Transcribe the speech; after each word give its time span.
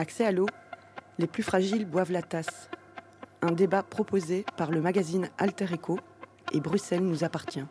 Accès 0.00 0.24
à 0.24 0.30
l'eau, 0.30 0.46
les 1.18 1.26
plus 1.26 1.42
fragiles 1.42 1.84
boivent 1.84 2.12
la 2.12 2.22
tasse. 2.22 2.70
Un 3.42 3.50
débat 3.50 3.82
proposé 3.82 4.46
par 4.56 4.70
le 4.70 4.80
magazine 4.80 5.28
Alter 5.38 5.74
Eco 5.74 5.98
et 6.52 6.60
Bruxelles 6.60 7.02
nous 7.02 7.24
appartient. 7.24 7.64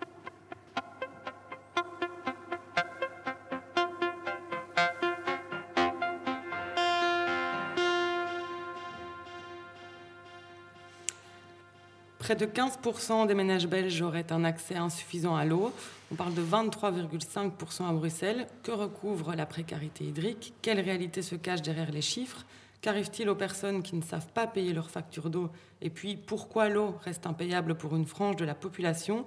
Près 12.28 12.36
de 12.36 12.46
15% 12.46 13.26
des 13.26 13.34
ménages 13.34 13.68
belges 13.68 14.02
auraient 14.02 14.34
un 14.34 14.44
accès 14.44 14.76
insuffisant 14.76 15.38
à 15.38 15.46
l'eau. 15.46 15.72
On 16.12 16.16
parle 16.16 16.34
de 16.34 16.42
23,5% 16.42 17.88
à 17.88 17.94
Bruxelles. 17.94 18.48
Que 18.64 18.72
recouvre 18.72 19.34
la 19.34 19.46
précarité 19.46 20.04
hydrique? 20.04 20.54
Quelle 20.62 20.82
réalité 20.82 21.22
se 21.22 21.36
cache 21.36 21.62
derrière 21.62 21.90
les 21.90 22.02
chiffres? 22.02 22.46
Qu'arrive-t-il 22.82 23.30
aux 23.30 23.36
personnes 23.36 23.82
qui 23.82 23.96
ne 23.96 24.02
savent 24.02 24.28
pas 24.34 24.46
payer 24.46 24.74
leur 24.74 24.90
facture 24.90 25.30
d'eau? 25.30 25.50
Et 25.82 25.90
puis, 25.90 26.18
pourquoi 26.18 26.68
l'eau 26.68 26.98
reste 27.06 27.26
impayable 27.26 27.76
pour 27.76 27.96
une 27.96 28.06
frange 28.06 28.36
de 28.36 28.44
la 28.44 28.56
population? 28.56 29.26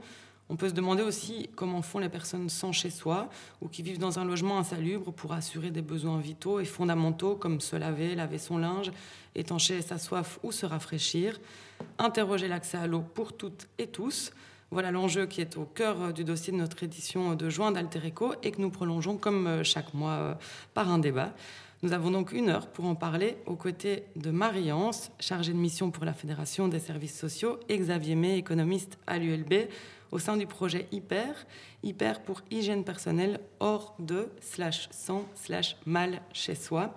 On 0.50 0.56
peut 0.56 0.68
se 0.68 0.74
demander 0.74 1.04
aussi 1.04 1.48
comment 1.54 1.80
font 1.80 2.00
les 2.00 2.09
personnes 2.09 2.48
sans 2.48 2.72
chez 2.72 2.90
soi 2.90 3.30
ou 3.62 3.68
qui 3.68 3.82
vivent 3.82 4.00
dans 4.00 4.18
un 4.18 4.24
logement 4.24 4.59
insalubre 4.59 5.12
pour 5.12 5.32
assurer 5.32 5.70
des 5.70 5.80
besoins 5.80 6.18
vitaux 6.18 6.59
et 6.59 6.64
fondamentaux 6.64 7.36
comme 7.36 7.60
se 7.60 7.76
laver, 7.76 8.16
laver 8.16 8.38
son 8.38 8.59
linge, 8.59 8.90
étancher 9.36 9.80
sa 9.80 9.96
soif 9.96 10.40
ou 10.42 10.50
se 10.50 10.66
rafraîchir. 10.66 11.40
Interroger 11.98 12.48
l'accès 12.48 12.78
à 12.78 12.88
l'eau 12.88 13.04
pour 13.14 13.32
toutes 13.32 13.68
et 13.78 13.86
tous. 13.86 14.32
Voilà 14.73 14.90
l'enjeu 14.90 15.26
qui 15.26 15.40
est 15.40 15.56
au 15.56 15.64
cœur 15.64 16.12
du 16.12 16.24
dossier 16.24 16.52
de 16.52 16.59
notre 16.59 16.82
édition 16.82 17.37
de 17.37 17.48
juin 17.48 17.70
d'Altereco 17.70 18.34
et 18.42 18.51
que 18.51 18.60
nous 18.60 18.70
prolongeons 18.70 19.16
comme 19.16 19.62
chaque 19.62 19.95
mois 19.95 20.12
euh, 20.12 20.35
par 20.74 20.90
un 20.90 20.98
débat. 20.98 21.32
Nous 21.82 21.92
avons 21.92 22.10
donc 22.10 22.32
une 22.32 22.51
heure 22.51 22.66
pour 22.66 22.85
en 22.87 22.95
parler 22.95 23.37
aux 23.46 23.57
côtés 23.57 24.04
de 24.16 24.30
Marie-Anse, 24.30 25.12
chargée 25.18 25.52
de 25.52 25.59
mission 25.59 25.90
pour 25.90 26.04
la 26.04 26.12
Fédération 26.12 26.68
des 26.68 26.79
services 26.79 27.18
sociaux, 27.18 27.59
et 27.68 27.79
Xavier 27.79 28.16
May, 28.16 28.37
économiste 28.37 28.98
à 29.07 29.18
l'ULB 29.18 29.68
au 30.13 30.19
sein 30.19 30.37
du 30.37 30.47
projet 30.47 30.87
Hyper, 30.93 31.47
Hyper 31.83 32.23
pour 32.23 32.43
hygiène 32.51 32.85
personnelle 32.85 33.41
hors 33.61 33.95
de 33.99 34.29
slash 34.41 34.89
sans 34.91 35.25
slash 35.35 35.77
mal 35.87 36.21
chez 36.33 36.55
soi. 36.55 36.95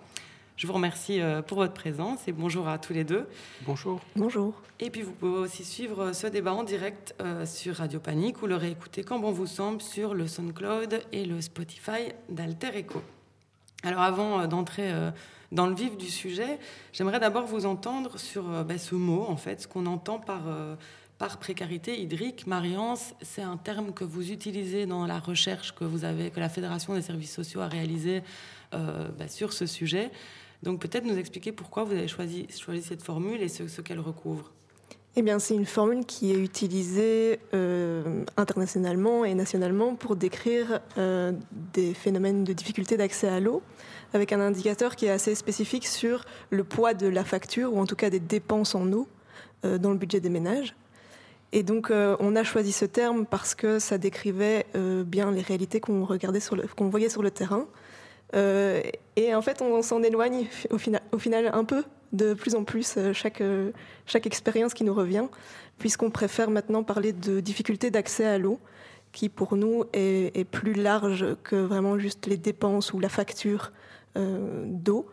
Je 0.55 0.67
vous 0.67 0.73
remercie 0.73 1.19
euh, 1.19 1.41
pour 1.41 1.57
votre 1.57 1.73
présence 1.73 2.27
et 2.27 2.31
bonjour 2.31 2.67
à 2.67 2.77
tous 2.77 2.93
les 2.93 3.03
deux. 3.03 3.27
Bonjour. 3.65 3.99
Bonjour. 4.15 4.53
Et 4.79 4.91
puis 4.91 5.01
vous 5.01 5.11
pouvez 5.11 5.39
aussi 5.39 5.63
suivre 5.63 6.13
ce 6.13 6.27
débat 6.27 6.53
en 6.53 6.63
direct 6.63 7.15
euh, 7.21 7.45
sur 7.45 7.77
Radio 7.77 7.99
Panique 7.99 8.41
ou 8.43 8.47
le 8.47 8.55
réécouter 8.55 9.03
quand 9.03 9.19
bon 9.19 9.31
vous 9.31 9.47
semble 9.47 9.81
sur 9.81 10.13
le 10.13 10.27
SoundCloud 10.27 11.01
et 11.11 11.25
le 11.25 11.41
Spotify 11.41 12.13
d'Alter 12.29 12.75
Echo. 12.75 13.01
Alors 13.83 14.01
avant 14.01 14.41
euh, 14.41 14.47
d'entrer 14.47 14.91
dans 15.51 15.67
le 15.67 15.73
vif 15.73 15.97
du 15.97 16.09
sujet, 16.09 16.59
j'aimerais 16.93 17.19
d'abord 17.19 17.45
vous 17.45 17.65
entendre 17.65 18.19
sur 18.19 18.63
bah, 18.63 18.77
ce 18.77 18.95
mot, 18.95 19.25
en 19.27 19.37
fait, 19.37 19.61
ce 19.61 19.67
qu'on 19.67 19.85
entend 19.85 20.17
par 20.17 20.41
par 21.23 21.37
précarité 21.37 22.01
hydrique. 22.01 22.47
Mariance, 22.47 23.13
c'est 23.21 23.43
un 23.43 23.55
terme 23.55 23.93
que 23.93 24.03
vous 24.03 24.33
utilisez 24.33 24.85
dans 24.85 25.07
la 25.07 25.19
recherche 25.19 25.73
que 25.73 25.85
vous 25.85 26.03
avez, 26.03 26.31
que 26.31 26.39
la 26.41 26.49
Fédération 26.49 26.95
des 26.95 27.01
services 27.01 27.31
sociaux 27.31 27.61
a 27.61 27.69
réalisée 27.69 28.23
euh, 28.73 29.07
bah, 29.17 29.29
sur 29.29 29.53
ce 29.53 29.65
sujet. 29.65 30.11
Donc 30.63 30.81
peut-être 30.81 31.05
nous 31.05 31.17
expliquer 31.17 31.53
pourquoi 31.53 31.85
vous 31.85 31.93
avez 31.93 32.09
choisi, 32.09 32.45
cette 32.49 33.03
formule 33.03 33.41
et 33.41 33.47
ce, 33.47 33.79
qu'elle 33.79 34.01
recouvre. 34.01 34.51
Eh 35.15 35.21
bien, 35.21 35.39
c'est 35.39 35.55
une 35.55 35.65
formule 35.65 36.05
qui 36.05 36.33
est 36.33 36.37
utilisée 36.37 37.39
euh, 37.53 38.25
internationalement 38.35 39.23
et 39.23 39.33
nationalement 39.33 39.95
pour 39.95 40.17
décrire 40.17 40.81
euh, 40.97 41.31
des 41.71 41.93
phénomènes 41.93 42.43
de 42.43 42.51
difficulté 42.51 42.97
d'accès 42.97 43.29
à 43.29 43.39
l'eau, 43.39 43.61
avec 44.13 44.33
un 44.33 44.41
indicateur 44.41 44.97
qui 44.97 45.05
est 45.05 45.11
assez 45.11 45.35
spécifique 45.35 45.87
sur 45.87 46.25
le 46.49 46.65
poids 46.65 46.93
de 46.93 47.07
la 47.07 47.23
facture, 47.23 47.73
ou 47.73 47.79
en 47.79 47.85
tout 47.85 47.95
cas 47.95 48.09
des 48.09 48.19
dépenses 48.19 48.75
en 48.75 48.91
eau, 48.91 49.07
dans 49.63 49.91
le 49.91 49.97
budget 49.97 50.19
des 50.19 50.27
ménages. 50.27 50.75
Et 51.55 51.61
donc, 51.61 51.91
euh, 51.91 52.17
on 52.19 52.35
a 52.35 52.43
choisi 52.43 52.71
ce 52.71 52.83
terme 52.83 53.27
parce 53.27 53.53
que 53.53 53.77
ça 53.77 53.99
décrivait 53.99 54.65
euh, 54.75 55.03
bien 55.03 55.31
les 55.31 55.43
réalités 55.43 55.79
qu'on 55.79 56.03
regardait 56.03 56.39
qu'on 56.75 56.89
voyait 56.89 57.09
sur 57.09 57.21
le 57.21 57.29
terrain. 57.29 57.67
Euh, 58.35 58.81
et 59.15 59.35
en 59.35 59.41
fait, 59.43 59.61
on 59.61 59.83
s'en 59.83 60.01
éloigne 60.01 60.47
au 60.71 60.79
final, 60.79 61.51
un 61.53 61.63
peu, 61.63 61.83
de 62.11 62.33
plus 62.33 62.55
en 62.55 62.63
plus, 62.63 62.97
chaque, 63.13 63.43
chaque 64.07 64.25
expérience 64.25 64.73
qui 64.73 64.83
nous 64.83 64.95
revient, 64.95 65.27
puisqu'on 65.77 66.09
préfère 66.09 66.49
maintenant 66.49 66.83
parler 66.83 67.13
de 67.13 67.39
difficultés 67.39 67.91
d'accès 67.91 68.25
à 68.25 68.39
l'eau, 68.39 68.59
qui 69.11 69.29
pour 69.29 69.55
nous 69.55 69.83
est, 69.93 70.49
plus 70.49 70.73
large 70.73 71.35
que 71.43 71.55
vraiment 71.55 71.99
juste 71.99 72.25
les 72.25 72.37
dépenses 72.37 72.93
ou 72.93 72.99
la 72.99 73.09
facture 73.09 73.71
d'eau, 74.15 75.07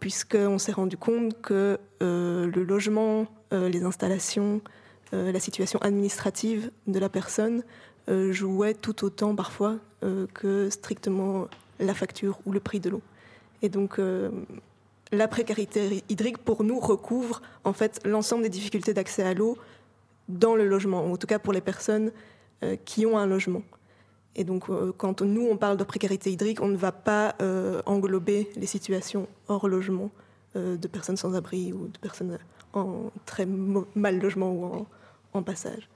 puisqu'on 0.00 0.58
s'est 0.58 0.72
rendu 0.72 0.96
compte 0.96 1.40
que 1.40 1.78
le 2.00 2.64
logement, 2.64 3.26
les 3.52 3.84
installations, 3.84 4.60
la 5.12 5.40
situation 5.40 5.78
administrative 5.80 6.70
de 6.86 6.98
la 6.98 7.08
personne 7.08 7.62
euh, 8.08 8.32
jouait 8.32 8.74
tout 8.74 9.04
autant 9.04 9.36
parfois 9.36 9.76
euh, 10.02 10.26
que 10.34 10.70
strictement 10.70 11.46
la 11.78 11.94
facture 11.94 12.40
ou 12.46 12.52
le 12.52 12.58
prix 12.58 12.80
de 12.80 12.90
l'eau. 12.90 13.02
Et 13.62 13.68
donc 13.68 14.00
la 15.12 15.28
précarité 15.28 16.02
hydrique 16.08 16.38
pour 16.38 16.64
nous 16.64 16.80
recouvre 16.80 17.42
en 17.62 17.72
fait 17.72 18.00
l'ensemble 18.04 18.42
des 18.42 18.48
difficultés 18.48 18.92
d'accès 18.92 19.22
à 19.22 19.34
l'eau 19.34 19.56
dans 20.28 20.56
le 20.56 20.66
logement, 20.66 21.04
en 21.04 21.16
tout 21.16 21.28
cas 21.28 21.38
pour 21.38 21.52
les 21.52 21.60
personnes 21.60 22.10
qui 22.84 23.06
ont 23.06 23.16
un 23.16 23.26
logement. 23.26 23.62
Et 24.34 24.42
donc, 24.42 24.64
quand 24.96 25.22
nous, 25.22 25.46
on 25.46 25.56
parle 25.56 25.76
de 25.76 25.84
précarité 25.84 26.32
hydrique, 26.32 26.60
on 26.60 26.66
ne 26.66 26.76
va 26.76 26.90
pas 26.90 27.36
englober 27.86 28.50
les 28.56 28.66
situations 28.66 29.28
hors 29.46 29.68
logement 29.68 30.10
de 30.56 30.88
personnes 30.88 31.16
sans 31.16 31.36
abri 31.36 31.72
ou 31.72 31.86
de 31.86 31.98
personnes 31.98 32.38
en 32.72 33.12
très 33.26 33.46
mal 33.46 34.18
logement 34.18 34.50
ou 34.50 34.64
en, 34.64 34.86
en 35.32 35.42
passage. 35.42 35.88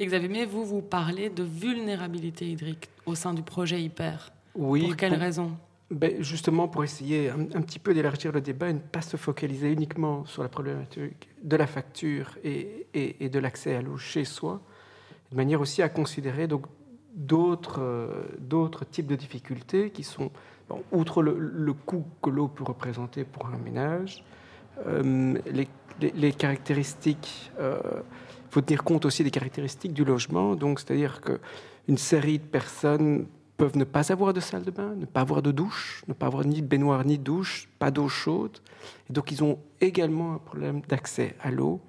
Xavier, 0.00 0.46
vous, 0.46 0.64
vous 0.64 0.80
parlez 0.80 1.28
de 1.28 1.42
vulnérabilité 1.42 2.46
hydrique 2.50 2.88
au 3.04 3.14
sein 3.14 3.34
du 3.34 3.42
projet 3.42 3.82
Hyper. 3.82 4.32
Oui. 4.54 4.86
Pour 4.86 4.96
quelles 4.96 5.14
raisons 5.14 5.52
ben 5.90 6.22
Justement 6.22 6.68
pour 6.68 6.84
essayer 6.84 7.30
un, 7.30 7.62
petit 7.62 7.78
peu 7.78 7.92
d'élargir 7.92 8.32
le 8.32 8.40
débat 8.40 8.70
et 8.70 8.72
ne 8.72 8.78
pas 8.78 9.02
se 9.02 9.16
focaliser 9.16 9.72
uniquement 9.72 10.24
sur 10.24 10.42
la 10.42 10.48
problématique 10.48 11.28
de 11.42 11.56
la 11.56 11.66
facture 11.66 12.38
et, 12.44 12.86
et, 12.94 13.28
de 13.28 13.38
l'accès 13.38 13.74
à 13.74 13.82
l'eau 13.82 13.96
chez 13.96 14.24
soi, 14.24 14.60
de 15.30 15.36
manière 15.36 15.60
aussi 15.60 15.82
à 15.82 15.88
considérer 15.88 16.46
donc 16.46 16.66
d'autres 17.14 17.80
euh, 17.80 18.22
d'autres 18.38 18.84
types 18.84 19.06
de 19.06 19.16
difficultés 19.16 19.90
qui 19.90 20.04
sont, 20.04 20.30
outre 20.92 21.22
le, 21.22 21.72
coût 21.72 22.04
que 22.22 22.30
l'eau 22.30 22.46
peut 22.48 22.64
représenter 22.64 23.24
pour 23.24 23.46
un 23.46 23.58
ménage, 23.58 24.22
euh, 24.86 25.34
les, 26.00 26.32
caractéristiques 26.32 27.52
euh, 27.58 27.80
il 28.50 28.52
faut 28.52 28.60
tenir 28.62 28.82
compte 28.82 29.04
aussi 29.04 29.22
des 29.22 29.30
caractéristiques 29.30 29.92
du 29.92 30.04
logement. 30.04 30.56
Donc, 30.56 30.80
c'est-à-dire 30.80 31.20
qu'une 31.20 31.98
série 31.98 32.38
de 32.38 32.44
personnes 32.44 33.26
peuvent 33.56 33.76
ne 33.76 33.84
pas 33.84 34.10
avoir 34.10 34.32
de 34.32 34.40
salle 34.40 34.64
de 34.64 34.72
bain, 34.72 34.94
ne 34.96 35.04
pas 35.04 35.20
avoir 35.20 35.40
de 35.40 35.52
douche, 35.52 36.02
ne 36.08 36.14
pas 36.14 36.26
avoir 36.26 36.44
ni 36.44 36.60
de 36.60 36.66
baignoire 36.66 37.04
ni 37.04 37.16
douche, 37.16 37.68
pas 37.78 37.92
d'eau 37.92 38.08
chaude. 38.08 38.58
Et 39.08 39.12
donc, 39.12 39.30
ils 39.30 39.44
ont 39.44 39.58
également 39.80 40.34
un 40.34 40.38
problème 40.38 40.80
d'accès 40.88 41.36
à 41.40 41.52
l'eau. 41.52 41.80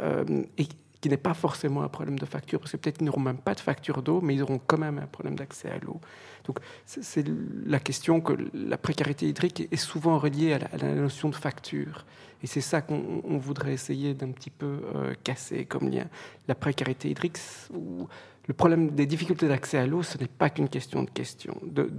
Euh, 0.00 0.44
et 0.58 0.66
qui 1.04 1.10
n'est 1.10 1.18
pas 1.18 1.34
forcément 1.34 1.82
un 1.82 1.88
problème 1.88 2.18
de 2.18 2.24
facture, 2.24 2.58
parce 2.58 2.72
que 2.72 2.78
peut-être 2.78 2.96
qu'ils 2.96 3.04
n'auront 3.06 3.20
même 3.20 3.36
pas 3.36 3.54
de 3.54 3.60
facture 3.60 4.02
d'eau, 4.02 4.22
mais 4.22 4.36
ils 4.36 4.42
auront 4.42 4.58
quand 4.66 4.78
même 4.78 4.98
un 4.98 5.06
problème 5.06 5.36
d'accès 5.36 5.68
à 5.68 5.78
l'eau. 5.78 6.00
Donc 6.46 6.60
c'est 6.86 7.26
la 7.66 7.78
question 7.78 8.22
que 8.22 8.32
la 8.54 8.78
précarité 8.78 9.28
hydrique 9.28 9.68
est 9.70 9.76
souvent 9.76 10.18
reliée 10.18 10.54
à 10.54 10.78
la, 10.78 10.94
notion 10.94 11.28
de 11.28 11.34
facture. 11.34 12.06
Et 12.44 12.46
c'est 12.46 12.60
ça 12.60 12.82
qu'on 12.82 13.38
voudrait 13.38 13.72
essayer 13.72 14.14
d'un 14.14 14.30
petit 14.30 14.50
peu 14.50 14.82
euh, 14.94 15.14
casser 15.24 15.64
comme 15.64 15.88
lien. 15.88 16.04
La 16.46 16.54
précarité 16.54 17.10
hydrique, 17.10 17.38
ou 17.72 18.06
le 18.46 18.54
problème 18.54 18.90
des 18.90 19.06
difficultés 19.06 19.48
d'accès 19.48 19.78
à 19.78 19.86
l'eau, 19.86 20.02
ce 20.02 20.18
n'est 20.18 20.28
pas 20.28 20.50
qu'une 20.50 20.68
question 20.68 21.02
de 21.02 21.10
question 21.10 21.58
de, 21.62 21.90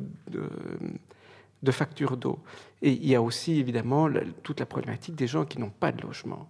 facture 1.71 2.15
d'eau. 2.15 2.39
Et 2.83 2.91
il 2.91 3.07
y 3.07 3.15
a 3.15 3.21
aussi 3.21 3.59
évidemment 3.59 4.07
toute 4.43 4.59
la 4.59 4.65
problématique 4.65 5.15
des 5.15 5.27
gens 5.27 5.45
qui 5.45 5.59
n'ont 5.59 5.71
pas 5.71 5.91
de 5.91 6.01
logement 6.03 6.47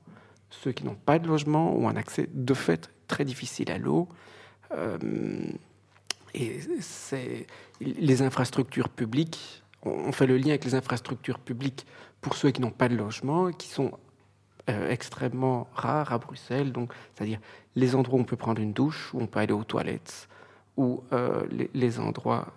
ceux 0.49 0.71
qui 0.71 0.85
n'ont 0.85 0.95
pas 0.95 1.19
de 1.19 1.27
logement 1.27 1.75
ont 1.75 1.89
un 1.89 1.95
accès 1.95 2.29
de 2.33 2.53
fait 2.53 2.89
très 3.07 3.25
difficile 3.25 3.71
à 3.71 3.77
l'eau. 3.77 4.07
Euh, 4.71 4.97
et 6.33 6.59
les 7.79 8.21
infrastructures 8.21 8.89
publiques. 8.89 9.63
On 9.83 10.11
fait 10.11 10.27
le 10.27 10.37
lien 10.37 10.49
avec 10.49 10.65
les 10.65 10.75
infrastructures 10.75 11.39
publiques 11.39 11.85
pour 12.25 12.35
ceux 12.35 12.49
qui 12.49 12.59
n'ont 12.61 12.71
pas 12.71 12.89
de 12.89 12.95
logement, 12.95 13.51
qui 13.51 13.67
sont 13.67 13.91
euh, 14.69 14.89
extrêmement 14.89 15.67
rares 15.75 16.11
à 16.11 16.17
Bruxelles. 16.17 16.71
Donc, 16.71 16.91
c'est-à-dire 17.13 17.39
les 17.75 17.93
endroits 17.93 18.17
où 18.17 18.21
on 18.21 18.25
peut 18.25 18.35
prendre 18.35 18.59
une 18.59 18.73
douche, 18.73 19.13
où 19.13 19.21
on 19.21 19.27
peut 19.27 19.39
aller 19.39 19.53
aux 19.53 19.63
toilettes, 19.63 20.27
ou 20.75 21.03
euh, 21.13 21.43
les, 21.73 21.99
endroits 21.99 22.47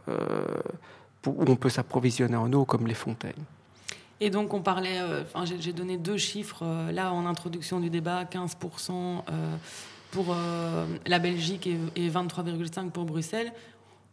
où 1.27 1.45
on 1.47 1.57
peut 1.57 1.69
s'approvisionner 1.69 2.37
en 2.37 2.51
eau, 2.55 2.65
comme 2.65 2.87
les 2.87 2.95
fontaines. 2.95 3.45
Et 4.21 4.31
donc, 4.31 4.53
on 4.53 4.63
parlait, 4.63 4.99
euh, 5.01 5.23
j'ai 5.61 5.73
donné 5.73 5.97
deux 5.97 6.17
chiffres 6.17 6.65
euh, 6.65 6.91
là 6.91 7.13
en 7.13 7.25
introduction 7.27 7.79
du 7.79 7.89
débat 7.89 8.25
15% 8.25 8.91
euh, 9.31 9.57
pour 10.11 10.35
la 11.07 11.19
Belgique 11.19 11.67
et, 11.67 12.09
23,5% 12.09 12.91
pour 12.91 13.05
Bruxelles. 13.05 13.53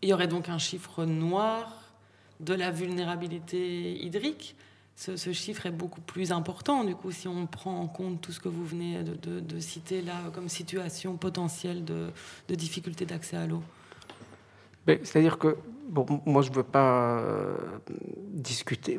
Il 0.02 0.10
y 0.10 0.14
aurait 0.14 0.28
donc 0.28 0.50
un 0.50 0.58
chiffre 0.58 1.06
noir 1.06 1.72
de 2.42 2.54
la 2.54 2.70
vulnérabilité 2.70 4.04
hydrique. 4.04 4.58
Ce, 4.96 5.34
chiffre 5.34 5.66
est 5.66 5.72
beaucoup 5.72 6.02
plus 6.02 6.32
important, 6.32 6.84
du 6.84 6.96
coup, 6.96 7.12
si 7.12 7.28
on 7.28 7.48
prend 7.48 7.80
en 7.80 7.88
compte 7.88 8.22
tout 8.22 8.32
ce 8.32 8.40
que 8.40 8.48
vous 8.48 8.66
venez 8.66 9.04
de, 9.04 9.60
citer 9.60 10.02
là 10.02 10.16
comme 10.34 10.48
situation 10.48 11.18
potentielle 11.18 11.84
de, 11.84 12.12
difficulté 12.50 13.06
d'accès 13.06 13.36
à 13.36 13.46
l'eau 13.46 13.62
ben, 14.88 15.00
C'est-à-dire 15.04 15.38
que, 15.38 15.58
bon, 15.90 16.06
moi, 16.26 16.42
je 16.42 16.50
ne 16.50 16.56
veux 16.56 16.64
pas 16.64 17.20
euh, 17.20 17.58
discuter. 18.34 18.98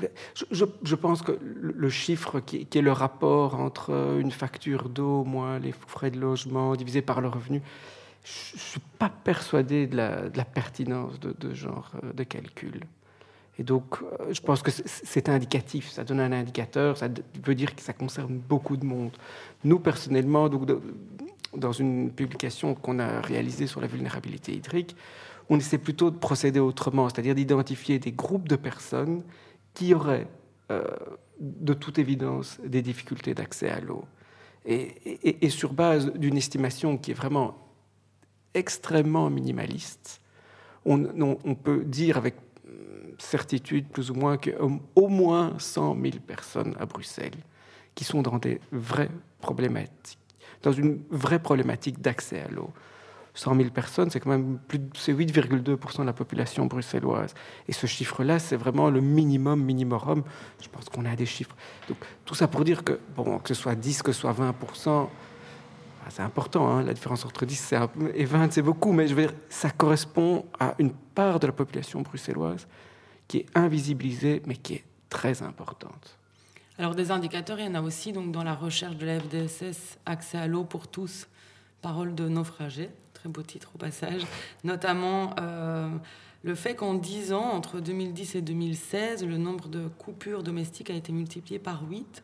Je, 0.50 0.94
pense 0.94 1.22
que 1.22 1.38
le 1.40 1.88
chiffre 1.88 2.40
qui, 2.40 2.66
est 2.70 2.82
le 2.82 2.92
rapport 2.92 3.54
entre 3.54 4.18
une 4.20 4.30
facture 4.30 4.90
d'eau 4.90 5.24
moins 5.24 5.58
les 5.58 5.72
frais 5.72 6.10
de 6.10 6.20
logement 6.20 6.76
divisé 6.76 7.00
par 7.00 7.22
le 7.22 7.28
revenu, 7.28 7.62
je 8.22 8.56
ne 8.56 8.60
suis 8.60 8.80
pas 8.98 9.08
persuadé 9.08 9.86
de 9.86 9.96
la, 9.96 10.44
pertinence 10.44 11.18
de, 11.20 11.34
de 11.38 11.54
genre 11.54 11.92
euh, 12.04 12.12
de 12.12 12.22
calcul. 12.22 12.82
Et 13.58 13.62
donc, 13.62 14.02
euh, 14.02 14.32
je 14.32 14.40
pense 14.40 14.62
que 14.62 14.70
c'est 14.70 15.28
indicatif, 15.28 15.90
ça 15.90 16.04
donne 16.04 16.20
un 16.20 16.32
indicateur, 16.32 16.96
ça 16.96 17.08
veut 17.42 17.54
dire 17.54 17.74
que 17.74 17.82
ça 17.82 17.92
concerne 17.92 18.36
beaucoup 18.36 18.76
de 18.76 18.84
monde. 18.84 19.12
Nous, 19.64 19.78
personnellement, 19.78 20.48
donc, 20.48 20.70
dans 21.56 21.72
une 21.72 22.10
publication 22.10 22.74
qu'on 22.74 22.98
a 22.98 23.20
réalisée 23.20 23.66
sur 23.66 23.80
la 23.80 23.86
vulnérabilité 23.86 24.52
hydrique, 24.52 24.94
on 25.48 25.58
essaie 25.58 25.78
plutôt 25.78 26.10
de 26.10 26.18
procéder 26.18 26.60
autrement, 26.60 27.08
c'est-à-dire 27.08 27.34
d'identifier 27.34 27.98
des 27.98 28.12
groupes 28.12 28.48
de 28.48 28.56
personnes 28.56 29.22
qui 29.72 29.94
auraient, 29.94 30.26
euh, 30.70 30.84
de 31.40 31.72
toute 31.72 31.98
évidence, 31.98 32.58
des 32.64 32.82
difficultés 32.82 33.32
d'accès 33.32 33.70
à 33.70 33.80
l'eau. 33.80 34.04
Et, 34.68 35.48
sur 35.48 35.72
base 35.72 36.12
d'une 36.14 36.36
estimation 36.36 36.98
qui 36.98 37.12
est 37.12 37.14
vraiment 37.14 37.56
extrêmement 38.52 39.30
minimaliste, 39.30 40.20
on, 40.84 41.38
on 41.44 41.54
peut 41.54 41.84
dire 41.84 42.16
avec 42.16 42.34
certitude 43.18 43.88
plus 43.88 44.10
ou 44.10 44.14
moins 44.14 44.36
qu'au 44.36 45.08
moins 45.08 45.54
100 45.58 45.96
000 46.00 46.16
personnes 46.26 46.74
à 46.78 46.86
Bruxelles 46.86 47.30
qui 47.94 48.04
sont 48.04 48.22
dans 48.22 48.38
des 48.38 48.60
vraies 48.72 49.10
problématiques, 49.40 50.18
dans 50.62 50.72
une 50.72 51.02
vraie 51.10 51.38
problématique 51.38 52.00
d'accès 52.00 52.40
à 52.42 52.48
l'eau. 52.48 52.70
100 53.34 53.54
000 53.54 53.70
personnes, 53.70 54.10
c'est 54.10 54.18
quand 54.18 54.30
même 54.30 54.58
plus, 54.66 54.80
c'est 54.94 55.12
8,2% 55.12 55.98
de 55.98 56.02
la 56.04 56.12
population 56.14 56.64
bruxelloise. 56.64 57.34
Et 57.68 57.72
ce 57.72 57.86
chiffre-là, 57.86 58.38
c'est 58.38 58.56
vraiment 58.56 58.88
le 58.88 59.02
minimum, 59.02 59.62
minimum. 59.62 60.24
Je 60.60 60.68
pense 60.68 60.88
qu'on 60.88 61.04
a 61.04 61.14
des 61.14 61.26
chiffres. 61.26 61.54
Donc, 61.86 61.98
tout 62.24 62.34
ça 62.34 62.48
pour 62.48 62.64
dire 62.64 62.82
que, 62.82 62.98
bon, 63.14 63.38
que 63.38 63.48
ce 63.48 63.54
soit 63.54 63.74
10, 63.74 64.02
que 64.02 64.12
ce 64.12 64.20
soit 64.22 64.32
20%, 64.32 64.54
bah, 64.86 65.10
c'est 66.10 66.22
important. 66.22 66.68
Hein. 66.68 66.82
la 66.82 66.94
différence 66.94 67.24
entre 67.24 67.46
10 67.46 67.74
et 68.14 68.24
20, 68.24 68.52
c'est 68.52 68.62
beaucoup, 68.62 68.92
mais 68.92 69.08
je 69.08 69.14
veux 69.14 69.22
dire, 69.22 69.34
ça 69.48 69.70
correspond 69.70 70.46
à 70.58 70.74
une 70.78 70.92
part 70.92 71.40
de 71.40 71.46
la 71.46 71.52
population 71.52 72.02
bruxelloise 72.02 72.66
qui 73.28 73.38
est 73.38 73.46
invisibilisée, 73.54 74.42
mais 74.46 74.56
qui 74.56 74.74
est 74.74 74.84
très 75.08 75.42
importante. 75.42 76.18
Alors 76.78 76.94
des 76.94 77.10
indicateurs, 77.10 77.58
il 77.58 77.66
y 77.66 77.68
en 77.68 77.74
a 77.74 77.80
aussi 77.80 78.12
donc 78.12 78.32
dans 78.32 78.44
la 78.44 78.54
recherche 78.54 78.96
de 78.96 79.06
la 79.06 79.18
FDSS, 79.18 79.98
accès 80.04 80.38
à 80.38 80.46
l'eau 80.46 80.64
pour 80.64 80.88
tous, 80.88 81.26
parole 81.80 82.14
de 82.14 82.28
naufragés, 82.28 82.90
très 83.14 83.28
beau 83.28 83.42
titre 83.42 83.70
au 83.74 83.78
passage, 83.78 84.22
notamment 84.64 85.34
euh, 85.40 85.88
le 86.42 86.54
fait 86.54 86.74
qu'en 86.74 86.94
10 86.94 87.32
ans, 87.32 87.50
entre 87.52 87.80
2010 87.80 88.36
et 88.36 88.42
2016, 88.42 89.24
le 89.24 89.38
nombre 89.38 89.68
de 89.68 89.88
coupures 89.88 90.42
domestiques 90.42 90.90
a 90.90 90.94
été 90.94 91.12
multiplié 91.12 91.58
par 91.58 91.82
8. 91.88 92.22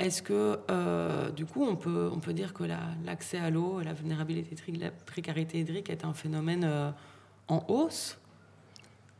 Est-ce 0.00 0.22
que, 0.22 0.58
euh, 0.70 1.30
du 1.30 1.44
coup, 1.44 1.62
on 1.62 1.76
peut, 1.76 2.08
on 2.10 2.20
peut 2.20 2.32
dire 2.32 2.54
que 2.54 2.64
l'accès 3.04 3.36
à 3.36 3.50
l'eau, 3.50 3.80
la 3.84 3.92
vulnérabilité 3.92 4.52
hydrique, 4.52 4.80
la 4.80 4.90
précarité 4.90 5.60
hydrique 5.60 5.90
est 5.90 6.06
un 6.06 6.14
phénomène 6.14 6.64
euh, 6.64 6.90
en 7.48 7.62
hausse? 7.68 8.18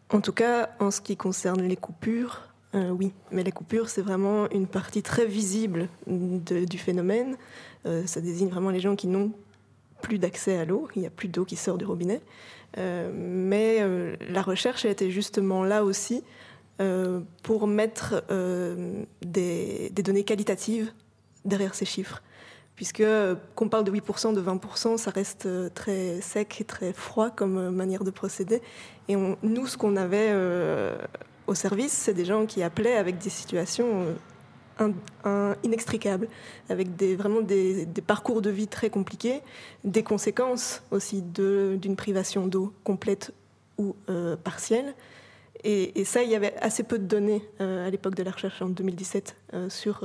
En 0.09 0.23
tout 0.23 0.33
cas, 0.33 0.71
en 0.81 0.91
ce 0.91 1.03
qui 1.03 1.19
concerne 1.19 1.61
les 1.61 1.77
coupures, 1.77 2.49
euh, 2.75 2.89
oui. 2.89 3.13
Mais 3.31 3.43
les 3.43 3.53
coupures, 3.53 3.91
c'est 3.91 4.01
vraiment 4.01 4.49
une 4.51 4.67
partie 4.67 5.03
très 5.03 5.27
visible 5.27 5.89
du 6.07 6.79
phénomène. 6.79 7.37
Ça 7.85 8.21
désigne 8.21 8.49
vraiment 8.49 8.71
les 8.71 8.81
gens 8.81 8.97
qui 8.97 9.07
n'ont 9.07 9.33
plus 10.03 10.19
d'accès 10.19 10.57
à 10.57 10.65
l'eau. 10.65 10.89
Il 10.95 11.01
n'y 11.01 11.07
a 11.07 11.11
plus 11.11 11.29
d'eau 11.29 11.45
qui 11.45 11.57
sort 11.57 11.79
du 11.79 11.85
robinet. 11.85 12.21
Mais 12.77 13.85
la 14.29 14.43
recherche 14.43 14.85
a 14.85 14.89
été 14.89 15.11
justement 15.11 15.65
là 15.65 15.85
aussi 15.85 16.23
pour 17.43 17.67
mettre 17.67 18.25
des, 19.23 19.91
données 19.91 20.25
qualitatives 20.25 20.93
derrière 21.45 21.75
ces 21.75 21.85
chiffres 21.85 22.23
puisque 22.81 23.05
qu'on 23.57 23.69
parle 23.69 23.85
de 23.85 23.93
8%, 23.93 24.33
de 24.33 24.41
20%, 24.41 24.97
ça 24.97 25.11
reste 25.11 25.45
euh, 25.45 25.69
très 25.69 26.23
sec 26.23 26.63
et 26.63 26.65
très 26.65 26.95
froid 26.95 27.29
comme 27.29 27.59
euh, 27.59 27.71
manière 27.71 28.05
de 28.05 28.11
procéder. 28.11 28.63
Et 29.07 29.17
nous, 29.17 29.67
ce 29.67 29.77
qu'on 29.77 29.97
avait 29.97 30.31
euh, 30.31 30.97
au 31.47 31.55
service, 31.55 31.93
c'est 31.93 32.15
des 32.15 32.25
gens 32.25 32.47
qui 32.47 32.63
appelaient 32.63 32.97
avec 32.97 33.19
des 33.19 33.29
situations 33.29 34.07
inextricables, 35.63 36.27
avec 36.71 36.97
des, 36.97 37.17
vraiment 37.17 37.43
des, 37.43 37.87
parcours 38.07 38.41
de 38.41 38.49
vie 38.49 38.67
très 38.67 38.89
compliqués, 38.89 39.43
des 39.85 40.03
conséquences 40.03 40.83
aussi 40.91 41.21
d'une 41.21 41.97
privation 41.97 42.47
d'eau 42.47 42.73
complète 42.83 43.35
ou 43.77 43.95
partielle. 44.43 44.95
Et, 45.63 46.05
ça, 46.05 46.23
il 46.23 46.31
y 46.31 46.35
avait 46.35 46.55
assez 46.57 46.83
peu 46.83 46.99
de 46.99 47.05
données 47.05 47.43
à 47.59 47.91
l'époque 47.91 48.15
de 48.15 48.23
la 48.23 48.31
recherche 48.31 48.63
en 48.63 48.69
2017 48.69 49.37
sur 49.69 50.05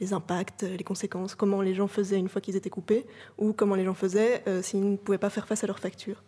les 0.00 0.12
impacts, 0.12 0.62
les 0.62 0.84
conséquences, 0.84 1.34
comment 1.34 1.60
les 1.60 1.74
gens 1.74 1.86
faisaient 1.86 2.18
une 2.18 2.28
fois 2.28 2.40
qu'ils 2.40 2.56
étaient 2.56 2.70
coupés, 2.70 3.06
ou 3.38 3.52
comment 3.52 3.74
les 3.74 3.84
gens 3.84 3.94
faisaient 3.94 4.42
euh, 4.48 4.62
s'ils 4.62 4.88
ne 4.88 4.96
pouvaient 4.96 5.18
pas 5.18 5.30
faire 5.30 5.46
face 5.46 5.64
à 5.64 5.66
leurs 5.66 5.78
factures. 5.78 6.22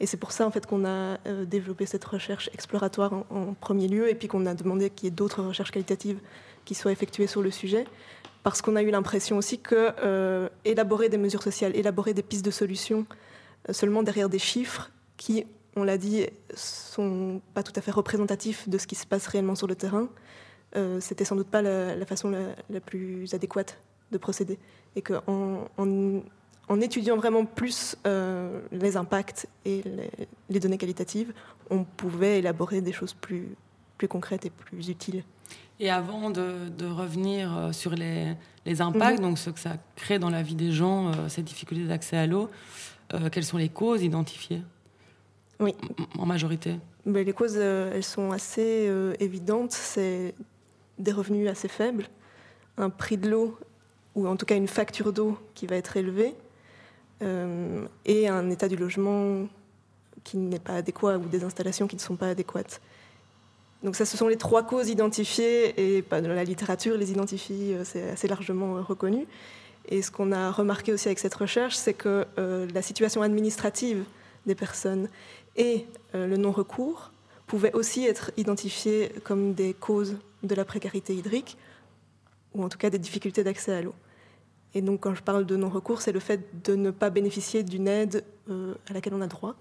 Et 0.00 0.06
c'est 0.06 0.16
pour 0.16 0.32
ça 0.32 0.46
en 0.46 0.50
fait 0.50 0.66
qu'on 0.66 0.84
a 0.84 1.18
euh, 1.26 1.44
développé 1.44 1.86
cette 1.86 2.04
recherche 2.04 2.50
exploratoire 2.52 3.24
en, 3.30 3.54
premier 3.54 3.88
lieu, 3.88 4.10
et 4.10 4.14
puis 4.14 4.28
qu'on 4.28 4.46
a 4.46 4.54
demandé 4.54 4.90
qu'il 4.90 5.06
y 5.06 5.08
ait 5.08 5.14
d'autres 5.14 5.42
recherches 5.42 5.70
qualitatives 5.70 6.18
qui 6.64 6.74
soient 6.74 6.92
effectuées 6.92 7.26
sur 7.26 7.42
le 7.42 7.50
sujet, 7.50 7.84
parce 8.42 8.60
qu'on 8.60 8.76
a 8.76 8.82
eu 8.82 8.90
l'impression 8.90 9.36
aussi 9.36 9.58
que 9.58 9.92
euh, 10.02 10.48
élaborer 10.64 11.08
des 11.08 11.18
mesures 11.18 11.42
sociales, 11.42 11.74
élaborer 11.76 12.12
des 12.12 12.22
pistes 12.22 12.44
de 12.44 12.50
solutions 12.50 13.06
seulement 13.70 14.04
derrière 14.04 14.28
des 14.28 14.38
chiffres 14.38 14.92
qui, 15.16 15.44
on 15.76 15.84
l'a 15.84 15.98
dit, 15.98 16.26
sont 16.54 17.40
pas 17.54 17.62
tout 17.62 17.72
à 17.76 17.80
fait 17.82 17.90
représentatifs 17.90 18.68
de 18.68 18.78
ce 18.78 18.86
qui 18.86 18.94
se 18.94 19.06
passe 19.06 19.26
réellement 19.26 19.54
sur 19.54 19.66
le 19.66 19.74
terrain, 19.76 20.08
euh, 20.74 21.00
c'était 21.00 21.24
sans 21.24 21.36
doute 21.36 21.48
pas 21.48 21.62
la, 21.62 22.06
façon 22.06 22.30
la, 22.70 22.80
plus 22.80 23.32
adéquate 23.34 23.78
de 24.10 24.18
procéder. 24.18 24.58
Et 24.96 25.02
qu'en 25.02 25.68
en, 25.78 26.80
étudiant 26.80 27.16
vraiment 27.16 27.44
plus 27.44 27.96
euh, 28.06 28.60
les 28.72 28.96
impacts 28.96 29.46
et 29.64 29.82
les, 30.48 30.60
données 30.60 30.78
qualitatives, 30.78 31.32
on 31.70 31.84
pouvait 31.84 32.38
élaborer 32.38 32.80
des 32.80 32.92
choses 32.92 33.12
plus, 33.14 33.48
plus 33.98 34.08
concrètes 34.08 34.46
et 34.46 34.50
plus 34.50 34.88
utiles. 34.88 35.22
Et 35.78 35.90
avant 35.90 36.30
de, 36.30 36.86
revenir 36.86 37.56
euh, 37.56 37.72
sur 37.72 37.92
les, 37.92 38.32
les 38.64 38.80
impacts, 38.80 39.18
mhm. 39.18 39.28
donc 39.28 39.38
ce 39.38 39.50
que 39.50 39.60
ça 39.60 39.76
crée 39.94 40.18
dans 40.18 40.30
la 40.30 40.42
vie 40.42 40.54
des 40.54 40.72
gens, 40.72 41.12
ces 41.28 41.42
difficultés 41.42 41.86
d'accès 41.86 42.16
à 42.16 42.26
l'eau, 42.26 42.50
quelles 43.30 43.44
sont 43.44 43.58
les 43.58 43.68
causes 43.68 44.02
identifiées? 44.02 44.62
Oui. 45.60 45.74
En 46.18 46.26
majorité 46.26 46.76
Mais 47.04 47.24
Les 47.24 47.32
causes, 47.32 47.56
elles 47.56 48.04
sont 48.04 48.30
assez 48.32 48.90
évidentes. 49.20 49.72
C'est 49.72 50.34
des 50.98 51.12
revenus 51.12 51.48
assez 51.48 51.68
faibles, 51.68 52.08
un 52.78 52.90
prix 52.90 53.16
de 53.16 53.30
l'eau, 53.30 53.58
ou 54.14 54.26
en 54.26 54.36
tout 54.36 54.46
cas 54.46 54.56
une 54.56 54.68
facture 54.68 55.12
d'eau 55.12 55.38
qui 55.54 55.66
va 55.66 55.76
être 55.76 55.96
élevée, 55.96 56.34
euh, 57.22 57.86
et 58.04 58.28
un 58.28 58.50
état 58.50 58.68
du 58.68 58.76
logement 58.76 59.46
qui 60.24 60.38
n'est 60.38 60.58
pas 60.58 60.74
adéquat, 60.74 61.18
ou 61.18 61.26
des 61.26 61.44
installations 61.44 61.86
qui 61.86 61.96
ne 61.96 62.00
sont 62.00 62.16
pas 62.16 62.28
adéquates. 62.28 62.80
Donc 63.82 63.94
ça, 63.94 64.06
ce 64.06 64.16
sont 64.16 64.28
les 64.28 64.36
trois 64.36 64.64
causes 64.64 64.88
identifiées, 64.88 65.98
et 65.98 66.02
dans 66.02 66.28
la 66.28 66.44
littérature 66.44 66.96
les 66.96 67.12
identifie, 67.12 67.74
euh, 67.74 67.84
c'est 67.84 68.10
assez 68.10 68.28
largement 68.28 68.76
euh, 68.76 68.80
reconnu. 68.80 69.26
Et 69.88 70.02
ce 70.02 70.10
qu'on 70.10 70.32
a 70.32 70.50
remarqué 70.50 70.92
aussi 70.92 71.08
avec 71.08 71.20
cette 71.20 71.34
recherche, 71.34 71.76
c'est 71.76 71.94
que 71.94 72.26
la 72.36 72.82
situation 72.82 73.22
administrative 73.22 74.02
des 74.46 74.54
personnes 74.54 75.08
et 75.56 75.86
le 76.14 76.36
non-recours 76.36 77.10
pouvaient 77.46 77.72
aussi 77.72 78.04
être 78.04 78.30
identifiés 78.36 79.12
comme 79.24 79.54
des 79.54 79.74
causes 79.74 80.16
de 80.42 80.54
la 80.54 80.64
précarité 80.64 81.14
hydrique, 81.14 81.56
ou 82.54 82.64
en 82.64 82.68
tout 82.68 82.78
cas 82.78 82.90
des 82.90 82.98
difficultés 82.98 83.44
d'accès 83.44 83.72
à 83.72 83.82
l'eau. 83.82 83.94
Et 84.74 84.82
donc 84.82 85.00
quand 85.00 85.14
je 85.14 85.22
parle 85.22 85.46
de 85.46 85.56
non-recours, 85.56 86.00
c'est 86.00 86.12
le 86.12 86.20
fait 86.20 86.64
de 86.64 86.74
ne 86.74 86.90
pas 86.90 87.10
bénéficier 87.10 87.62
d'une 87.62 87.88
aide 87.88 88.24
euh, 88.50 88.74
à 88.88 88.92
laquelle 88.92 89.14
on 89.14 89.20
a 89.20 89.26
droit, 89.26 89.54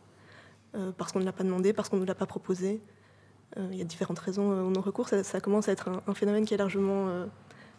euh, 0.75 0.91
parce 0.97 1.11
qu'on 1.11 1.19
ne 1.19 1.25
l'a 1.25 1.31
pas 1.31 1.43
demandé, 1.43 1.73
parce 1.73 1.89
qu'on 1.89 1.97
ne 1.97 2.05
l'a 2.05 2.15
pas 2.15 2.25
proposé. 2.25 2.81
Euh, 3.57 3.67
il 3.71 3.77
y 3.77 3.81
a 3.81 3.85
différentes 3.85 4.19
raisons 4.19 4.49
au 4.67 4.71
non-recours. 4.71 5.07
Ça, 5.07 5.39
commence 5.39 5.69
à 5.69 5.71
être 5.71 5.89
un, 6.07 6.13
phénomène 6.13 6.45
qui 6.45 6.53
est 6.53 6.57
largement 6.57 7.25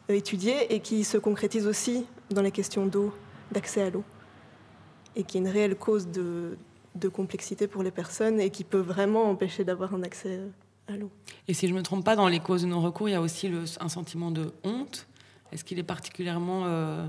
étudié 0.08 0.74
et 0.74 0.80
qui 0.80 1.04
se 1.04 1.18
concrétise 1.18 1.66
aussi 1.66 2.06
dans 2.30 2.42
les 2.42 2.52
questions 2.52 2.86
d'eau, 2.86 3.12
d'accès 3.52 3.82
à 3.82 3.90
l'eau, 3.90 4.04
et 5.16 5.24
qui 5.24 5.36
est 5.36 5.40
une 5.40 5.48
réelle 5.48 5.76
cause 5.76 6.06
de, 6.08 6.56
de 6.96 7.08
complexité 7.08 7.66
pour 7.66 7.82
les 7.82 7.90
personnes 7.90 8.40
et 8.40 8.50
qui 8.50 8.64
peut 8.64 8.78
vraiment 8.78 9.30
empêcher 9.30 9.64
d'avoir 9.64 9.94
un 9.94 10.02
accès 10.02 10.40
à 10.88 10.96
l'eau. 10.96 11.10
Et 11.48 11.54
si 11.54 11.66
je 11.66 11.72
ne 11.72 11.78
me 11.78 11.82
trompe 11.82 12.04
pas, 12.04 12.16
dans 12.16 12.28
les 12.28 12.40
causes 12.40 12.62
de 12.62 12.68
non-recours, 12.68 13.08
il 13.08 13.12
y 13.12 13.16
a 13.16 13.20
aussi 13.20 13.50
un 13.80 13.88
sentiment 13.88 14.30
de 14.30 14.52
honte. 14.64 15.06
Est-ce 15.52 15.64
qu'il 15.64 15.78
est 15.78 15.84
particulièrement 15.84 16.62
euh, 16.66 17.06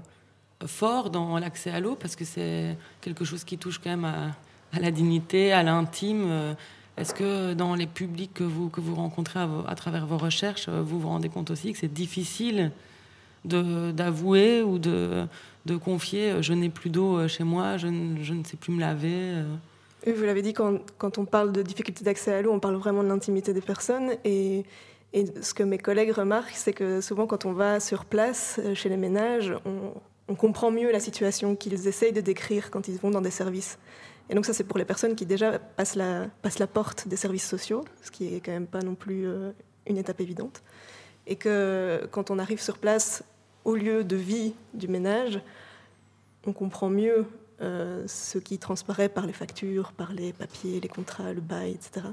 fort 0.65 1.09
dans 1.09 1.37
l'accès 1.37 1.71
à 1.71 1.79
l'eau? 1.79 1.95
Parce 1.95 2.15
que 2.15 2.25
c'est 2.25 2.77
quelque 3.01 3.25
chose 3.25 3.43
qui 3.43 3.57
touche 3.57 3.79
quand 3.79 3.89
même 3.89 4.05
à, 4.05 4.79
la 4.79 4.91
dignité, 4.91 5.53
à 5.53 5.63
l'intime. 5.63 6.25
Euh, 6.27 6.53
Est-ce 6.97 7.13
que 7.13 7.53
dans 7.53 7.75
les 7.75 7.87
publics 7.87 8.33
que 8.33 8.43
vous, 8.43 8.69
que 8.69 8.81
vous 8.81 8.95
rencontrez 8.95 9.39
à, 9.39 9.75
travers 9.75 10.05
vos 10.05 10.17
recherches, 10.17 10.69
vous 10.69 10.99
vous 10.99 11.09
rendez 11.09 11.29
compte 11.29 11.51
aussi 11.51 11.71
que 11.71 11.79
c'est 11.79 11.93
difficile 11.93 12.71
d'avouer 13.45 14.61
ou 14.61 14.77
de, 14.77 15.25
de 15.65 15.77
confier 15.77 16.41
je 16.41 16.51
n'ai 16.51 16.69
plus 16.69 16.89
d'eau 16.89 17.27
chez 17.29 17.45
moi, 17.45 17.77
je, 17.77 17.87
je, 18.21 18.33
ne 18.33 18.43
sais 18.43 18.57
plus 18.57 18.73
me 18.73 18.81
laver 18.81 19.41
vous 20.13 20.23
l'avez 20.23 20.41
dit, 20.41 20.53
quand, 20.53 21.17
on 21.17 21.25
parle 21.25 21.51
de 21.51 21.61
difficulté 21.61 22.03
d'accès 22.03 22.33
à 22.33 22.41
l'eau, 22.41 22.51
on 22.51 22.59
parle 22.59 22.75
vraiment 22.75 23.03
de 23.03 23.09
l'intimité 23.09 23.53
des 23.53 23.61
personnes. 23.61 24.15
Et, 24.23 24.63
ce 25.41 25.53
que 25.53 25.63
mes 25.63 25.77
collègues 25.77 26.11
remarquent, 26.11 26.53
c'est 26.53 26.73
que 26.73 27.01
souvent, 27.01 27.25
quand 27.25 27.45
on 27.45 27.53
va 27.53 27.79
sur 27.79 28.05
place 28.05 28.59
euh, 28.63 28.75
chez 28.75 28.87
les 28.89 28.97
ménages, 28.97 29.55
on, 29.65 29.93
on 30.27 30.35
comprend 30.35 30.69
mieux 30.69 30.91
la 30.91 30.99
situation 30.99 31.55
qu'ils 31.55 31.87
essayent 31.87 32.11
de 32.11 32.21
décrire 32.21 32.69
quand 32.69 32.87
ils 32.87 32.97
vont 32.97 33.09
dans 33.09 33.21
des 33.21 33.31
services. 33.31 33.79
Et 34.29 34.35
donc 34.35 34.45
ça, 34.45 34.53
c'est 34.53 34.65
pour 34.65 34.77
les 34.77 34.85
personnes 34.85 35.15
qui 35.15 35.25
déjà 35.25 35.57
passent 35.57 35.95
la, 35.95 36.27
passent 36.41 36.59
la 36.59 36.67
porte 36.67 37.07
des 37.07 37.15
services 37.15 37.47
sociaux, 37.47 37.85
ce 38.01 38.11
qui 38.11 38.35
est 38.35 38.41
quand 38.41 38.51
même 38.51 38.67
pas 38.67 38.81
non 38.81 38.95
plus 38.95 39.25
euh, 39.25 39.51
une 39.87 39.97
étape 39.97 40.19
évidente. 40.19 40.61
Et 41.25 41.35
que 41.35 42.07
quand 42.11 42.29
on 42.29 42.39
arrive 42.39 42.61
sur 42.61 42.77
place, 42.77 43.23
au 43.63 43.75
lieu 43.75 44.03
de 44.03 44.15
vie 44.15 44.53
du 44.73 44.87
ménage, 44.87 45.41
on 46.45 46.53
comprend 46.53 46.89
mieux 46.89 47.25
euh, 47.59 48.03
ce 48.07 48.37
qui 48.37 48.59
transparaît 48.59 49.09
par 49.09 49.25
les 49.25 49.33
factures, 49.33 49.91
par 49.93 50.13
les 50.13 50.31
papiers, 50.31 50.79
les 50.79 50.87
contrats, 50.87 51.33
le 51.33 51.41
bail, 51.41 51.71
etc. 51.71 52.05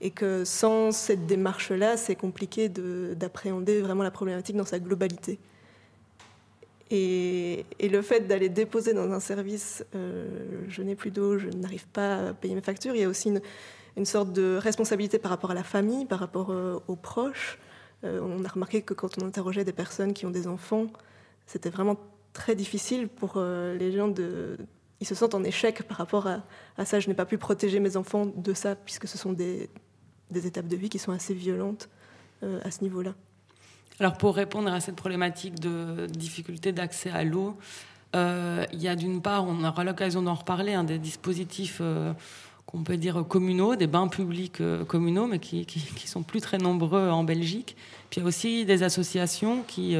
Et 0.00 0.10
que 0.10 0.44
sans 0.44 0.92
cette 0.92 1.26
démarche-là, 1.26 1.96
c'est 1.96 2.14
compliqué 2.14 2.68
d'appréhender 2.68 3.80
vraiment 3.80 4.04
la 4.04 4.12
problématique 4.12 4.56
dans 4.56 4.64
sa 4.64 4.78
globalité. 4.78 5.40
Et, 6.90 7.66
le 7.82 8.00
fait 8.02 8.20
d'aller 8.20 8.48
déposer 8.48 8.94
dans 8.94 9.10
un 9.10 9.18
service, 9.18 9.84
euh, 9.96 10.62
je 10.68 10.82
n'ai 10.82 10.94
plus 10.94 11.10
d'eau, 11.10 11.38
je 11.38 11.48
n'arrive 11.48 11.88
pas 11.88 12.28
à 12.28 12.32
payer 12.32 12.54
mes 12.54 12.60
factures, 12.60 12.94
il 12.94 13.00
y 13.00 13.04
a 13.04 13.08
aussi 13.08 13.30
une, 13.96 14.04
sorte 14.04 14.32
de 14.32 14.56
responsabilité 14.62 15.18
par 15.18 15.32
rapport 15.32 15.50
à 15.50 15.54
la 15.54 15.64
famille, 15.64 16.06
par 16.06 16.20
rapport 16.20 16.50
euh, 16.50 16.78
aux 16.86 16.94
proches. 16.94 17.58
on 18.04 18.44
a 18.44 18.48
remarqué 18.48 18.82
que 18.82 18.94
quand 18.94 19.20
on 19.20 19.26
interrogeait 19.26 19.64
des 19.64 19.72
personnes 19.72 20.12
qui 20.12 20.24
ont 20.24 20.30
des 20.30 20.46
enfants, 20.46 20.86
c'était 21.46 21.70
vraiment 21.70 21.96
très 22.38 22.54
difficile 22.54 23.08
pour 23.08 23.34
euh, 23.36 23.76
les 23.76 23.92
gens 23.92 24.08
de. 24.08 24.56
Ils 25.00 25.06
se 25.06 25.14
sentent 25.14 25.34
en 25.34 25.44
échec 25.44 25.82
par 25.82 25.98
rapport 25.98 26.26
à, 26.26 26.84
ça. 26.84 26.98
Je 27.00 27.08
n'ai 27.08 27.14
pas 27.14 27.26
pu 27.26 27.36
protéger 27.36 27.78
mes 27.80 27.96
enfants 27.96 28.26
de 28.26 28.54
ça, 28.54 28.74
puisque 28.74 29.06
ce 29.06 29.18
sont 29.18 29.32
des, 29.32 29.68
des 30.30 30.46
étapes 30.46 30.66
de 30.66 30.76
vie 30.76 30.88
qui 30.88 30.98
sont 30.98 31.12
assez 31.12 31.34
violentes 31.34 31.88
euh, 32.42 32.60
à 32.64 32.70
ce 32.70 32.82
niveau-là. 32.82 33.14
Alors, 34.00 34.16
pour 34.16 34.34
répondre 34.34 34.72
à 34.72 34.80
cette 34.80 34.96
problématique 34.96 35.58
de 35.60 36.06
difficulté 36.06 36.72
d'accès 36.72 37.10
à 37.10 37.24
l'eau, 37.24 37.56
euh, 38.16 38.64
il 38.72 38.80
y 38.80 38.88
a 38.88 38.96
d'une 38.96 39.20
part, 39.20 39.44
on 39.46 39.64
aura 39.64 39.84
l'occasion 39.84 40.22
d'en 40.22 40.34
reparler, 40.34 40.74
hein, 40.74 40.84
des 40.84 40.98
dispositifs 40.98 41.82
qu'on 42.66 42.82
peut 42.84 42.96
dire 42.96 43.24
communaux, 43.26 43.76
des 43.76 43.88
bains 43.88 44.08
publics 44.08 44.62
communaux, 44.86 45.26
mais 45.26 45.38
qui, 45.38 45.66
qui, 45.66 45.80
qui, 45.80 46.06
sont 46.06 46.22
plus 46.22 46.40
très 46.40 46.58
nombreux 46.58 47.08
en 47.08 47.24
Belgique. 47.24 47.76
Puis 48.10 48.20
il 48.20 48.22
y 48.22 48.24
a 48.24 48.28
aussi 48.28 48.64
des 48.64 48.82
associations 48.82 49.62
qui 49.62 49.96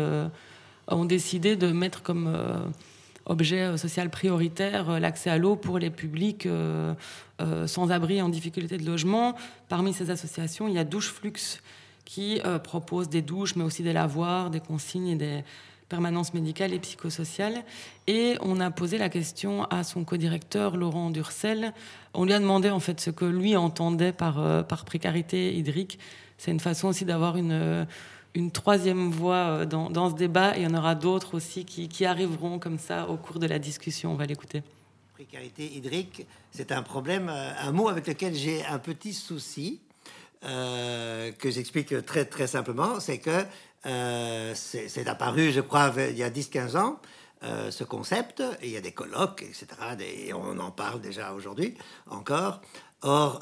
ont 0.88 1.04
décidé 1.04 1.56
de 1.56 1.70
mettre 1.70 2.02
comme 2.02 2.32
euh, 2.34 2.58
objet 3.26 3.62
euh, 3.62 3.76
social 3.76 4.10
prioritaire 4.10 4.90
euh, 4.90 4.98
l'accès 4.98 5.30
à 5.30 5.38
l'eau 5.38 5.56
pour 5.56 5.78
les 5.78 5.90
publics 5.90 6.48
sans 7.66 7.90
abri 7.90 8.20
en 8.20 8.28
difficulté 8.28 8.78
de 8.78 8.84
logement. 8.84 9.36
Parmi 9.68 9.92
ces 9.92 10.10
associations, 10.10 10.66
il 10.66 10.74
y 10.74 10.78
a 10.78 10.84
Douche 10.84 11.12
Flux 11.12 11.60
qui 12.04 12.40
propose 12.64 13.08
des 13.10 13.20
douches, 13.20 13.54
mais 13.54 13.62
aussi 13.62 13.82
des 13.82 13.92
lavoirs, 13.92 14.50
des 14.50 14.60
consignes 14.60 15.08
et 15.08 15.14
des 15.14 15.44
permanences 15.88 16.34
médicales 16.34 16.72
et 16.72 16.78
psychosociales. 16.78 17.62
Et 18.06 18.36
on 18.40 18.60
a 18.60 18.70
posé 18.70 18.98
la 18.98 19.08
question 19.08 19.64
à 19.66 19.84
son 19.84 20.04
co-directeur, 20.04 20.76
Laurent 20.76 21.10
Durcel. 21.10 21.74
On 22.14 22.24
lui 22.24 22.32
a 22.32 22.40
demandé 22.40 22.70
en 22.70 22.80
fait 22.80 22.98
ce 22.98 23.10
que 23.10 23.26
lui 23.26 23.56
entendait 23.56 24.12
par, 24.12 24.66
par 24.66 24.84
précarité 24.84 25.54
hydrique. 25.54 25.98
C'est 26.38 26.50
une 26.50 26.60
façon 26.60 26.88
aussi 26.88 27.04
d'avoir 27.04 27.36
une 27.36 27.86
une 28.38 28.52
troisième 28.52 29.10
voix 29.10 29.62
euh, 29.62 29.66
dans, 29.66 30.10
ce 30.10 30.14
débat 30.14 30.56
il 30.56 30.62
y 30.62 30.66
en 30.66 30.74
aura 30.74 30.94
d'autres 30.94 31.34
aussi 31.34 31.64
qui, 31.64 32.06
arriveront 32.06 32.58
comme 32.60 32.78
ça 32.78 33.08
au 33.08 33.16
cours 33.16 33.40
de 33.40 33.46
la 33.46 33.58
discussion. 33.58 34.12
On 34.12 34.14
va 34.14 34.26
l'écouter. 34.26 34.62
Précarité 35.14 35.66
hydrique, 35.66 36.24
c'est 36.52 36.70
un 36.70 36.82
problème, 36.82 37.28
euh, 37.28 37.50
un 37.58 37.72
mot 37.72 37.88
avec 37.88 38.06
lequel 38.06 38.34
j'ai 38.34 38.64
un 38.64 38.78
petit 38.78 39.12
souci 39.12 39.80
euh, 40.44 41.32
que 41.32 41.50
j'explique 41.50 42.06
très 42.06 42.24
très 42.24 42.46
simplement, 42.46 43.00
c'est 43.00 43.18
que 43.18 43.44
c'est 44.54 45.08
apparu, 45.08 45.50
je 45.50 45.60
crois, 45.60 45.92
il 45.96 46.16
y 46.16 46.22
a 46.22 46.30
10-15 46.30 46.76
ans. 46.76 47.00
ce 47.42 47.84
concept, 47.84 48.42
il 48.62 48.70
y 48.70 48.76
a 48.76 48.80
des 48.80 48.92
colloques, 48.92 49.42
etc., 49.42 49.66
et 50.00 50.32
on 50.34 50.58
en 50.58 50.70
parle 50.70 51.00
déjà 51.00 51.32
aujourd'hui 51.32 51.74
encore. 52.10 52.60
Or, 53.02 53.40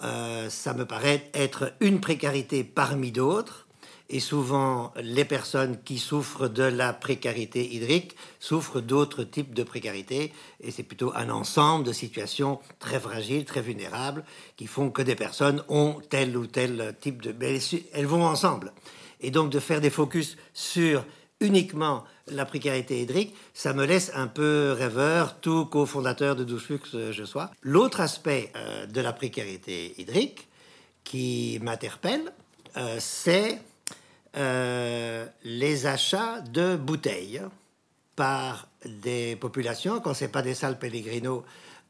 ça 0.49 0.75
me 0.75 0.85
paraît 0.85 1.31
être 1.35 1.73
une 1.81 2.00
précarité 2.00 2.62
parmi 2.62 3.11
d'autres, 3.11 3.65
et 4.09 4.21
souvent, 4.21 4.93
les 5.03 5.25
personnes 5.25 5.83
qui 5.83 5.99
souffrent 5.99 6.49
de 6.49 6.63
la 6.63 6.93
précarité 6.93 7.75
hydrique 7.75 8.15
souffrent 8.39 8.81
d'autres 8.81 9.25
types 9.25 9.53
de 9.53 9.65
précarité. 9.65 10.33
Et 10.61 10.71
c'est 10.71 10.85
plutôt 10.85 11.13
un 11.17 11.29
ensemble 11.29 11.85
de 11.85 11.93
situations 11.93 12.61
très 12.79 13.01
fragiles, 13.01 13.45
très 13.45 13.63
vulnérables, 13.63 14.25
qui 14.57 14.69
font 14.69 14.91
que 14.91 15.03
des 15.03 15.17
personnes 15.17 15.63
ont 15.69 16.01
tel 16.09 16.37
ou 16.37 16.47
tel 16.47 16.95
type 17.01 17.21
de... 17.21 17.35
Elles 17.93 18.07
vont 18.07 18.25
ensemble. 18.25 18.73
Et 19.21 19.33
donc 19.33 19.51
de 19.51 19.59
faire 19.59 19.81
des 19.81 19.91
focus 19.91 20.37
sur 20.55 21.05
uniquement 21.41 22.05
la 22.29 22.45
précarité 22.45 23.01
hydrique, 23.03 23.35
ça 23.55 23.73
me 23.73 23.85
laisse 23.85 24.13
un 24.15 24.27
peu 24.29 24.75
rêveur, 24.77 25.41
tout 25.41 25.67
cofondateur 25.67 26.37
de 26.37 26.45
Douceflux 26.45 27.13
je 27.13 27.25
sois. 27.25 27.51
L'autre 27.63 28.01
aspect 28.01 28.53
euh, 28.57 28.87
de 28.87 29.01
la 29.01 29.13
précarité 29.13 29.95
hydrique 30.01 30.49
qui 31.05 31.59
m'interpelle, 31.63 32.33
euh, 32.77 32.97
c'est 32.99 33.61
euh, 34.37 35.26
les 35.45 35.87
achats 35.87 36.40
de 36.40 36.76
bouteilles 36.76 37.40
par 38.16 38.69
des 38.85 39.37
populations, 39.37 40.00
quand 40.00 40.14
c'est 40.14 40.28
pas 40.28 40.43
des 40.43 40.55
salles 40.55 40.78
Pellegrino, 40.78 41.45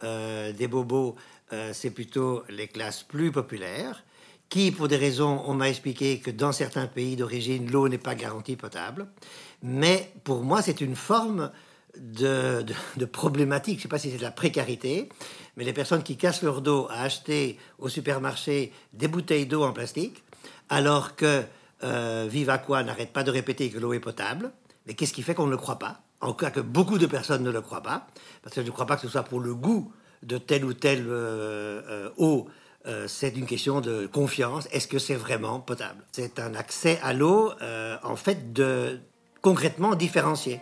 euh, 0.05 0.53
des 0.53 0.69
bobos, 0.69 1.17
euh, 1.53 1.71
c'est 1.73 1.91
plutôt 1.91 2.43
les 2.49 2.69
classes 2.69 3.03
plus 3.03 3.33
populaires, 3.33 4.05
qui, 4.49 4.71
pour 4.71 4.87
des 4.87 4.97
raisons, 4.97 5.43
on 5.47 5.55
m'a 5.55 5.69
expliqué 5.69 6.21
que 6.21 6.31
dans 6.31 6.53
certains 6.53 6.87
pays 6.87 7.17
d'origine, 7.17 7.71
l'eau 7.71 7.89
n'est 7.89 7.99
pas 7.99 8.15
garantie 8.15 8.57
potable. 8.57 9.09
Mais 9.63 10.13
pour 10.23 10.43
moi, 10.43 10.63
c'est 10.63 10.81
une 10.81 10.95
forme 10.95 11.51
de, 11.99 12.65
de, 12.97 13.05
problématique. 13.07 13.75
Je 13.75 13.79
ne 13.79 13.83
sais 13.83 13.89
pas 13.89 13.99
si 13.99 14.11
c'est 14.11 14.19
de 14.19 14.23
la 14.23 14.31
précarité, 14.31 15.09
mais 15.57 15.65
les 15.65 15.73
personnes 15.73 16.03
qui 16.03 16.17
cassent 16.17 16.43
leur 16.43 16.61
dos 16.61 16.87
à 16.91 17.03
acheter 17.03 17.59
au 17.79 17.89
supermarché 17.89 18.73
des 18.93 19.09
bouteilles 19.09 19.47
d'eau 19.47 19.65
en 19.65 19.73
plastique, 19.73 20.23
alors 20.69 21.17
que 21.17 21.43
euh, 21.83 22.27
Viva 22.29 22.59
quoi 22.59 22.83
n'arrête 22.83 23.13
pas 23.13 23.23
de 23.23 23.31
répéter 23.31 23.71
que 23.71 23.79
l'eau 23.79 23.93
est 23.93 24.01
potable. 24.01 24.53
Mais 24.87 24.95
qu'est-ce 24.95 25.13
qui 25.13 25.23
fait 25.23 25.35
qu'on 25.35 25.47
ne 25.47 25.51
le 25.51 25.57
croit 25.57 25.79
pas? 25.79 26.01
En 26.21 26.33
cas 26.33 26.51
que 26.51 26.61
beaucoup 26.61 26.99
de 26.99 27.07
personnes 27.07 27.43
ne 27.43 27.51
le 27.51 27.61
croient 27.61 27.83
pas, 27.83 28.07
parce 28.43 28.55
que 28.55 28.63
je 28.63 28.67
ne 28.67 28.73
crois 28.73 28.87
pas 28.87 28.97
que 28.97 29.03
ce 29.03 29.09
soit 29.09 29.25
pour 29.25 29.41
le 29.41 29.55
goût 29.55 29.93
de 30.23 30.39
telle 30.39 30.65
ou 30.65 30.73
telle 30.73 31.07
euh, 31.09 31.83
euh, 31.89 32.11
eau. 32.17 32.49
c'est 33.07 33.37
une 33.37 33.47
question 33.47 33.81
de 33.81 34.07
confiance. 34.07 34.69
Est-ce 34.73 34.89
que 34.89 34.99
c'est 34.99 35.17
vraiment 35.17 35.61
potable? 35.61 36.05
C'est 36.13 36.39
un 36.39 36.55
accès 36.55 36.99
à 37.03 37.13
l'eau, 37.13 37.53
en 38.03 38.17
fait, 38.17 38.53
de 38.53 39.01
concrètement 39.43 39.97
différencié. 39.97 40.61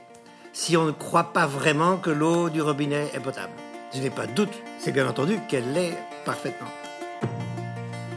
Si 0.54 0.76
on 0.76 0.87
ne 0.87 0.92
croit 0.92 1.33
pas 1.33 1.47
vraiment 1.47 1.99
que 1.99 2.11
l'eau 2.11 2.49
du 2.49 2.62
robinet 2.62 3.11
est 3.12 3.21
potable, 3.21 3.52
je 3.92 4.00
n'ai 4.00 4.11
pas 4.11 4.26
de 4.26 4.33
doute. 4.33 4.54
C'est 4.78 4.92
bien 4.92 5.06
entendu 5.06 5.38
qu'elle 5.49 5.73
l'est 5.73 5.97
parfaitement. 6.25 6.71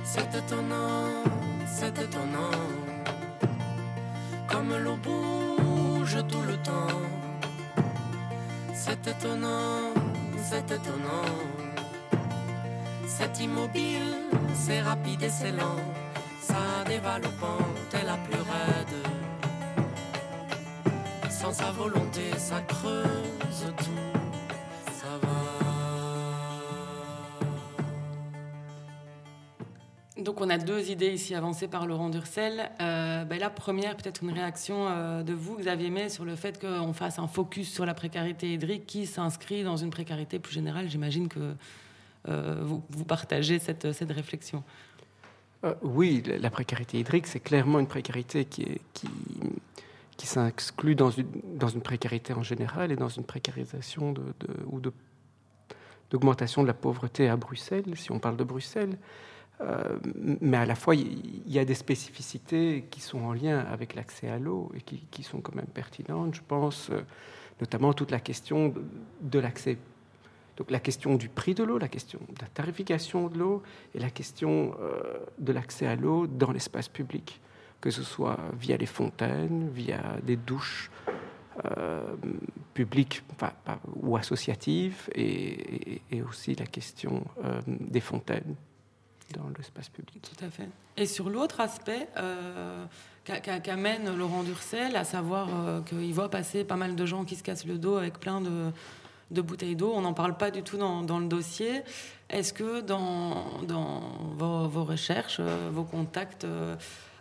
C'est 0.03 1.99
étonnant 1.99 2.56
comme 4.67 4.83
l'eau 4.83 4.97
bouge 4.97 6.17
tout 6.27 6.41
le 6.41 6.57
temps. 6.57 7.01
C'est 8.73 9.07
étonnant, 9.07 9.93
c'est 10.37 10.71
étonnant. 10.71 11.35
C'est 13.05 13.39
immobile, 13.39 14.15
c'est 14.53 14.81
rapide 14.81 15.23
et 15.23 15.29
c'est 15.29 15.51
lent. 15.51 15.81
Ça 16.41 16.55
au 17.25 17.31
pente 17.39 18.03
la 18.05 18.17
plus 18.17 18.41
raide. 18.41 18.97
Sans 21.29 21.51
sa 21.51 21.71
volonté, 21.71 22.31
ça 22.37 22.61
creuse 22.61 23.73
tout. 23.77 24.26
Donc 30.19 30.41
on 30.41 30.49
a 30.49 30.57
deux 30.57 30.89
idées 30.89 31.11
ici 31.13 31.35
avancées 31.35 31.67
par 31.67 31.85
Laurent 31.85 32.09
Durcel. 32.09 32.71
Euh, 32.81 33.23
ben, 33.23 33.39
la 33.39 33.49
première, 33.49 33.95
peut-être 33.95 34.23
une 34.23 34.31
réaction 34.31 34.87
euh, 34.87 35.21
de 35.21 35.33
vous, 35.33 35.57
Xavier 35.57 35.91
May, 35.91 36.09
sur 36.09 36.25
le 36.25 36.35
fait 36.35 36.59
qu'on 36.59 36.93
fasse 36.93 37.19
un 37.19 37.27
focus 37.27 37.71
sur 37.71 37.85
la 37.85 37.93
précarité 37.93 38.51
hydrique 38.53 38.87
qui 38.87 39.05
s'inscrit 39.05 39.63
dans 39.63 39.77
une 39.77 39.91
précarité 39.91 40.39
plus 40.39 40.53
générale. 40.53 40.89
J'imagine 40.89 41.27
que 41.27 41.53
euh, 42.29 42.55
vous, 42.61 43.05
partagez 43.05 43.59
cette, 43.59 43.85
réflexion. 44.09 44.63
oui, 45.83 46.23
la 46.41 46.49
précarité 46.49 46.99
hydrique, 46.99 47.27
c'est 47.27 47.39
clairement 47.39 47.79
une 47.79 47.87
précarité 47.87 48.45
qui, 48.45 48.63
est, 48.63 48.81
dans 50.95 51.11
une, 51.11 51.81
précarité 51.81 52.33
en 52.33 52.43
général 52.43 52.91
et 52.91 52.95
dans 52.95 53.07
une 53.07 53.23
précarisation 53.23 54.15
ou 54.65 54.81
d'augmentation 56.09 56.63
de 56.63 56.67
la 56.67 56.73
pauvreté 56.73 57.29
à 57.29 57.37
Bruxelles, 57.37 57.85
si 57.95 58.11
on 58.11 58.17
parle 58.17 58.35
de 58.35 58.43
Bruxelles. 58.43 58.97
Euh, 59.61 59.97
mais 60.41 60.57
à 60.57 60.65
la 60.65 60.75
fois, 60.75 60.95
il 60.95 61.41
y 61.47 61.57
a 61.59 61.65
des 61.65 61.73
spécificités 61.73 62.85
qui 62.91 63.01
sont 63.01 63.19
en 63.19 63.33
lien 63.33 63.59
avec 63.59 63.95
l'accès 63.95 64.29
à 64.29 64.37
l'eau 64.37 64.71
et 64.75 64.81
qui, 64.81 65.23
sont 65.23 65.41
quand 65.41 65.55
même 65.55 65.65
pertinentes. 65.65 66.35
Je 66.35 66.41
pense 66.47 66.89
euh, 66.91 67.01
notamment 67.59 67.93
toute 67.93 68.11
la 68.11 68.19
question 68.19 68.73
de, 69.21 69.39
l'accès, 69.39 69.77
donc 70.57 70.69
la 70.69 70.79
question 70.79 71.15
du 71.15 71.27
prix 71.27 71.55
de 71.55 71.63
l'eau, 71.63 71.79
la 71.79 71.87
question 71.87 72.19
de 72.29 72.41
la 72.41 72.47
tarification 72.47 73.29
de 73.29 73.39
l'eau 73.39 73.63
et 73.95 73.99
la 73.99 74.11
question 74.11 74.75
euh, 74.79 75.17
de 75.39 75.51
l'accès 75.51 75.87
à 75.87 75.95
l'eau 75.95 76.27
dans 76.27 76.51
l'espace 76.51 76.87
public, 76.87 77.41
que 77.81 77.89
ce 77.89 78.03
soit 78.03 78.37
via 78.59 78.77
les 78.77 78.85
fontaines, 78.85 79.69
via 79.69 80.17
des 80.23 80.35
douches. 80.35 80.91
publiques 82.75 83.23
ou 84.03 84.15
associatives 84.15 85.09
et, 85.15 86.21
aussi 86.21 86.53
la 86.53 86.67
question 86.67 87.25
des 87.65 87.99
fontaines 87.99 88.55
dans 89.33 89.49
l'espace 89.57 89.89
public. 89.89 90.21
Tout 90.21 90.45
à 90.45 90.49
fait. 90.49 90.69
Et 90.95 91.05
sur 91.05 91.29
l'autre 91.29 91.59
aspect 91.59 92.07
euh, 92.17 92.85
qu'amène 93.25 94.15
Laurent 94.15 94.43
Durcel, 94.43 94.95
à 94.95 95.03
savoir 95.03 95.49
euh, 95.49 95.81
qu'il 95.81 96.13
voit 96.13 96.29
passer 96.29 96.63
pas 96.63 96.75
mal 96.75 96.95
de 96.95 97.05
gens 97.05 97.25
qui 97.25 97.35
se 97.35 97.43
cassent 97.43 97.65
le 97.65 97.77
dos 97.77 97.97
avec 97.97 98.19
plein 98.19 98.41
de, 98.41 98.71
de 99.31 99.41
bouteilles 99.41 99.75
d'eau, 99.75 99.91
on 99.93 100.01
n'en 100.01 100.13
parle 100.13 100.37
pas 100.37 100.51
du 100.51 100.63
tout 100.63 100.77
dans, 100.77 101.01
dans 101.01 101.19
le 101.19 101.27
dossier. 101.27 101.81
Est-ce 102.29 102.53
que 102.53 102.81
dans, 102.81 103.61
vos, 104.37 104.83
recherches, 104.83 105.37
euh, 105.39 105.69
vos 105.71 105.83
contacts 105.83 106.45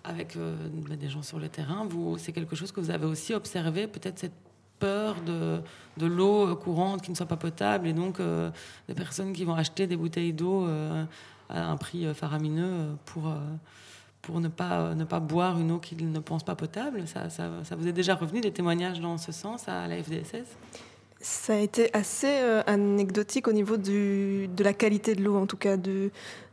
avec 0.04 0.36
bah, 0.36 0.94
des 0.94 1.08
gens 1.08 1.22
sur 1.22 1.40
le 1.40 1.48
terrain, 1.48 1.88
c'est 2.18 2.32
quelque 2.32 2.54
chose 2.54 2.70
que 2.70 2.80
vous 2.80 2.90
avez 2.90 3.06
aussi 3.06 3.34
observé, 3.34 3.88
peut-être 3.88 4.20
cette 4.20 4.32
peur 4.78 5.16
de, 5.22 5.60
de 5.96 6.06
l'eau 6.06 6.54
courante 6.54 7.02
qui 7.02 7.10
ne 7.10 7.16
soit 7.16 7.26
pas 7.26 7.36
potable 7.36 7.88
et 7.88 7.92
donc 7.92 8.20
des 8.20 8.94
personnes 8.94 9.32
qui 9.32 9.44
vont 9.44 9.54
acheter 9.54 9.86
des 9.88 9.96
bouteilles 9.96 10.32
d'eau 10.32 10.68
à 11.48 11.70
un 11.70 11.76
prix 11.76 12.06
euh, 12.06 12.14
faramineux 12.14 12.64
euh, 12.64 12.94
pour, 13.04 13.28
euh, 13.28 13.38
pour 14.22 14.40
ne, 14.40 14.48
pas, 14.48 14.94
ne 14.94 15.04
pas 15.04 15.20
boire 15.20 15.58
une 15.58 15.70
eau 15.70 15.78
qu'ils 15.78 16.10
ne 16.10 16.18
pensent 16.18 16.44
pas 16.44 16.56
potable. 16.56 17.06
Ça, 17.06 17.30
ça, 17.30 17.48
vous 17.76 17.88
est 17.88 17.92
déjà 17.92 18.14
revenu 18.14 18.40
des 18.40 18.52
témoignages 18.52 19.00
dans 19.00 19.18
ce 19.18 19.32
sens 19.32 19.68
à 19.68 19.86
la 19.86 20.02
FDSS 20.02 20.46
ça 21.18 21.54
a 21.54 21.58
été 21.58 21.92
assez 21.96 22.38
anecdotique 22.66 23.48
au 23.48 23.52
niveau 23.52 23.78
du, 23.78 24.48
de 24.48 24.62
la 24.62 24.74
qualité 24.74 25.14
de 25.14 25.24
l'eau, 25.24 25.36
en 25.36 25.46
tout 25.46 25.56
cas 25.56 25.76
de, 25.76 26.10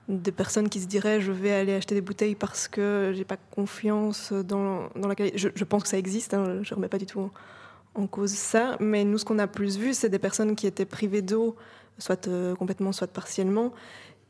des 0.07 0.31
personnes 0.31 0.69
qui 0.69 0.79
se 0.79 0.87
diraient 0.87 1.21
je 1.21 1.31
vais 1.31 1.51
aller 1.51 1.73
acheter 1.73 1.95
des 1.95 2.01
bouteilles 2.01 2.35
parce 2.35 2.67
que 2.67 3.13
j'ai 3.15 3.23
pas 3.23 3.37
confiance 3.51 4.33
dans, 4.33 4.89
dans 4.95 5.07
la 5.07 5.15
qualité. 5.15 5.37
Je, 5.37 5.63
pense 5.63 5.83
que 5.83 5.89
ça 5.89 5.97
existe, 5.97 6.33
hein, 6.33 6.59
je 6.61 6.73
remets 6.73 6.87
pas 6.87 6.97
du 6.97 7.05
tout 7.05 7.29
en, 7.95 8.07
cause 8.07 8.31
ça, 8.31 8.77
mais 8.79 9.03
nous 9.03 9.17
ce 9.17 9.25
qu'on 9.25 9.39
a 9.39 9.47
plus 9.47 9.77
vu, 9.77 9.93
c'est 9.93 10.09
des 10.09 10.19
personnes 10.19 10.55
qui 10.55 10.65
étaient 10.65 10.85
privées 10.85 11.21
d'eau, 11.21 11.55
soit 11.99 12.29
complètement, 12.57 12.91
soit 12.91 13.07
partiellement, 13.07 13.71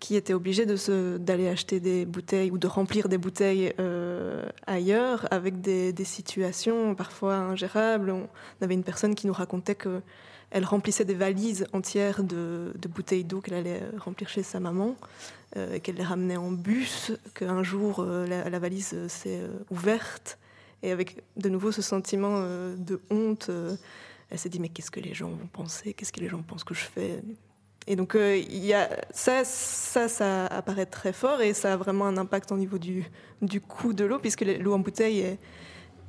qui 0.04 0.18
étaient 0.18 0.34
obligés 0.34 0.66
d'aller 0.66 1.48
acheter 1.48 1.80
des 1.80 2.06
bouteilles 2.06 2.52
ou 2.52 2.58
de 2.58 2.68
remplir 2.68 3.08
des 3.08 3.18
bouteilles 3.18 3.74
euh, 3.80 4.46
ailleurs 4.68 5.26
avec 5.32 5.62
des, 5.62 5.94
situations 6.04 6.94
parfois 6.94 7.36
ingérables. 7.36 8.12
On 8.12 8.28
avait 8.60 8.74
une 8.74 8.84
personne 8.84 9.16
qui 9.16 9.28
nous 9.28 9.34
racontait 9.34 9.76
qu'elle 9.76 10.66
remplissait 10.66 11.06
des 11.06 11.14
valises 11.14 11.68
entières 11.72 12.22
de, 12.22 12.74
bouteilles 12.90 13.24
d'eau 13.24 13.40
qu'elle 13.40 13.54
allait 13.54 13.82
remplir 13.98 14.28
chez 14.28 14.44
sa 14.44 14.60
maman, 14.60 14.98
euh, 15.56 15.80
qu'elle 15.80 15.96
les 15.96 16.04
ramenait 16.04 16.36
en 16.36 16.52
bus, 16.52 17.14
qu'un 17.34 17.64
jour 17.64 18.00
euh, 18.00 18.28
la, 18.28 18.60
valise 18.60 19.08
s'est 19.08 19.44
ouverte 19.72 20.38
et 20.82 20.92
avec 20.92 21.24
de 21.38 21.48
nouveau 21.48 21.72
ce 21.72 21.82
sentiment 21.82 22.42
de 22.42 23.00
honte. 23.10 23.50
elle 24.30 24.38
s'est 24.38 24.50
dit 24.50 24.60
mais 24.60 24.68
qu'est-ce 24.68 24.92
que 24.92 25.00
les 25.00 25.14
gens 25.14 25.30
vont 25.30 25.48
penser? 25.48 25.94
Qu'est-ce 25.94 26.12
que 26.12 26.20
les 26.20 26.28
gens 26.28 26.42
pensent 26.42 26.66
que 26.66 26.74
je 26.74 26.84
fais? 26.84 27.22
Et 27.86 27.96
donc, 27.96 28.16
euh, 28.16 28.42
ça, 29.12 29.44
ça, 29.44 30.08
ça 30.08 30.46
apparaît 30.48 30.86
très 30.86 31.12
fort 31.12 31.42
et 31.42 31.54
ça 31.54 31.74
a 31.74 31.78
vraiment 31.78 32.06
un 32.06 32.18
impact 32.18 32.52
au 32.52 32.58
niveau 32.58 32.78
du, 32.78 33.10
coût 33.68 33.94
de 33.94 34.06
l'eau, 34.06 34.20
puisque 34.20 34.42
l'eau 34.42 34.74
en 34.74 34.80
bouteille 34.80 35.20
est 35.20 35.40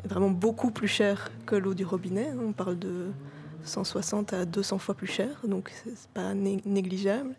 vraiment 0.05 0.31
beaucoup 0.31 0.71
plus 0.71 0.89
chère 0.89 1.33
que 1.47 1.57
l'eau 1.57 1.75
du 1.75 1.85
robinet. 1.85 2.31
On 2.41 2.53
parle 2.53 2.79
de 2.79 3.11
160 3.65 4.33
à 4.33 4.45
200 4.45 4.79
fois 4.79 4.95
plus 4.95 5.07
cher, 5.09 5.41
donc 5.45 5.73
c'est 5.85 6.11
pas 6.11 6.33
négligeable. 6.35 7.35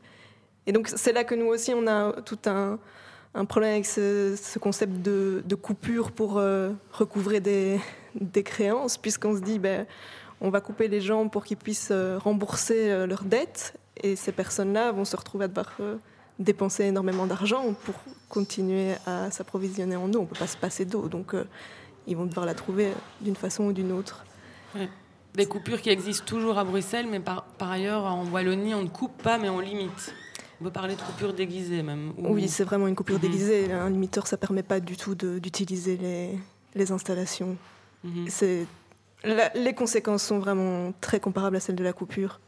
Et 0.67 0.71
donc, 0.71 0.89
c'est 0.89 1.13
là 1.13 1.24
que 1.24 1.36
nous 1.36 1.45
aussi, 1.45 1.74
on 1.74 1.88
a 1.88 2.21
tout 2.24 2.39
un, 2.48 2.80
problème 3.45 3.71
avec 3.71 3.86
ce, 3.86 4.36
ce 4.36 4.60
concept 4.60 5.02
de, 5.02 5.56
coupure 5.56 6.12
pour 6.12 6.39
euh, 6.39 6.71
recouvrer 6.91 7.39
des, 7.39 7.80
des 8.19 8.43
créances, 8.43 8.98
puisqu'on 8.98 9.36
se 9.36 9.41
dit, 9.41 9.60
ben, 9.60 9.86
on 10.41 10.50
va 10.50 10.60
couper 10.60 10.89
les 10.89 11.00
gens 11.00 11.30
pour 11.30 11.45
qu'ils 11.45 11.56
puissent 11.56 11.91
euh, 11.91 12.17
rembourser 12.17 13.08
leurs 13.08 13.24
dettes 13.24 13.78
et 14.01 14.15
ces 14.15 14.31
personnes-là 14.31 14.91
vont 14.91 15.05
se 15.05 15.15
retrouver 15.15 15.45
à 15.45 15.47
devoir 15.47 15.71
euh, 15.79 15.97
dépenser 16.39 16.86
énormément 16.86 17.25
d'argent 17.25 17.73
pour 17.86 17.95
continuer 18.29 18.93
à 19.05 19.31
s'approvisionner 19.31 19.95
en 19.95 20.12
eau. 20.13 20.19
On 20.19 20.21
ne 20.23 20.27
peut 20.27 20.39
pas 20.39 20.47
se 20.47 20.58
passer 20.58 20.86
d'eau, 20.86 21.08
donc 21.08 21.34
euh, 21.34 21.45
ils 22.08 22.15
vont 22.15 22.25
devoir 22.25 22.45
la 22.45 22.53
trouver 22.53 22.91
d'une 23.21 23.36
façon 23.36 23.65
ou 23.65 23.73
d'une 23.73 23.91
autre. 23.91 24.25
Des 25.34 25.45
coupures 25.45 25.81
qui 25.81 25.89
existent 25.89 26.25
toujours 26.25 26.58
à 26.58 26.63
Bruxelles, 26.63 27.08
mais 27.10 27.19
par, 27.19 27.43
par, 27.43 27.71
ailleurs, 27.71 28.05
en 28.05 28.25
Wallonie, 28.25 28.73
on 28.73 28.84
ne 28.84 28.88
coupe 28.88 29.21
pas, 29.21 29.38
mais 29.38 29.49
on 29.49 29.60
limite. 29.60 30.13
On 30.62 30.65
peut 30.65 30.71
parler 30.71 30.95
de 30.95 31.01
coupure 31.01 31.34
déguisée 31.34 31.84
même. 31.84 32.13
Oui, 32.17 32.47
c'est 32.47 32.63
vraiment 32.63 32.88
une 32.88 32.95
coupure 32.95 33.15
mhm. 33.15 33.21
déguisée. 33.21 33.71
Un 33.71 33.89
limiteur, 33.89 34.27
ça 34.27 34.38
ne 34.38 34.39
permet 34.39 34.63
pas 34.63 34.79
du 34.79 34.95
tout 34.95 35.13
d'utiliser 35.15 35.97
les, 35.97 36.39
les, 36.73 36.91
installations. 36.91 37.58
Mhm. 38.03 38.27
les 39.55 39.73
conséquences 39.73 40.23
sont 40.23 40.39
vraiment 40.39 40.93
très 41.01 41.19
comparables 41.19 41.58
à 41.58 41.60
celles 41.60 41.75
de 41.75 41.84
la 41.84 41.93
coupure. 41.93 42.39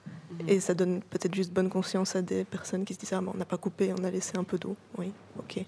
Et 0.48 0.60
ça 0.60 0.74
donne 0.74 1.02
peut-être 1.02 1.36
juste 1.36 1.52
bonne 1.52 1.70
conscience 1.70 2.16
à 2.16 2.22
des 2.22 2.44
personnes 2.44 2.86
qui 2.86 2.94
se 2.94 3.00
disent 3.00 3.14
Ah, 3.14 3.22
on 3.26 3.38
n'a 3.38 3.46
pas 3.46 3.58
coupé, 3.58 3.94
on 3.98 4.04
a 4.04 4.12
laissé 4.12 4.38
un 4.38 4.44
peu 4.44 4.58
d'eau. 4.58 4.76
Oui, 4.98 5.12
ok. 5.40 5.66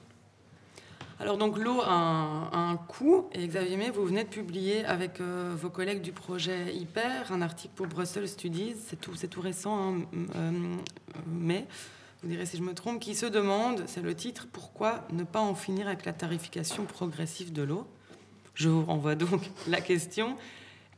Alors, 1.22 1.38
donc, 1.38 1.58
l'eau 1.58 1.82
a 1.84 1.92
un, 1.92 2.78
coût. 2.78 3.26
Et 3.34 3.46
Xavier 3.46 3.76
May, 3.76 3.90
vous 3.90 4.06
venez 4.06 4.24
de 4.24 4.30
publier 4.30 4.86
avec 4.86 5.20
euh, 5.20 5.54
vos 5.58 5.70
collègues 5.70 6.02
du 6.02 6.14
projet 6.14 6.74
Hyper 6.74 7.32
un 7.34 7.42
article 7.42 7.74
pour 7.76 7.88
Brussels 7.88 8.30
Studies. 8.30 8.76
C'est 8.88 9.00
tout, 9.00 9.12
tout 9.30 9.42
récent, 9.42 9.96
hein, 9.96 10.02
euh, 10.36 10.52
mais 11.28 11.68
vous 12.22 12.30
direz 12.30 12.46
si 12.46 12.58
je 12.58 12.64
me 12.64 12.74
trompe, 12.74 13.00
qui 13.00 13.16
se 13.16 13.26
demande, 13.26 13.84
c'est 13.88 14.02
le 14.02 14.14
titre, 14.14 14.48
pourquoi 14.52 15.06
ne 15.12 15.24
pas 15.24 15.40
en 15.40 15.56
finir 15.56 15.88
avec 15.88 16.06
la 16.06 16.14
tarification 16.14 16.86
progressive 16.86 17.54
de 17.54 17.64
l'eau? 17.64 17.86
Je 18.56 18.68
vous 18.68 18.84
renvoie 18.84 19.16
donc 19.16 19.42
la 19.68 19.80
question 19.80 20.36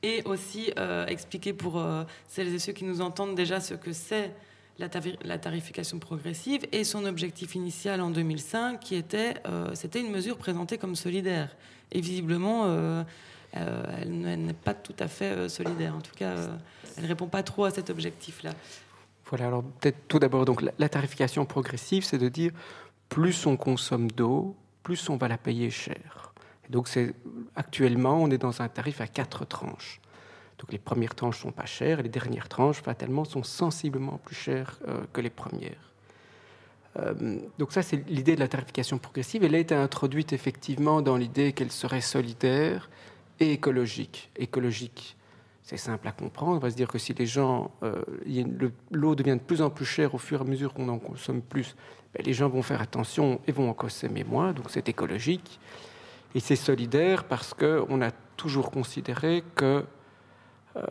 et 0.03 0.23
aussi 0.25 0.71
euh, 0.77 1.05
expliquer 1.07 1.53
pour 1.53 1.79
euh, 1.79 2.03
celles 2.27 2.53
et 2.53 2.59
ceux 2.59 2.73
qui 2.73 2.83
nous 2.83 3.01
entendent 3.01 3.35
déjà 3.35 3.59
ce 3.59 3.73
que 3.73 3.93
c'est 3.93 4.31
la, 4.79 5.37
tarification 5.37 5.99
progressive 5.99 6.65
et 6.71 6.83
son 6.83 7.05
objectif 7.05 7.53
initial 7.53 8.01
en 8.01 8.09
2005 8.09 8.79
qui 8.79 8.95
était 8.95 9.35
euh, 9.45 9.69
c'était 9.75 9.99
une 9.99 10.09
mesure 10.09 10.37
présentée 10.37 10.79
comme 10.79 10.95
solidaire. 10.95 11.55
Et 11.91 12.01
visiblement 12.01 12.65
elle 13.53 14.09
n'est 14.09 14.53
pas 14.53 14.73
tout 14.73 14.95
à 14.97 15.07
fait 15.07 15.49
solidaire. 15.49 15.95
En 15.95 16.01
tout 16.01 16.15
cas 16.15 16.35
elle 16.97 17.03
ne 17.03 17.07
répond 17.07 17.27
pas 17.27 17.43
trop 17.43 17.65
à 17.65 17.71
cet 17.71 17.89
objectif 17.89 18.43
là 18.43 18.51
voilà 19.29 19.47
alors 19.47 19.63
peut-être 19.63 20.07
tout 20.07 20.19
d'abord 20.19 20.45
donc 20.45 20.63
la 20.77 20.89
tarification 20.89 21.45
progressive 21.45 22.03
c'est 22.03 22.17
de 22.17 22.29
dire 22.29 22.51
plus 23.09 23.45
on 23.45 23.57
consomme 23.57 24.09
d'eau 24.09 24.55
plus 24.83 25.09
on 25.09 25.17
va 25.17 25.27
la 25.27 25.37
payer 25.37 25.69
cher 25.69 26.30
donc 26.71 26.89
actuellement, 27.55 28.21
on 28.21 28.31
est 28.31 28.37
dans 28.37 28.61
un 28.61 28.69
tarif 28.69 29.01
à 29.01 29.07
quatre 29.07 29.45
tranches. 29.45 29.99
Donc 30.57 30.71
les 30.71 30.79
premières 30.79 31.15
tranches 31.15 31.39
sont 31.39 31.51
pas 31.51 31.65
chères, 31.65 31.99
et 31.99 32.03
les 32.03 32.09
dernières 32.09 32.47
tranches, 32.47 32.81
fatalement, 32.81 33.25
sont 33.25 33.43
sensiblement 33.43 34.19
plus 34.23 34.35
chères 34.35 34.79
euh, 34.87 35.01
que 35.11 35.19
les 35.19 35.29
premières. 35.29 35.91
Euh, 36.97 37.39
donc 37.57 37.73
ça, 37.73 37.81
c'est 37.81 38.07
l'idée 38.07 38.35
de 38.35 38.39
la 38.39 38.47
tarification 38.47 38.97
progressive. 38.97 39.43
Elle 39.43 39.55
a 39.55 39.57
été 39.57 39.75
introduite 39.75 40.33
effectivement 40.33 41.01
dans 41.01 41.17
l'idée 41.17 41.51
qu'elle 41.51 41.71
serait 41.71 42.01
solidaire 42.01 42.89
et 43.39 43.51
écologique. 43.51 44.29
Écologique, 44.37 45.17
c'est 45.63 45.77
simple 45.77 46.07
à 46.07 46.11
comprendre. 46.11 46.57
On 46.57 46.59
va 46.59 46.69
se 46.69 46.75
dire 46.75 46.87
que 46.87 46.99
si 46.99 47.13
les 47.13 47.25
gens, 47.25 47.71
euh, 47.83 48.01
l'eau 48.91 49.15
devient 49.15 49.37
de 49.37 49.43
plus 49.43 49.61
en 49.61 49.69
plus 49.69 49.85
chère 49.85 50.13
au 50.15 50.19
fur 50.19 50.39
et 50.39 50.41
à 50.43 50.45
mesure 50.45 50.73
qu'on 50.73 50.89
en 50.89 50.99
consomme 50.99 51.41
plus, 51.41 51.75
ben, 52.13 52.23
les 52.25 52.33
gens 52.33 52.49
vont 52.49 52.61
faire 52.61 52.81
attention 52.81 53.41
et 53.47 53.51
vont 53.51 53.69
en 53.69 53.73
consommer 53.73 54.23
moins. 54.23 54.53
Donc 54.53 54.65
c'est 54.69 54.87
écologique. 54.87 55.59
Et 56.35 56.39
c'est 56.39 56.55
solidaire 56.55 57.25
parce 57.25 57.53
qu'on 57.53 58.01
a 58.01 58.11
toujours 58.37 58.71
considéré 58.71 59.43
que, 59.55 59.83
euh, 60.75 60.85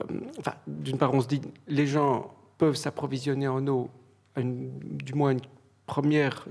d'une 0.66 0.98
part, 0.98 1.14
on 1.14 1.20
se 1.20 1.28
dit 1.28 1.40
les 1.66 1.86
gens 1.86 2.34
peuvent 2.58 2.76
s'approvisionner 2.76 3.48
en 3.48 3.66
eau, 3.66 3.90
du 4.36 5.14
moins 5.14 5.30
une 5.32 5.40
première, 5.86 6.46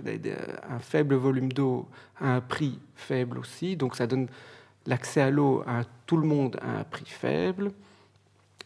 un 0.70 0.80
faible 0.80 1.16
volume 1.16 1.52
d'eau 1.54 1.88
à 2.20 2.36
un 2.36 2.42
prix 2.42 2.80
faible 2.96 3.38
aussi, 3.38 3.78
donc 3.78 3.96
ça 3.96 4.08
donne 4.08 4.28
l'accès 4.86 5.22
à 5.22 5.30
l'eau 5.30 5.64
à 5.66 5.84
tout 6.06 6.18
le 6.18 6.28
monde 6.28 6.58
à 6.62 6.80
un 6.80 6.84
prix 6.84 7.06
faible. 7.06 7.72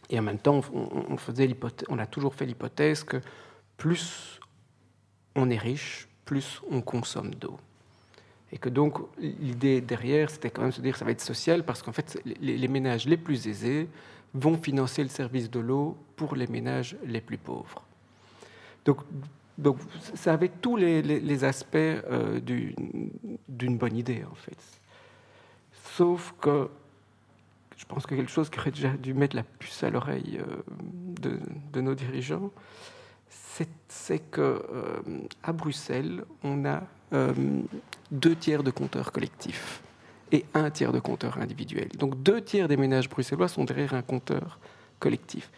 Et 0.09 0.17
en 0.17 0.23
même 0.23 0.39
temps, 0.39 0.61
on 0.73 1.99
a 1.99 2.05
toujours 2.05 2.33
fait 2.33 2.45
l'hypothèse 2.45 3.03
que 3.03 3.17
plus 3.77 4.39
on 5.35 5.49
est 5.49 5.57
riche, 5.57 6.07
plus 6.25 6.61
on 6.71 6.81
consomme 6.81 7.35
d'eau. 7.35 7.57
Et 8.53 8.57
que 8.59 8.69
donc, 8.69 8.99
l'idée 9.17 9.81
derrière, 9.81 10.29
c'était 10.29 10.51
quand 10.51 10.61
même 10.61 10.69
de 10.69 10.75
se 10.75 10.81
dire 10.81 10.93
que 10.93 10.99
ça 10.99 11.05
va 11.05 11.11
être 11.11 11.21
social 11.21 11.65
parce 11.65 11.81
qu'en 11.81 11.91
fait, 11.91 12.21
les, 12.39 12.67
ménages 12.67 13.07
les 13.07 13.17
plus 13.17 13.47
aisés 13.47 13.89
vont 14.35 14.57
financer 14.57 15.01
le 15.01 15.09
service 15.09 15.49
de 15.49 15.59
l'eau 15.59 15.97
pour 16.15 16.35
les 16.35 16.45
ménages 16.45 16.95
les 17.03 17.19
plus 17.19 17.39
pauvres. 17.39 17.83
Donc, 18.85 18.99
ça 20.13 20.33
avait 20.33 20.51
tous 20.61 20.77
les, 20.77 21.43
aspects 21.43 21.75
euh, 21.75 22.39
d'une 22.39 23.77
bonne 23.77 23.97
idée, 23.97 24.23
en 24.31 24.35
fait. 24.35 24.57
Sauf 25.95 26.35
que 26.39 26.69
je 27.75 27.85
pense 27.85 28.05
que 28.05 28.15
quelque 28.15 28.31
chose 28.31 28.49
qui 28.49 28.59
aurait 28.59 28.71
déjà 28.71 28.89
dû 28.89 29.13
mettre 29.13 29.35
la 29.35 29.43
puce 29.43 29.83
à 29.83 29.89
l'oreille 29.89 30.39
euh, 30.39 31.39
de, 31.73 31.81
nos 31.81 31.95
dirigeants, 31.95 32.51
c'est 33.93 34.19
qu'à 34.19 34.41
euh, 34.41 35.01
à 35.43 35.53
Bruxelles, 35.53 36.23
on 36.43 36.65
a 36.65 36.81
deux 38.11 38.35
tiers 38.35 38.63
de 38.63 38.71
compteurs 38.71 39.11
collectifs 39.11 39.83
et 40.31 40.45
un 40.55 40.71
tiers 40.71 40.91
de 40.91 40.99
compteurs 40.99 41.37
individuels. 41.37 41.89
Donc 41.89 42.23
deux 42.23 42.41
tiers 42.41 42.67
des 42.67 42.75
ménages 42.75 43.07
bruxellois 43.07 43.47
sont 43.47 43.65
derrière 43.65 43.93
un 43.93 44.01
compteur 44.01 44.57
collectif. 44.97 45.51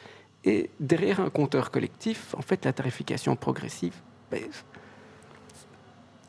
Et 0.43 0.69
derrière 0.81 1.21
un 1.21 1.29
compteur 1.29 1.71
collectif, 1.71 2.35
en 2.37 2.41
fait, 2.41 2.65
la 2.65 2.73
tarification 2.73 3.37
progressive, 3.37 3.95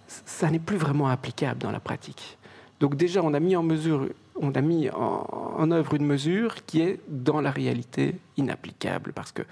ça 0.06 0.48
n'est 0.48 0.60
plus 0.60 0.76
vraiment 0.76 1.08
applicable 1.08 1.60
dans 1.60 1.72
la 1.72 1.80
pratique. 1.80 2.38
Donc 2.78 2.94
déjà, 2.94 3.20
on 3.22 3.34
a 3.34 3.40
mis 3.40 3.56
en 3.56 3.64
mesure, 3.64 4.08
on 4.36 4.52
a 4.52 4.60
mis 4.60 4.88
en, 4.90 5.70
œuvre 5.72 5.94
une 5.94 6.06
mesure 6.06 6.64
qui 6.66 6.82
est 6.82 7.00
dans 7.08 7.40
la 7.40 7.50
réalité 7.50 8.14
inapplicable, 8.36 9.12
parce 9.12 9.32
que 9.32 9.42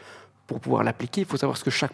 pour 0.47 0.61
pouvoir 0.61 0.85
l'appliquer, 0.85 1.23
il 1.23 1.27
faut 1.27 1.37
savoir 1.37 1.57
ce 1.57 1.65
que 1.65 1.71
chaque 1.71 1.93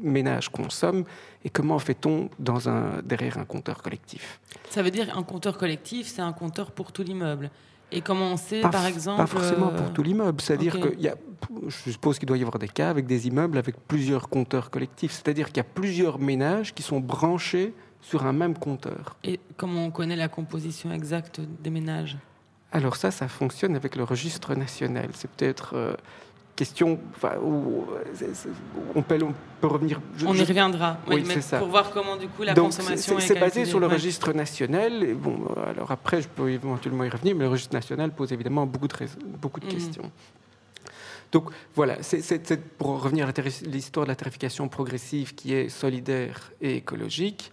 ménage 0.00 0.48
consomme 0.48 1.04
et 1.44 1.50
comment 1.50 1.78
fait-on 1.78 2.30
dans 2.38 2.68
un, 2.68 3.02
derrière 3.04 3.38
un 3.38 3.44
compteur 3.44 3.82
collectif. 3.82 4.40
Ça 4.70 4.82
veut 4.82 4.90
dire 4.90 5.16
un 5.16 5.22
compteur 5.22 5.58
collectif, 5.58 6.06
c'est 6.06 6.22
un 6.22 6.32
compteur 6.32 6.70
pour 6.70 6.92
tout 6.92 7.02
l'immeuble. 7.02 7.50
Et 7.92 8.00
comment 8.00 8.32
on 8.32 8.36
sait, 8.36 8.60
par 8.60 8.86
exemple 8.86 9.18
Pas 9.18 9.26
forcément 9.26 9.68
pour 9.68 9.86
euh, 9.86 9.92
tout 9.92 10.02
l'immeuble. 10.02 10.40
C'est-à-dire 10.40 10.80
qu'il 10.80 11.00
y 11.00 11.08
a, 11.08 11.16
je 11.68 11.90
suppose 11.90 12.18
qu'il 12.18 12.26
doit 12.26 12.38
y 12.38 12.40
avoir 12.40 12.58
des 12.58 12.68
cas 12.68 12.88
avec 12.88 13.06
des 13.06 13.28
immeubles 13.28 13.58
avec 13.58 13.76
plusieurs 13.86 14.28
compteurs 14.28 14.70
collectifs. 14.70 15.12
C'est-à-dire 15.12 15.48
qu'il 15.48 15.58
y 15.58 15.60
a 15.60 15.64
plusieurs 15.64 16.18
ménages 16.18 16.74
qui 16.74 16.82
sont 16.82 16.98
branchés 16.98 17.74
sur 18.00 18.26
un 18.26 18.32
même 18.32 18.56
compteur. 18.56 19.16
Et 19.22 19.38
comment 19.56 19.84
on 19.84 19.90
connaît 19.90 20.16
la 20.16 20.28
composition 20.28 20.92
exacte 20.92 21.40
des 21.62 21.70
ménages? 21.70 22.16
Alors 22.72 22.96
ça, 22.96 23.10
ça 23.10 23.28
fonctionne 23.28 23.76
avec 23.76 23.94
le 23.94 24.02
registre 24.02 24.54
national. 24.54 25.10
C'est 25.12 25.30
peut-être 25.30 25.74
euh, 25.74 25.94
question 26.56 26.98
où 27.42 27.84
on 28.94 29.02
peut, 29.02 29.18
on 29.22 29.34
peut 29.60 29.66
revenir. 29.66 30.00
on 30.24 30.34
y 30.34 30.44
reviendra. 30.44 30.98
Oui, 31.08 31.24
c'est 31.26 31.40
ça. 31.40 31.58
Pour 31.58 31.68
voir 31.68 31.90
comment 31.90 32.16
du 32.16 32.28
coup 32.28 32.42
la 32.42 32.54
consommation 32.54 33.18
est. 33.18 33.22
C'est 33.22 33.38
basé 33.38 33.64
sur 33.64 33.80
le 33.80 33.86
registre 33.86 34.32
national. 34.32 35.02
Et 35.02 35.14
bon, 35.14 35.46
alors 35.66 35.90
après, 35.90 36.22
je 36.22 36.28
peux 36.28 36.50
éventuellement 36.50 37.04
y 37.04 37.08
revenir, 37.08 37.34
mais 37.34 37.44
le 37.44 37.50
registre 37.50 37.74
national 37.74 38.12
pose 38.12 38.32
évidemment 38.32 38.66
beaucoup 38.66 38.88
de, 38.88 38.94
beaucoup 39.40 39.60
de 39.60 39.66
mhm. 39.66 39.72
questions. 39.72 40.10
Donc 41.32 41.50
voilà, 41.74 41.96
c'est 42.02 42.60
pour 42.78 43.02
revenir 43.02 43.28
à 43.28 43.32
l'histoire 43.66 44.06
de 44.06 44.10
la 44.10 44.14
tarification 44.14 44.68
progressive 44.68 45.34
qui 45.34 45.52
est 45.52 45.68
solidaire 45.68 46.52
et 46.60 46.76
écologique. 46.76 47.50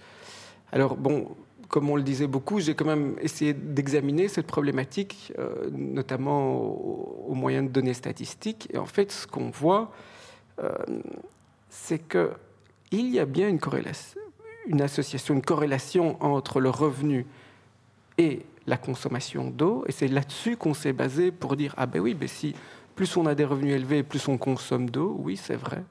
Alors 0.72 0.96
bon, 0.96 1.36
comme 1.72 1.90
on 1.90 1.96
le 1.96 2.04
disait 2.04 2.28
beaucoup, 2.28 2.60
j'ai 2.60 2.76
quand 2.76 2.86
même 2.86 3.16
essayé 3.22 3.54
d'examiner 3.54 4.28
cette 4.28 4.46
problématique, 4.46 5.32
euh, 5.40 5.70
notamment 5.72 6.54
au, 6.54 7.34
moyen 7.34 7.64
de 7.64 7.70
données 7.70 7.94
statistiques. 7.94 8.68
Et 8.74 8.78
en 8.78 8.86
fait, 8.86 9.10
ce 9.12 9.26
qu'on 9.26 9.50
voit, 9.50 9.92
euh, 10.62 10.70
c'est 11.70 12.00
qu'il 12.00 13.08
y 13.08 13.20
a 13.20 13.26
bien 13.26 13.48
une 13.48 13.60
une 14.68 14.82
association, 14.82 15.34
une 15.34 15.42
corrélation 15.42 16.22
entre 16.22 16.60
le 16.60 16.70
revenu 16.70 17.26
et 18.18 18.42
la 18.68 18.76
consommation 18.76 19.50
d'eau. 19.50 19.86
Et 19.88 19.94
c'est 19.94 20.10
là-dessus 20.10 20.58
qu'on 20.58 20.74
s'est 20.74 20.94
basé 20.94 21.32
pour 21.32 21.56
dire 21.56 21.74
ah 21.78 21.86
ben 21.86 22.02
oui, 22.02 22.14
ben 22.14 22.28
si 22.28 22.54
plus 22.96 23.16
on 23.16 23.26
a 23.26 23.34
des 23.34 23.46
revenus 23.46 23.76
élevés, 23.76 24.04
plus 24.04 24.28
on 24.28 24.38
consomme 24.38 24.90
d'eau. 24.90 25.16
Oui, 25.20 25.38
c'est 25.38 25.56
vrai. 25.56 25.84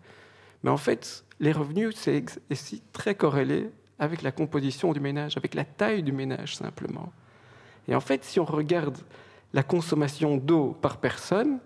Mais 0.62 0.70
en 0.70 0.76
fait, 0.76 1.24
les 1.40 1.52
revenus, 1.52 1.96
c'est 1.96 2.22
très 2.92 3.14
corrélé 3.14 3.70
avec 4.00 4.22
la 4.22 4.32
composition 4.32 4.92
du 4.92 4.98
ménage, 4.98 5.36
avec 5.36 5.54
la 5.54 5.64
taille 5.64 6.02
du 6.02 6.10
ménage 6.10 6.56
simplement. 6.56 7.12
Et 7.86 7.94
en 7.94 8.00
fait, 8.00 8.24
si 8.24 8.40
on 8.40 8.44
regarde 8.44 8.96
la 9.52 9.62
consommation 9.62 10.36
d'eau 10.38 10.76
par 10.80 10.96
personne, 10.96 11.60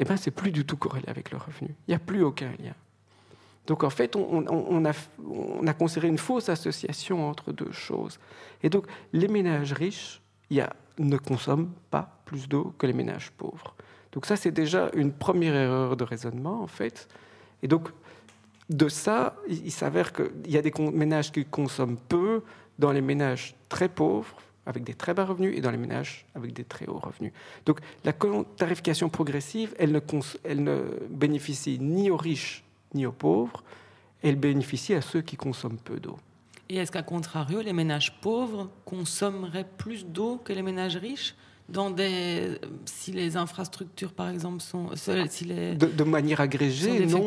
eh 0.00 0.04
ben, 0.04 0.16
c'est 0.16 0.32
plus 0.32 0.50
du 0.50 0.66
tout 0.66 0.76
corrélé 0.76 1.08
avec 1.08 1.30
le 1.30 1.38
revenu. 1.38 1.74
Il 1.86 1.90
n'y 1.90 1.94
a 1.94 2.00
plus 2.00 2.22
aucun 2.22 2.50
lien. 2.58 2.74
Donc 3.66 3.84
en 3.84 3.90
fait, 3.90 4.16
on, 4.16 4.46
a, 4.84 4.92
on, 5.30 5.66
a, 5.66 5.72
considéré 5.74 6.08
une 6.08 6.18
fausse 6.18 6.48
association 6.48 7.28
entre 7.28 7.52
deux 7.52 7.70
choses. 7.70 8.18
Et 8.64 8.68
donc, 8.68 8.86
les 9.12 9.28
ménages 9.28 9.72
riches 9.72 10.20
y 10.50 10.60
a, 10.60 10.74
ne 10.98 11.16
consomment 11.18 11.72
pas 11.90 12.20
plus 12.24 12.48
d'eau 12.48 12.74
que 12.78 12.86
les 12.86 12.92
ménages 12.92 13.30
pauvres. 13.30 13.76
Donc 14.10 14.26
ça, 14.26 14.34
c'est 14.34 14.50
déjà 14.50 14.90
une 14.94 15.12
première 15.12 15.54
erreur 15.54 15.96
de 15.96 16.02
raisonnement, 16.02 16.62
en 16.62 16.66
fait. 16.66 17.06
Et 17.62 17.68
donc, 17.68 17.90
de 18.70 18.88
ça, 18.88 19.36
il, 19.48 19.72
s'avère 19.72 20.12
qu'il 20.12 20.30
y 20.46 20.56
a 20.56 20.62
des 20.62 20.72
ménages 20.92 21.32
qui 21.32 21.44
consomment 21.44 21.98
peu 22.08 22.42
dans 22.78 22.92
les 22.92 23.00
ménages 23.00 23.56
très 23.68 23.88
pauvres, 23.88 24.36
avec 24.64 24.84
des 24.84 24.94
très 24.94 25.12
bas 25.12 25.24
revenus, 25.24 25.58
et 25.58 25.60
dans 25.60 25.72
les 25.72 25.76
ménages 25.76 26.26
avec 26.36 26.52
des 26.52 26.64
très 26.64 26.86
hauts 26.86 27.00
revenus. 27.00 27.32
Donc 27.66 27.80
la 28.04 28.12
tarification 28.56 29.08
progressive, 29.08 29.74
elle 29.78 29.92
ne, 29.92 30.80
bénéficie 31.10 31.78
ni 31.80 32.10
aux 32.10 32.16
riches 32.16 32.64
ni 32.94 33.06
aux 33.06 33.12
pauvres, 33.12 33.64
elle 34.22 34.36
bénéficie 34.36 34.94
à 34.94 35.00
ceux 35.00 35.22
qui 35.22 35.36
consomment 35.36 35.78
peu 35.78 35.98
d'eau. 35.98 36.18
Et 36.68 36.76
est-ce 36.76 36.92
qu'à 36.92 37.02
contrario, 37.02 37.62
les 37.62 37.72
ménages 37.72 38.20
pauvres 38.20 38.70
consommeraient 38.84 39.68
plus 39.78 40.06
d'eau 40.06 40.40
que 40.44 40.52
les 40.52 40.62
ménages 40.62 40.96
riches? 40.96 41.34
Dans 41.70 41.90
des, 41.90 42.58
si 42.84 43.12
les 43.12 43.36
infrastructures, 43.36 44.12
par 44.12 44.28
exemple, 44.28 44.60
sont, 44.60 44.90
si 44.96 45.44
les 45.44 45.74
de, 45.74 46.04
manière 46.04 46.40
agrégée, 46.40 47.06
non. 47.06 47.26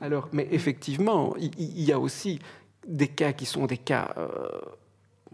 Alors, 0.00 0.28
mais 0.32 0.48
effectivement, 0.50 1.34
il, 1.38 1.82
y 1.82 1.92
a 1.92 1.98
aussi 1.98 2.38
des 2.86 3.08
cas 3.08 3.32
qui 3.32 3.46
sont 3.46 3.66
des 3.66 3.78
cas, 3.78 4.14
euh, 4.16 4.28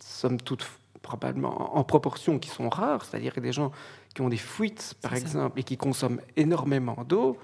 somme 0.01 0.41
toute, 0.41 0.67
probablement 1.03 1.77
en 1.77 1.85
proportion, 1.85 2.39
qui 2.39 2.49
sont 2.49 2.69
rares, 2.69 3.05
c'est-à-dire 3.05 3.33
des 3.41 3.53
gens 3.53 3.71
qui 4.15 4.21
ont 4.23 4.29
des 4.29 4.37
fuites, 4.37 4.95
par 5.01 5.15
exemple, 5.15 5.61
et 5.61 5.63
qui 5.63 5.77
consomment 5.77 6.21
énormément 6.37 7.05
d'eau. 7.09 7.39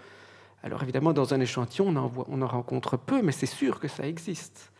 Alors 0.62 0.82
évidemment, 0.82 1.12
dans 1.12 1.34
un 1.34 1.40
échantillon, 1.40 1.88
on 1.88 1.96
en, 1.96 2.06
voit, 2.08 2.26
on 2.28 2.42
en 2.42 2.46
rencontre 2.46 2.96
peu, 2.96 3.22
mais 3.22 3.32
c'est 3.32 3.46
sûr 3.46 3.80
que 3.80 3.88
ça 3.88 4.06
existe. 4.06 4.72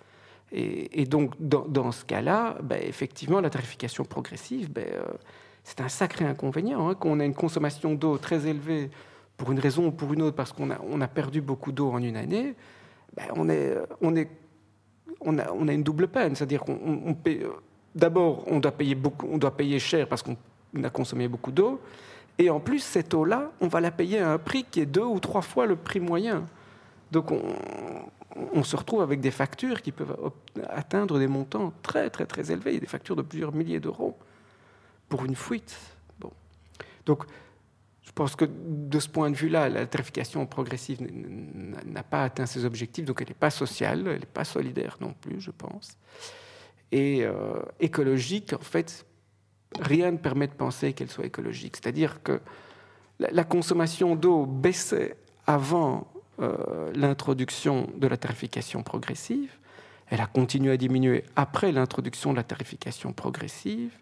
Et, 0.57 1.05
donc, 1.07 1.33
dans, 1.41 1.91
ce 1.91 2.05
cas-là, 2.05 2.59
ben, 2.63 2.81
effectivement, 2.81 3.41
la 3.41 3.51
tarification 3.51 4.05
progressive, 4.05 4.71
ben, 4.71 4.87
euh, 4.87 5.05
c'est 5.65 5.81
un 5.81 5.89
sacré 5.89 6.27
inconvénient 6.27 6.89
hein, 6.89 6.95
qu'on 6.95 7.19
a 7.21 7.25
une 7.25 7.35
consommation 7.35 7.95
d'eau 7.95 8.19
très 8.19 8.47
élevée 8.47 8.91
pour 9.37 9.51
une 9.51 9.59
raison 9.59 9.87
ou 9.87 9.91
pour 9.91 10.13
une 10.13 10.23
autre, 10.23 10.37
parce 10.37 10.53
qu'on 10.53 10.71
a, 10.71 11.09
perdu 11.09 11.41
beaucoup 11.41 11.73
d'eau 11.73 11.91
en 11.91 11.99
une 11.99 12.17
année. 12.17 12.55
Ben, 13.17 13.25
on, 13.35 13.49
a, 13.49 13.55
une 15.73 15.83
double 15.83 16.07
peine, 16.09 16.37
c'est-à-dire 16.37 16.61
qu'on 16.61 16.79
on 17.07 17.17
D'abord, 17.95 18.45
on 18.49 18.59
doit 18.59 18.73
payer 18.73 18.97
beaucoup, 18.97 19.29
on 19.31 19.39
doit 19.39 19.57
payer 19.57 19.79
cher 19.79 20.09
parce 20.09 20.21
qu'on 20.23 20.37
a 20.83 20.91
consommé 20.91 21.29
beaucoup 21.29 21.53
d'eau, 21.53 21.81
et 22.39 22.51
en 22.51 22.59
plus 22.59 22.81
cette 22.81 23.15
eau-là, 23.15 23.53
on 23.61 23.69
va 23.69 23.81
la 23.81 23.93
payer 23.93 24.19
à 24.19 24.33
un 24.33 24.39
prix 24.39 24.65
qui 24.69 24.81
est 24.81 24.87
deux 24.87 25.05
ou 25.05 25.21
trois 25.21 25.43
fois 25.43 25.67
le 25.67 25.77
prix 25.77 26.01
moyen. 26.01 26.45
Donc 27.13 27.31
on, 27.31 27.41
on 28.53 28.65
se 28.65 28.75
retrouve 28.75 29.01
avec 29.01 29.21
des 29.21 29.31
factures 29.31 29.81
qui 29.81 29.93
peuvent 29.93 30.33
atteindre 30.69 31.21
des 31.21 31.29
montants 31.29 31.73
très 31.83 32.11
très 32.11 32.27
très 32.27 32.51
élevés, 32.51 32.81
des 32.81 32.87
factures 32.87 33.15
de 33.15 33.23
plusieurs 33.23 33.55
milliers 33.55 33.79
d'euros 33.79 34.17
pour 35.09 35.25
une 35.25 35.37
fuite. 35.37 35.77
Bon. 36.19 36.33
Donc, 37.07 37.25
je 38.03 38.13
pense 38.13 38.37
que 38.37 38.45
de 38.49 38.99
ce 39.01 39.09
point 39.09 39.31
de 39.31 39.37
vue-là, 39.37 39.69
la 39.69 39.87
tarification 39.87 40.47
progressive 40.47 41.01
n'a 41.85 42.03
pas 42.03 42.25
atteint 42.25 42.47
ses 42.47 42.65
objectifs, 42.65 43.05
donc 43.05 43.21
elle 43.21 43.29
n'est 43.29 43.35
pas 43.35 43.51
sociale, 43.51 44.07
elle 44.07 44.21
n'est 44.21 44.27
pas 44.27 44.45
solidaire 44.45 44.99
non 45.01 45.15
plus, 45.21 45.41
je 45.41 45.51
pense. 45.51 45.99
Et 46.93 47.25
euh, 47.25 47.61
écologique, 47.81 48.53
en 48.53 48.63
fait, 48.63 49.05
rien 49.81 50.13
ne 50.13 50.17
permet 50.17 50.47
de 50.47 50.53
penser 50.53 50.93
qu'elle 50.93 51.11
soit 51.11 51.27
écologique. 51.27 51.77
C'est-à-dire 51.77 52.23
que 52.23 52.41
la, 53.19 53.45
consommation 53.45 54.17
d'eau 54.17 54.47
baissait 54.47 55.17
avant 55.47 56.07
euh, 56.41 56.93
l'introduction 56.95 57.91
de 57.97 58.07
la 58.07 58.17
tarification 58.17 58.83
progressive. 58.83 59.53
Elle 60.09 60.21
a 60.21 60.27
continué 60.27 60.73
à 60.73 60.77
diminuer 60.77 61.25
après 61.37 61.73
l'introduction 61.73 62.33
de 62.33 62.37
la 62.37 62.43
tarification 62.43 63.13
progressive 63.13 63.93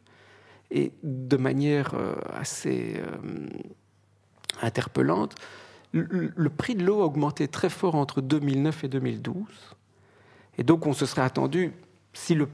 et 0.73 0.93
de 1.03 1.37
manière 1.37 1.95
euh, 1.95 2.15
assez 2.33 2.95
euh, 2.97 3.47
interpellante, 4.63 5.35
le, 5.93 6.49
prix 6.49 6.75
de 6.75 6.83
l'eau 6.83 7.03
a 7.03 7.05
augmenté 7.05 7.49
très 7.49 7.69
fort 7.69 7.97
entre 7.97 8.23
2009 8.23 8.85
et 8.85 8.89
2012. 8.89 9.45
Et 10.57 10.63
donc 10.63 10.87
on 10.87 10.95
se 10.95 11.05
serait 11.05 11.21
attendu, 11.21 11.73
si 12.15 12.35
le, 12.35 12.49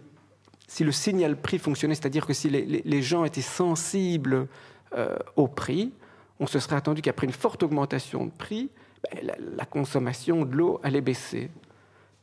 si 0.66 0.82
le 0.82 0.90
signal 0.90 1.40
prix 1.40 1.58
fonctionnait, 1.58 1.94
c'est-à-dire 1.94 2.26
que 2.26 2.32
si 2.32 2.50
les, 2.50 3.02
gens 3.02 3.24
étaient 3.24 3.40
sensibles 3.40 4.48
euh, 4.96 5.16
au 5.36 5.46
prix, 5.46 5.92
on 6.40 6.48
se 6.48 6.58
serait 6.58 6.74
attendu 6.74 7.00
qu'après 7.00 7.26
une 7.28 7.32
forte 7.32 7.62
augmentation 7.62 8.26
de 8.26 8.32
prix, 8.32 8.70
ben, 9.04 9.24
la, 9.24 9.36
la, 9.56 9.64
consommation 9.64 10.44
de 10.44 10.56
l'eau 10.56 10.80
allait 10.82 11.00
baisser. 11.00 11.52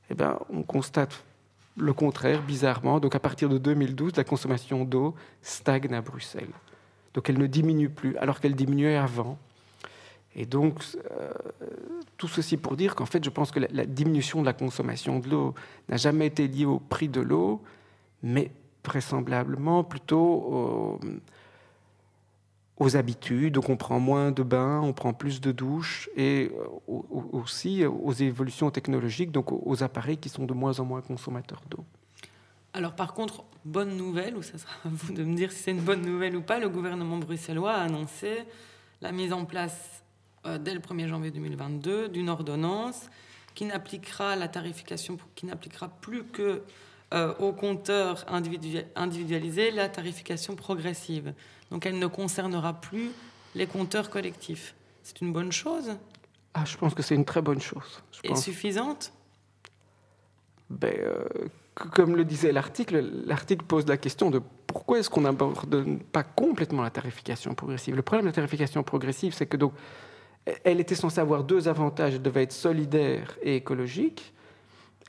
Eh 0.09 0.15
ben, 0.15 0.37
on 0.49 0.63
constate 0.63 1.23
le 1.77 1.93
contraire, 1.93 2.41
bizarrement. 2.41 2.99
Donc 2.99 3.15
à 3.15 3.19
partir 3.19 3.49
de 3.49 3.57
2012, 3.57 4.13
la 4.15 4.23
consommation 4.23 4.85
d'eau 4.85 5.15
stagne 5.41 5.93
à 5.93 6.01
Bruxelles. 6.01 6.53
Donc 7.13 7.29
elle 7.29 7.37
ne 7.37 7.47
diminue 7.47 7.89
plus, 7.89 8.17
alors 8.17 8.39
qu'elle 8.39 8.55
diminuait 8.55 8.97
avant. 8.97 9.37
Et 10.35 10.45
donc, 10.45 10.83
euh, 11.11 11.31
tout 12.17 12.27
ceci 12.27 12.57
pour 12.57 12.75
dire 12.75 12.93
qu'en 12.95 13.05
fait, 13.05 13.23
je 13.23 13.29
pense 13.29 13.51
que 13.51 13.59
la, 13.59 13.85
diminution 13.85 14.41
de 14.41 14.45
la 14.45 14.53
consommation 14.53 15.19
de 15.19 15.29
l'eau 15.29 15.53
n'a 15.87 15.97
jamais 15.97 16.27
été 16.27 16.47
liée 16.47 16.65
au 16.65 16.79
prix 16.79 17.07
de 17.07 17.21
l'eau, 17.21 17.61
mais 18.21 18.51
vraisemblablement 18.83 19.83
plutôt 19.83 20.99
aux, 22.77 22.97
habitudes. 22.97 23.53
Donc, 23.53 23.69
on 23.69 23.77
prend 23.77 23.99
moins 23.99 24.31
de 24.31 24.43
bains, 24.43 24.81
on 24.81 24.93
prend 24.93 25.13
plus 25.13 25.41
de 25.41 25.51
douches, 25.51 26.09
et 26.15 26.51
euh, 26.53 27.01
aussi 27.31 27.85
aux 27.85 28.13
évolutions 28.13 28.71
technologiques, 28.71 29.31
donc 29.31 29.51
aux 29.51 29.83
appareils 29.83 30.17
qui 30.17 30.29
sont 30.29 30.45
de 30.45 30.53
moins 30.53 30.79
en 30.79 30.85
moins 30.85 31.01
consommateurs 31.01 31.61
d'eau. 31.69 31.83
Alors 32.75 32.93
par 32.93 33.13
contre, 33.13 33.45
bonne 33.63 33.95
nouvelle, 33.95 34.35
ou 34.35 34.41
ça 34.41 34.57
sera 34.57 34.73
à 34.83 34.89
vous 34.89 35.13
de 35.13 35.23
me 35.23 35.33
dire 35.33 35.53
si 35.53 35.63
c'est 35.63 35.71
une 35.71 35.79
bonne 35.79 36.01
nouvelle 36.01 36.35
ou 36.35 36.41
pas, 36.41 36.59
le 36.59 36.67
gouvernement 36.67 37.17
bruxellois 37.17 37.71
a 37.71 37.83
annoncé 37.83 38.43
la 38.99 39.13
mise 39.13 39.31
en 39.31 39.45
place 39.45 40.03
euh, 40.45 40.57
dès 40.57 40.73
le 40.73 40.81
1er 40.81 41.07
janvier 41.07 41.31
2022 41.31 42.09
d'une 42.09 42.27
ordonnance 42.27 43.09
qui 43.53 43.63
n'appliquera 43.63 44.35
la 44.35 44.49
tarification, 44.49 45.17
qui 45.35 45.45
n'appliquera 45.45 45.87
plus 45.87 46.25
que 46.25 46.63
euh, 47.13 47.33
aux 47.39 47.53
compteurs 47.53 48.25
individualisés 48.27 49.71
la 49.71 49.89
tarification 49.89 50.55
progressive. 50.55 51.33
Donc 51.71 51.85
elle 51.85 51.99
ne 51.99 52.07
concernera 52.07 52.73
plus 52.73 53.11
les 53.53 53.67
compteurs 53.67 54.09
collectifs. 54.09 54.75
C'est 55.03 55.21
une 55.21 55.31
bonne 55.31 55.51
chose? 55.51 55.91
Ah, 56.53 56.65
Je 56.65 56.77
pense 56.77 56.93
que 56.93 57.03
c'est 57.03 57.15
une 57.15 57.25
très 57.25 57.41
bonne 57.41 57.61
chose. 57.61 58.01
Et 58.23 58.35
suffisante? 58.35 59.13
Ben, 60.69 60.95
euh, 60.97 61.25
comme 61.75 62.15
le 62.15 62.25
disait 62.25 62.51
l'article, 62.51 62.99
l'article 63.25 63.65
pose 63.65 63.85
la 63.87 63.97
question 63.97 64.31
de 64.31 64.41
pourquoi 64.65 64.99
est-ce 64.99 65.09
qu'on 65.09 65.21
n'aborde 65.21 65.99
pas 66.11 66.23
complètement 66.23 66.81
la 66.81 66.89
tarification 66.89 67.53
progressive? 67.53 67.95
Le 67.95 68.01
problème 68.01 68.25
de 68.25 68.29
la 68.29 68.35
tarification 68.35 68.81
progressive, 68.83 69.33
c'est 69.33 69.45
que 69.45 69.57
donc, 69.57 69.73
elle 70.63 70.79
était 70.79 70.95
censée 70.95 71.19
avoir 71.19 71.43
deux 71.43 71.67
avantages. 71.67 72.15
Elle 72.15 72.21
devait 72.21 72.43
être 72.43 72.51
solidaire 72.51 73.37
et 73.41 73.57
écologique. 73.57 74.33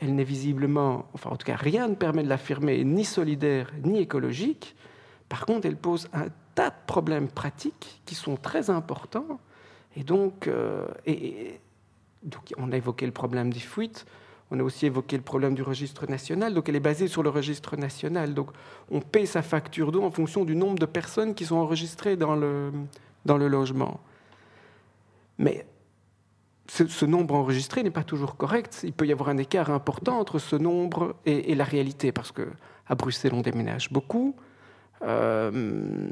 Elle 0.00 0.14
n'est 0.14 0.24
visiblement, 0.24 1.06
enfin 1.14 1.30
en 1.30 1.36
tout 1.36 1.46
cas, 1.46 1.56
rien 1.56 1.88
ne 1.88 1.94
permet 1.94 2.22
de 2.22 2.28
l'affirmer, 2.28 2.84
ni 2.84 3.04
solidaire 3.04 3.72
ni 3.82 3.98
écologique. 3.98 4.76
Par 5.28 5.46
contre, 5.46 5.66
elle 5.66 5.76
pose 5.76 6.08
un 6.12 6.26
tas 6.54 6.70
de 6.70 6.76
problèmes 6.86 7.28
pratiques 7.28 8.02
qui 8.04 8.14
sont 8.14 8.36
très 8.36 8.70
importants. 8.70 9.40
Et 9.96 10.04
donc, 10.04 10.48
euh, 10.48 10.86
et, 11.06 11.60
donc 12.22 12.52
on 12.58 12.70
a 12.72 12.76
évoqué 12.76 13.06
le 13.06 13.12
problème 13.12 13.52
des 13.52 13.60
fuites. 13.60 14.06
On 14.50 14.60
a 14.60 14.62
aussi 14.62 14.86
évoqué 14.86 15.16
le 15.16 15.22
problème 15.22 15.54
du 15.54 15.62
registre 15.62 16.06
national. 16.08 16.54
Donc, 16.54 16.68
elle 16.68 16.76
est 16.76 16.80
basée 16.80 17.08
sur 17.08 17.24
le 17.24 17.30
registre 17.30 17.76
national. 17.76 18.32
Donc, 18.32 18.50
on 18.90 19.00
paie 19.00 19.26
sa 19.26 19.42
facture 19.42 19.90
d'eau 19.90 20.04
en 20.04 20.10
fonction 20.12 20.44
du 20.44 20.54
nombre 20.54 20.78
de 20.78 20.86
personnes 20.86 21.34
qui 21.34 21.44
sont 21.44 21.56
enregistrées 21.56 22.16
dans 22.16 22.36
le, 22.36 22.70
dans 23.24 23.38
le 23.38 23.48
logement. 23.48 24.00
Mais 25.38 25.66
ce, 26.68 27.04
nombre 27.04 27.34
enregistré 27.34 27.82
n'est 27.82 27.90
pas 27.90 28.04
toujours 28.04 28.36
correct. 28.36 28.80
Il 28.84 28.92
peut 28.92 29.06
y 29.06 29.12
avoir 29.12 29.28
un 29.28 29.38
écart 29.38 29.70
important 29.70 30.18
entre 30.18 30.38
ce 30.38 30.56
nombre 30.56 31.16
et, 31.24 31.54
la 31.54 31.64
réalité, 31.64 32.12
parce 32.12 32.32
que 32.32 32.48
à 32.88 32.94
Bruxelles, 32.94 33.34
on 33.34 33.40
déménage 33.40 33.90
beaucoup. 33.90 34.34
Euh, 35.02 36.08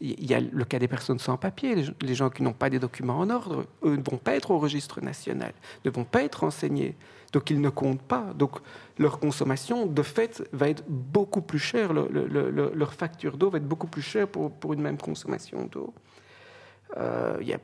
il 0.00 0.26
y 0.26 0.34
a 0.34 0.40
le 0.40 0.64
cas 0.64 0.78
des 0.78 0.88
personnes 0.88 1.18
sans 1.18 1.36
papier, 1.36 1.76
les 2.00 2.14
gens 2.14 2.30
qui 2.30 2.42
n'ont 2.42 2.52
pas 2.52 2.68
des 2.68 2.78
documents 2.78 3.18
en 3.18 3.30
ordre, 3.30 3.64
eux 3.84 3.96
ne 3.96 4.02
vont 4.02 4.18
pas 4.18 4.34
être 4.34 4.50
au 4.50 4.58
registre 4.58 5.00
national, 5.00 5.52
ne 5.84 5.90
vont 5.90 6.04
pas 6.04 6.22
être 6.22 6.40
renseignés. 6.40 6.94
Donc 7.32 7.50
ils 7.50 7.60
ne 7.60 7.70
comptent 7.70 8.02
pas. 8.02 8.32
Donc 8.34 8.58
leur 8.98 9.18
consommation, 9.18 9.86
de 9.86 10.02
fait, 10.02 10.48
va 10.52 10.68
être 10.68 10.84
beaucoup 10.88 11.40
plus 11.40 11.58
chère. 11.58 11.92
leur 11.92 12.94
facture 12.94 13.36
d'eau 13.36 13.50
va 13.50 13.58
être 13.58 13.68
beaucoup 13.68 13.88
plus 13.88 14.02
chère 14.02 14.28
pour, 14.28 14.52
pour 14.52 14.72
une 14.72 14.82
même 14.82 14.98
consommation 14.98 15.68
d'eau. 15.70 15.92
Euh, 16.96 17.38
y 17.42 17.52
a, 17.52 17.58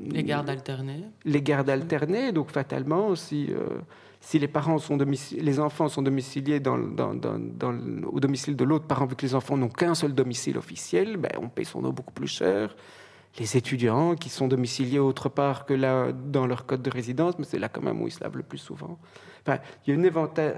les 0.00 0.22
gardes 0.22 0.50
alternées. 0.50 1.04
Les 1.24 1.42
gardes 1.42 1.70
alternées, 1.70 2.32
donc 2.32 2.50
fatalement, 2.50 3.14
si, 3.16 3.48
euh, 3.50 3.78
si 4.20 4.38
les, 4.38 4.46
parents 4.46 4.78
sont 4.78 4.96
les 4.96 5.60
enfants 5.60 5.88
sont 5.88 6.02
domiciliés 6.02 6.60
dans, 6.60 6.78
dans, 6.78 7.14
dans, 7.14 7.78
au 8.06 8.20
domicile 8.20 8.56
de 8.56 8.64
l'autre 8.64 8.86
parent, 8.86 9.06
vu 9.06 9.16
que 9.16 9.26
les 9.26 9.34
enfants 9.34 9.56
n'ont 9.56 9.68
qu'un 9.68 9.94
seul 9.94 10.14
domicile 10.14 10.58
officiel, 10.58 11.16
ben, 11.16 11.32
on 11.40 11.48
paye 11.48 11.64
son 11.64 11.84
eau 11.84 11.92
beaucoup 11.92 12.12
plus 12.12 12.28
cher 12.28 12.76
les 13.38 13.56
étudiants 13.56 14.14
qui 14.14 14.28
sont 14.28 14.48
domiciliés 14.48 14.98
autre 14.98 15.28
part 15.28 15.66
que 15.66 15.74
là 15.74 16.12
dans 16.12 16.46
leur 16.46 16.66
code 16.66 16.82
de 16.82 16.90
résidence, 16.90 17.38
mais 17.38 17.44
c'est 17.44 17.58
là 17.58 17.68
quand 17.68 17.82
même 17.82 18.00
où 18.00 18.08
ils 18.08 18.12
se 18.12 18.22
lavent 18.22 18.36
le 18.36 18.42
plus 18.42 18.58
souvent. 18.58 18.98
Il 19.46 19.94
y 19.94 19.96
a 19.96 20.00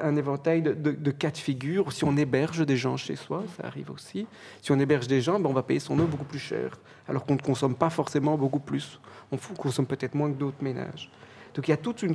un 0.02 0.16
éventail 0.16 0.62
de, 0.62 1.10
cas 1.10 1.30
de 1.30 1.36
figure. 1.36 1.92
Si 1.92 2.04
on 2.04 2.16
héberge 2.16 2.64
des 2.66 2.76
gens 2.76 2.96
chez 2.96 3.16
soi, 3.16 3.44
ça 3.56 3.66
arrive 3.66 3.90
aussi. 3.90 4.26
Si 4.62 4.72
on 4.72 4.78
héberge 4.78 5.06
des 5.06 5.20
gens, 5.20 5.38
ben 5.38 5.48
on 5.50 5.52
va 5.52 5.62
payer 5.62 5.80
son 5.80 5.98
eau 5.98 6.04
beaucoup 6.04 6.24
plus 6.24 6.38
cher, 6.38 6.78
alors 7.08 7.24
qu'on 7.24 7.34
ne 7.34 7.40
consomme 7.40 7.74
pas 7.74 7.90
forcément 7.90 8.36
beaucoup 8.36 8.60
plus. 8.60 9.00
On 9.30 9.36
consomme 9.36 9.86
peut-être 9.86 10.14
moins 10.14 10.30
que 10.30 10.36
d'autres 10.36 10.62
ménages. 10.62 11.10
Donc 11.54 11.68
il 11.68 11.70
y 11.70 11.74
a 11.74 11.76
toute 11.76 12.02
une 12.02 12.14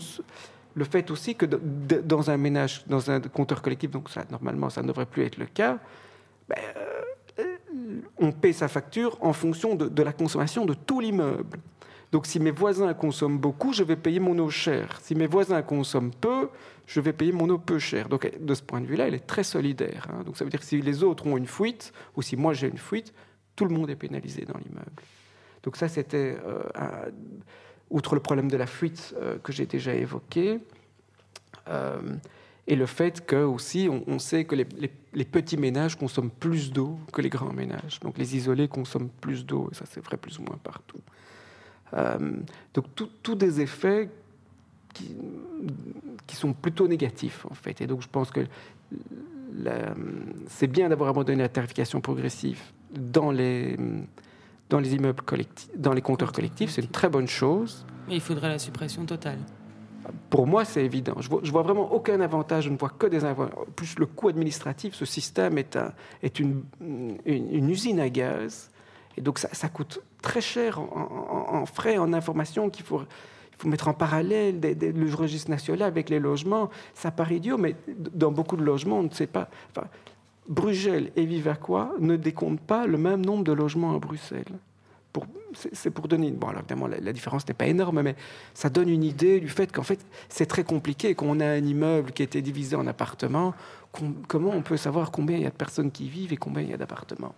le 0.75 0.83
fait 0.83 1.09
aussi 1.09 1.35
que 1.35 1.45
dans 1.45 2.29
un 2.29 2.37
ménage, 2.37 2.83
dans 2.87 3.09
un 3.09 3.21
compteur 3.21 3.61
collectif, 3.61 3.91
donc 3.91 4.09
ça, 4.09 4.25
normalement 4.29 4.69
ça 4.69 4.81
ne 4.81 4.87
devrait 4.87 5.05
plus 5.05 5.23
être 5.23 5.37
le 5.37 5.45
cas, 5.45 5.79
ben, 6.49 6.57
euh, 7.39 8.01
on 8.17 8.31
paie 8.31 8.53
sa 8.53 8.67
facture 8.67 9.17
en 9.21 9.33
fonction 9.33 9.75
de, 9.75 10.03
la 10.03 10.13
consommation 10.13 10.65
de 10.65 10.73
tout 10.73 10.99
l'immeuble. 10.99 11.59
Donc 12.15 12.27
si 12.27 12.39
mes 12.39 12.51
voisins 12.51 12.93
consomment 12.93 13.39
beaucoup, 13.39 13.73
je 13.73 13.83
vais 13.83 13.97
payer 13.97 14.21
mon 14.21 14.39
eau 14.39 14.49
cher. 14.49 14.99
Si 15.01 15.15
mes 15.15 15.27
voisins 15.27 15.61
consomment 15.61 16.13
peu, 16.13 16.47
je 16.87 17.01
vais 17.01 17.11
payer 17.11 17.33
mon 17.33 17.49
eau 17.49 17.57
peu 17.57 17.77
cher. 17.77 18.07
Donc 18.07 18.31
de 18.39 18.53
ce 18.53 18.63
point 18.63 18.79
de 18.79 18.85
vue-là, 18.85 19.09
elle 19.09 19.15
est 19.15 19.27
très 19.27 19.43
solidaire. 19.43 20.07
Hein. 20.09 20.23
Donc 20.23 20.37
ça 20.37 20.45
veut 20.45 20.49
dire 20.49 20.61
que 20.61 20.65
si 20.65 20.81
les 20.81 21.03
autres 21.03 21.27
ont 21.27 21.35
une 21.35 21.45
fuite, 21.45 21.91
ou 22.15 22.21
si 22.21 22.37
moi 22.37 22.53
j'ai 22.53 22.69
une 22.69 22.77
fuite, 22.77 23.13
tout 23.57 23.65
le 23.65 23.75
monde 23.75 23.89
est 23.89 23.97
pénalisé 23.97 24.45
dans 24.45 24.57
l'immeuble. 24.57 24.93
Donc 25.63 25.75
ça, 25.75 25.89
c'était, 25.89 26.37
euh, 26.45 27.11
outre 27.89 28.15
le 28.15 28.21
problème 28.21 28.49
de 28.49 28.55
la 28.55 28.65
fuite 28.65 29.13
euh, 29.19 29.37
que 29.39 29.51
j'ai 29.51 29.65
déjà 29.65 29.93
évoqué, 29.93 30.59
euh, 31.67 31.99
et 32.65 32.77
le 32.77 32.85
fait 32.85 33.25
que 33.25 33.43
aussi, 33.43 33.89
on, 34.07 34.19
sait 34.19 34.45
que 34.45 34.55
les, 34.55 35.25
petits 35.25 35.57
ménages 35.57 35.97
consomment 35.97 36.31
plus 36.31 36.71
d'eau 36.71 36.97
que 37.11 37.21
les 37.21 37.29
grands 37.29 37.51
ménages. 37.51 37.99
Donc 37.99 38.17
les 38.17 38.37
isolés 38.37 38.69
consomment 38.69 39.09
plus 39.19 39.45
d'eau, 39.45 39.67
et 39.73 39.75
ça 39.75 39.83
c'est 39.85 39.99
vrai 39.99 40.15
plus 40.15 40.39
ou 40.39 40.43
moins 40.43 40.57
partout. 40.63 41.01
Euh, 41.93 42.17
donc 42.73 42.85
tous 42.95 43.35
des 43.35 43.61
effets 43.61 44.09
qui, 44.93 45.15
qui, 46.25 46.35
sont 46.35 46.53
plutôt 46.53 46.87
négatifs 46.87 47.45
en 47.49 47.53
fait. 47.53 47.81
Et 47.81 47.87
donc 47.87 48.01
je 48.01 48.07
pense 48.07 48.31
que 48.31 48.41
c'est 50.47 50.67
bien 50.67 50.89
d'avoir 50.89 51.09
abandonné 51.09 51.41
la 51.41 51.49
tarification 51.49 52.01
progressive 52.01 52.59
dans 52.91 53.31
les, 53.31 53.77
dans 54.69 54.79
les 54.79 54.95
immeubles 54.95 55.21
collectifs, 55.21 55.69
dans 55.75 55.93
les 55.93 56.01
compteurs 56.01 56.31
collectifs, 56.31 56.71
c'est 56.71 56.81
une 56.81 56.89
très 56.89 57.09
bonne 57.09 57.27
chose. 57.27 57.85
Mais 58.07 58.15
il 58.15 58.21
faudrait 58.21 58.49
la 58.49 58.59
suppression 58.59 59.05
totale. 59.05 59.39
Pour 60.29 60.45
moi, 60.45 60.65
c'est 60.65 60.85
évident. 60.85 61.15
Je 61.19 61.29
vois, 61.29 61.41
vois 61.43 61.63
vraiment 61.63 61.91
aucun 61.91 62.21
avantage. 62.21 62.65
Je 62.65 62.69
ne 62.69 62.77
vois 62.77 62.89
que 62.89 63.07
des 63.07 63.25
avantages. 63.25 63.55
Plus 63.75 63.97
le 63.97 64.05
coût 64.05 64.29
administratif, 64.29 64.93
ce 64.93 65.05
système 65.05 65.57
est, 65.57 65.75
un, 65.75 65.93
est 66.21 66.39
une, 66.39 66.63
une, 67.25 67.69
usine 67.69 67.99
à 67.99 68.09
gaz. 68.09 68.69
Et 69.17 69.21
donc, 69.21 69.39
ça, 69.39 69.49
ça 69.51 69.67
coûte 69.67 69.99
très 70.25 70.41
cher 70.41 70.79
en, 70.79 71.65
frais, 71.65 71.97
en 71.97 72.11
informations 72.11 72.69
qu'il 72.69 72.83
faut, 72.83 73.01
mettre 73.63 73.87
en 73.87 73.93
parallèle 73.93 74.59
le 74.59 75.15
registre 75.15 75.49
national 75.49 75.87
avec 75.87 76.09
les 76.09 76.19
logements. 76.19 76.69
Ça 76.93 77.11
paraît 77.11 77.37
idiot, 77.37 77.57
mais 77.57 77.75
dans 77.87 78.31
beaucoup 78.31 78.57
de 78.57 78.63
logements, 78.63 78.99
on 78.99 79.03
ne 79.03 79.09
sait 79.09 79.27
pas. 79.27 79.49
Enfin, 79.71 79.87
Bruxelles 80.49 81.11
et 81.15 81.25
Vivaquois 81.25 81.93
ne 81.99 82.15
décomptent 82.17 82.61
pas 82.61 82.85
le 82.85 82.97
même 82.97 83.25
nombre 83.25 83.43
de 83.43 83.53
logements 83.53 83.95
à 83.95 83.99
Bruxelles 83.99 84.43
c'est 85.73 85.91
pour 85.91 86.07
donner. 86.07 86.31
Bon, 86.31 86.47
alors 86.47 86.61
évidemment, 86.61 86.87
la, 86.87 87.13
différence 87.13 87.47
n'est 87.47 87.53
pas 87.53 87.67
énorme, 87.67 88.01
mais 88.01 88.15
ça 88.53 88.69
donne 88.69 88.89
une 88.89 89.03
idée 89.03 89.39
du 89.39 89.49
fait 89.49 89.71
qu'en 89.71 89.83
fait, 89.83 89.99
c'est 90.29 90.45
très 90.45 90.63
compliqué. 90.63 91.15
Quand 91.15 91.27
on 91.27 91.39
a 91.39 91.45
un 91.45 91.63
immeuble 91.63 92.11
qui 92.11 92.23
a 92.23 92.25
été 92.25 92.41
divisé 92.41 92.75
en 92.75 92.87
appartements, 92.87 93.53
comment 94.27 94.51
on 94.51 94.61
peut 94.61 94.77
savoir 94.77 95.11
combien 95.11 95.37
il 95.37 95.43
y 95.43 95.47
a 95.47 95.51
de 95.51 95.55
personnes 95.55 95.91
qui 95.91 96.09
vivent 96.09 96.33
et 96.33 96.37
combien 96.37 96.61
il 96.61 96.69
y 96.69 96.73
a 96.73 96.77
d'appartements? 96.77 97.35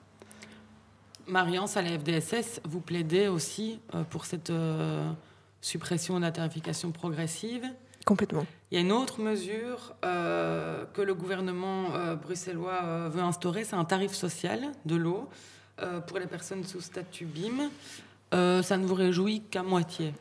Mariance, 1.27 1.75
à 1.75 1.81
la 1.81 1.99
FDSS, 1.99 2.61
vous 2.63 2.79
plaidez 2.79 3.27
aussi 3.27 3.79
euh, 3.93 4.03
pour 4.03 4.25
cette 4.25 4.49
euh, 4.49 5.11
suppression 5.61 6.15
de 6.17 6.21
la 6.21 6.31
tarification 6.31 6.91
progressive 6.91 7.65
Complètement. 8.05 8.45
Il 8.71 8.75
y 8.75 8.77
a 8.77 8.81
une 8.81 8.93
autre 8.93 9.19
mesure 9.19 9.93
euh, 10.05 10.85
que 10.93 11.01
le 11.01 11.13
gouvernement 11.13 11.89
bruxellois 12.15 13.09
veut 13.09 13.21
instaurer, 13.21 13.65
c'est 13.65 13.75
un 13.75 13.83
tarif 13.83 14.13
social 14.13 14.71
de 14.85 14.95
l'eau. 14.95 15.27
Pour 16.07 16.17
les 16.17 16.25
personnes 16.25 16.63
sous 16.63 16.79
statut 16.79 17.25
BIM, 17.25 17.69
ça 18.31 18.77
ne 18.77 18.85
vous 18.85 18.95
réjouit 18.95 19.41
qu'à 19.51 19.61
moitié? 19.61 20.13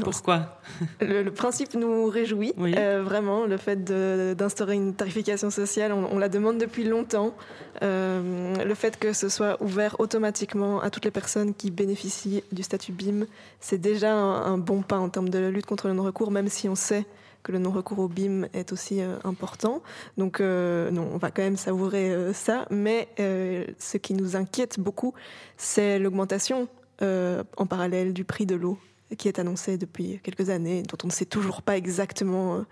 Pourquoi? 0.00 0.60
Le, 1.00 1.30
principe 1.30 1.74
nous 1.74 2.06
réjouit, 2.06 2.52
euh, 2.58 3.02
vraiment, 3.04 3.46
le 3.46 3.56
fait 3.56 3.84
d'instaurer 3.84 4.74
une 4.74 4.94
tarification 4.94 5.50
sociale, 5.50 5.92
on, 5.92 6.18
la 6.18 6.28
demande 6.28 6.58
depuis 6.58 6.84
longtemps. 6.84 7.34
le 7.80 8.74
fait 8.74 8.98
que 8.98 9.12
ce 9.12 9.28
soit 9.28 9.62
ouvert 9.62 9.96
automatiquement 10.00 10.80
à 10.80 10.90
toutes 10.90 11.04
les 11.04 11.10
personnes 11.10 11.54
qui 11.54 11.70
bénéficient 11.70 12.42
du 12.50 12.62
statut 12.62 12.92
BIM, 12.92 13.26
c'est 13.60 13.78
déjà 13.78 14.12
un, 14.14 14.58
bon 14.58 14.82
pas 14.82 14.98
en 14.98 15.08
termes 15.08 15.28
de 15.28 15.46
lutte 15.46 15.66
contre 15.66 15.88
le 15.88 15.94
non-recours, 15.94 16.30
même 16.30 16.48
si 16.48 16.68
on 16.68 16.74
sait 16.74 17.06
que 17.44 17.52
le 17.52 17.58
non-recours 17.58 18.00
au 18.00 18.08
BIM 18.08 18.48
est 18.52 18.72
aussi 18.72 19.00
euh, 19.00 19.18
important. 19.22 19.82
Donc, 20.16 20.40
euh, 20.40 20.90
non, 20.90 21.08
on 21.12 21.18
va 21.18 21.30
quand 21.30 21.42
même 21.42 21.56
savourer 21.56 22.10
euh, 22.10 22.32
ça. 22.32 22.66
Mais 22.70 23.08
ce 23.16 23.96
qui 23.98 24.14
nous 24.14 24.34
inquiète 24.34 24.80
beaucoup, 24.80 25.14
c'est 25.56 26.00
l'augmentation 26.00 26.68
en 27.00 27.66
parallèle 27.66 28.12
du 28.12 28.24
prix 28.24 28.46
de 28.46 28.56
l'eau 28.56 28.78
qui 29.16 29.28
est 29.28 29.38
annoncée 29.38 29.78
depuis 29.78 30.20
quelques 30.22 30.50
années, 30.50 30.82
dont 30.82 30.98
on 31.04 31.06
ne 31.08 31.12
sait 31.12 31.24
toujours 31.24 31.62
pas 31.62 31.76
exactement 31.76 32.64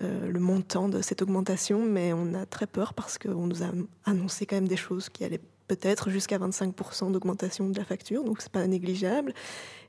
le 0.00 0.38
montant 0.38 0.88
de 0.88 1.02
cette 1.02 1.22
augmentation, 1.22 1.84
mais 1.84 2.12
on 2.12 2.34
a 2.34 2.46
très 2.46 2.66
peur 2.66 2.94
parce 2.94 3.18
qu'on 3.18 3.46
nous 3.46 3.62
a 3.62 3.70
annoncé 4.04 4.46
quand 4.46 4.56
même 4.56 4.68
des 4.68 4.76
choses 4.76 5.08
qui 5.08 5.24
allaient 5.24 5.40
peut-être 5.66 6.08
jusqu'à 6.10 6.38
25% 6.38 7.12
d'augmentation 7.12 7.68
de 7.68 7.76
la 7.76 7.84
facture, 7.84 8.24
donc 8.24 8.40
c'est 8.40 8.52
pas 8.52 8.66
négligeable. 8.66 9.34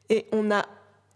Et 0.09 0.25
on 0.31 0.51
a 0.51 0.65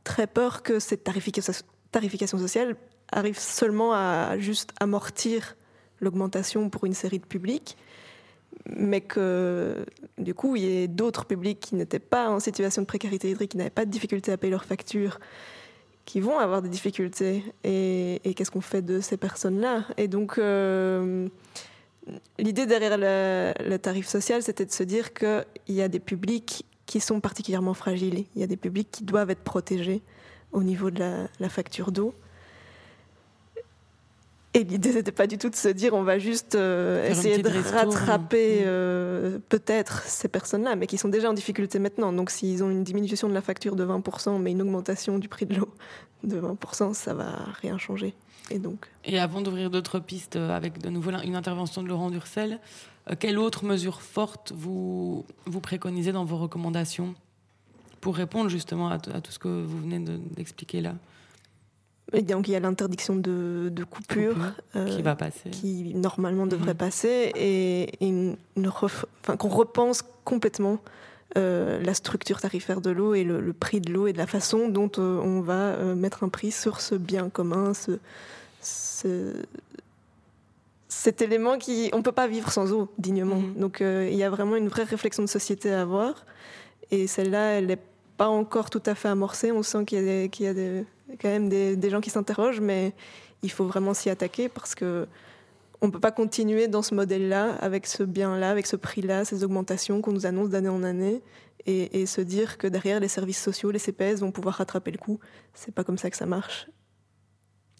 très 0.03 0.27
peur 0.27 0.63
que 0.63 0.79
cette 0.79 1.03
tarification 1.03 2.37
sociale 2.37 2.75
arrive 3.11 3.39
seulement 3.39 3.93
à 3.93 4.37
juste 4.37 4.71
amortir 4.79 5.55
l'augmentation 5.99 6.69
pour 6.69 6.85
une 6.85 6.93
série 6.93 7.19
de 7.19 7.25
publics, 7.25 7.77
mais 8.69 9.01
que 9.01 9.85
du 10.17 10.33
coup, 10.33 10.55
il 10.55 10.63
y 10.63 10.83
ait 10.83 10.87
d'autres 10.87 11.25
publics 11.25 11.59
qui 11.59 11.75
n'étaient 11.75 11.99
pas 11.99 12.29
en 12.29 12.39
situation 12.39 12.81
de 12.81 12.87
précarité 12.87 13.29
hydrique, 13.29 13.51
qui 13.51 13.57
n'avaient 13.57 13.69
pas 13.69 13.85
de 13.85 13.91
difficulté 13.91 14.31
à 14.31 14.37
payer 14.37 14.51
leurs 14.51 14.65
factures, 14.65 15.19
qui 16.05 16.19
vont 16.19 16.39
avoir 16.39 16.61
des 16.61 16.69
difficultés. 16.69 17.43
Et, 17.63 18.19
qu'est-ce 18.35 18.51
qu'on 18.51 18.61
fait 18.61 18.81
de 18.81 18.99
ces 18.99 19.17
personnes-là? 19.17 19.85
Et 19.97 20.07
donc, 20.07 20.37
euh, 20.37 21.27
l'idée 22.37 22.65
derrière 22.65 22.97
le, 22.97 23.77
tarif 23.77 24.07
social, 24.07 24.41
c'était 24.43 24.65
de 24.65 24.71
se 24.71 24.83
dire 24.83 25.13
qu'il 25.13 25.45
y 25.69 25.81
a 25.81 25.87
des 25.87 25.99
publics 25.99 26.65
qui 26.85 26.99
sont 26.99 27.19
particulièrement 27.19 27.73
fragiles. 27.73 28.25
Il 28.35 28.41
y 28.41 28.43
a 28.43 28.47
des 28.47 28.57
publics 28.57 28.89
qui 28.91 29.03
doivent 29.03 29.29
être 29.29 29.43
protégés 29.43 30.01
au 30.51 30.63
niveau 30.63 30.91
de 30.91 30.99
la, 31.39 31.49
facture 31.49 31.91
d'eau. 31.91 32.13
Et 34.55 34.63
l'idée, 34.63 34.93
n'était 34.93 35.11
pas 35.11 35.25
du 35.25 35.37
tout 35.37 35.49
de 35.49 35.55
se 35.55 35.67
dire 35.67 35.93
on 35.93 36.03
va 36.03 36.19
juste 36.19 36.53
euh, 36.53 37.09
essayer 37.09 37.39
de 37.39 37.49
rattraper 37.49 38.61
euh, 38.65 39.39
peut-être 39.49 40.03
ces 40.03 40.27
personnes-là, 40.27 40.75
mais 40.75 40.85
qui 40.85 40.97
sont 40.97 41.09
déjà 41.09 41.29
en 41.29 41.33
difficulté 41.33 41.79
maintenant. 41.79 42.13
Donc 42.13 42.29
s'ils 42.29 42.63
ont 42.63 42.69
une 42.69 42.83
diminution 42.83 43.27
de 43.27 43.33
la 43.33 43.41
facture 43.41 43.75
de 43.75 43.83
20%, 43.83 44.39
mais 44.39 44.51
une 44.51 44.61
augmentation 44.61 45.17
du 45.17 45.27
prix 45.27 45.47
de 45.47 45.55
l'eau 45.55 45.69
de 46.23 46.39
20%, 46.39 46.93
ça 46.93 47.13
va 47.13 47.31
rien 47.61 47.77
changer. 47.77 48.13
Et, 48.51 48.59
donc... 48.59 48.87
Et 49.05 49.19
avant 49.19 49.41
d'ouvrir 49.41 49.69
d'autres 49.69 49.99
pistes 49.99 50.35
avec 50.35 50.79
de 50.79 50.89
nouveau 50.89 51.11
une 51.23 51.35
intervention 51.35 51.81
de 51.81 51.87
Laurent 51.87 52.11
Durcel, 52.11 52.59
euh, 53.09 53.15
quelle 53.19 53.37
autre 53.37 53.65
mesure 53.65 54.01
forte 54.01 54.53
vous, 54.55 55.25
vous 55.45 55.59
préconisez 55.59 56.11
dans 56.11 56.25
vos 56.25 56.37
recommandations 56.37 57.15
pour 58.01 58.15
répondre 58.15 58.49
justement 58.49 58.89
à, 58.89 58.99
tout 58.99 59.31
ce 59.31 59.39
que 59.39 59.47
vous 59.47 59.79
venez 59.79 59.99
d'expliquer 59.99 60.81
là? 60.81 60.95
Donc 62.21 62.47
il 62.47 62.51
y 62.51 62.55
a 62.55 62.59
l'interdiction 62.59 63.15
de, 63.15 63.69
de, 63.71 63.83
coupure, 63.83 64.35
euh, 64.75 64.85
qui 64.85 65.01
va 65.01 65.15
passer, 65.15 65.49
qui 65.49 65.93
normalement 65.95 66.45
devrait 66.45 66.73
mhm. 66.73 66.77
passer, 66.77 67.31
et, 67.35 68.05
une, 68.05 68.35
enfin, 68.81 69.37
qu'on 69.37 69.49
repense 69.49 70.03
complètement 70.23 70.79
euh, 71.37 71.81
la 71.81 71.93
structure 71.93 72.39
tarifaire 72.39 72.81
de 72.81 72.91
l'eau 72.91 73.15
et 73.15 73.23
le, 73.23 73.53
prix 73.53 73.81
de 73.81 73.91
l'eau 73.91 74.07
et 74.07 74.13
de 74.13 74.19
la 74.19 74.27
façon 74.27 74.69
dont 74.69 74.91
on 74.97 75.41
va 75.41 75.75
mettre 75.95 76.23
un 76.23 76.29
prix 76.29 76.51
sur 76.51 76.79
ce 76.79 76.95
bien 76.95 77.29
commun, 77.29 77.73
ce, 77.73 77.99
cet 80.93 81.21
élément 81.21 81.57
qui 81.57 81.89
on 81.93 82.01
peut 82.01 82.11
pas 82.11 82.27
vivre 82.27 82.51
sans 82.51 82.71
eau 82.71 82.87
dignement. 82.97 83.37
Mhm. 83.37 83.55
Donc 83.55 83.81
euh, 83.81 84.07
il 84.09 84.17
y 84.17 84.23
a 84.23 84.29
vraiment 84.29 84.55
une 84.55 84.67
vraie 84.67 84.83
réflexion 84.83 85.23
de 85.23 85.27
société 85.27 85.73
à 85.73 85.81
avoir 85.81 86.25
et 86.91 87.07
celle-là 87.07 87.57
elle 87.57 87.65
n'est 87.65 87.81
pas 88.15 88.27
encore 88.27 88.69
tout 88.69 88.83
à 88.85 88.93
fait 88.95 89.07
amorcée. 89.07 89.51
On 89.51 89.63
sent 89.63 89.85
qu'il 89.85 90.05
y 90.05 90.47
a, 90.47 90.53
quand 91.19 91.29
même 91.29 91.49
des, 91.49 91.89
gens 91.89 92.01
qui 92.01 92.09
s'interrogent, 92.09 92.61
mais 92.61 92.93
il 93.41 93.51
faut 93.51 93.65
vraiment 93.65 93.93
s'y 93.93 94.09
attaquer 94.09 94.49
parce 94.49 94.75
que 94.75 95.07
on 95.81 95.91
peut 95.91 95.99
pas 95.99 96.11
continuer 96.11 96.67
dans 96.69 96.81
ce 96.81 96.95
modèle-là 96.95 97.55
avec 97.55 97.87
ce 97.87 98.03
bien-là, 98.03 98.49
avec 98.49 98.67
ce 98.67 98.77
prix-là, 98.77 99.25
ces 99.25 99.43
augmentations 99.43 100.01
qu'on 100.01 100.13
nous 100.13 100.25
annonce 100.25 100.49
d'année 100.49 100.69
en 100.69 100.81
année 100.81 101.21
et, 101.65 102.01
et, 102.01 102.05
se 102.05 102.21
dire 102.21 102.57
que 102.57 102.67
derrière 102.67 103.01
les 103.01 103.09
services 103.09 103.41
sociaux, 103.41 103.69
les 103.69 103.79
CPS 103.79 104.21
vont 104.21 104.31
pouvoir 104.31 104.55
rattraper 104.55 104.91
le 104.91 104.97
coup. 104.97 105.19
C'est 105.53 105.73
pas 105.73 105.83
comme 105.83 105.97
ça 105.97 106.09
que 106.09 106.15
ça 106.15 106.25
marche. 106.25 106.67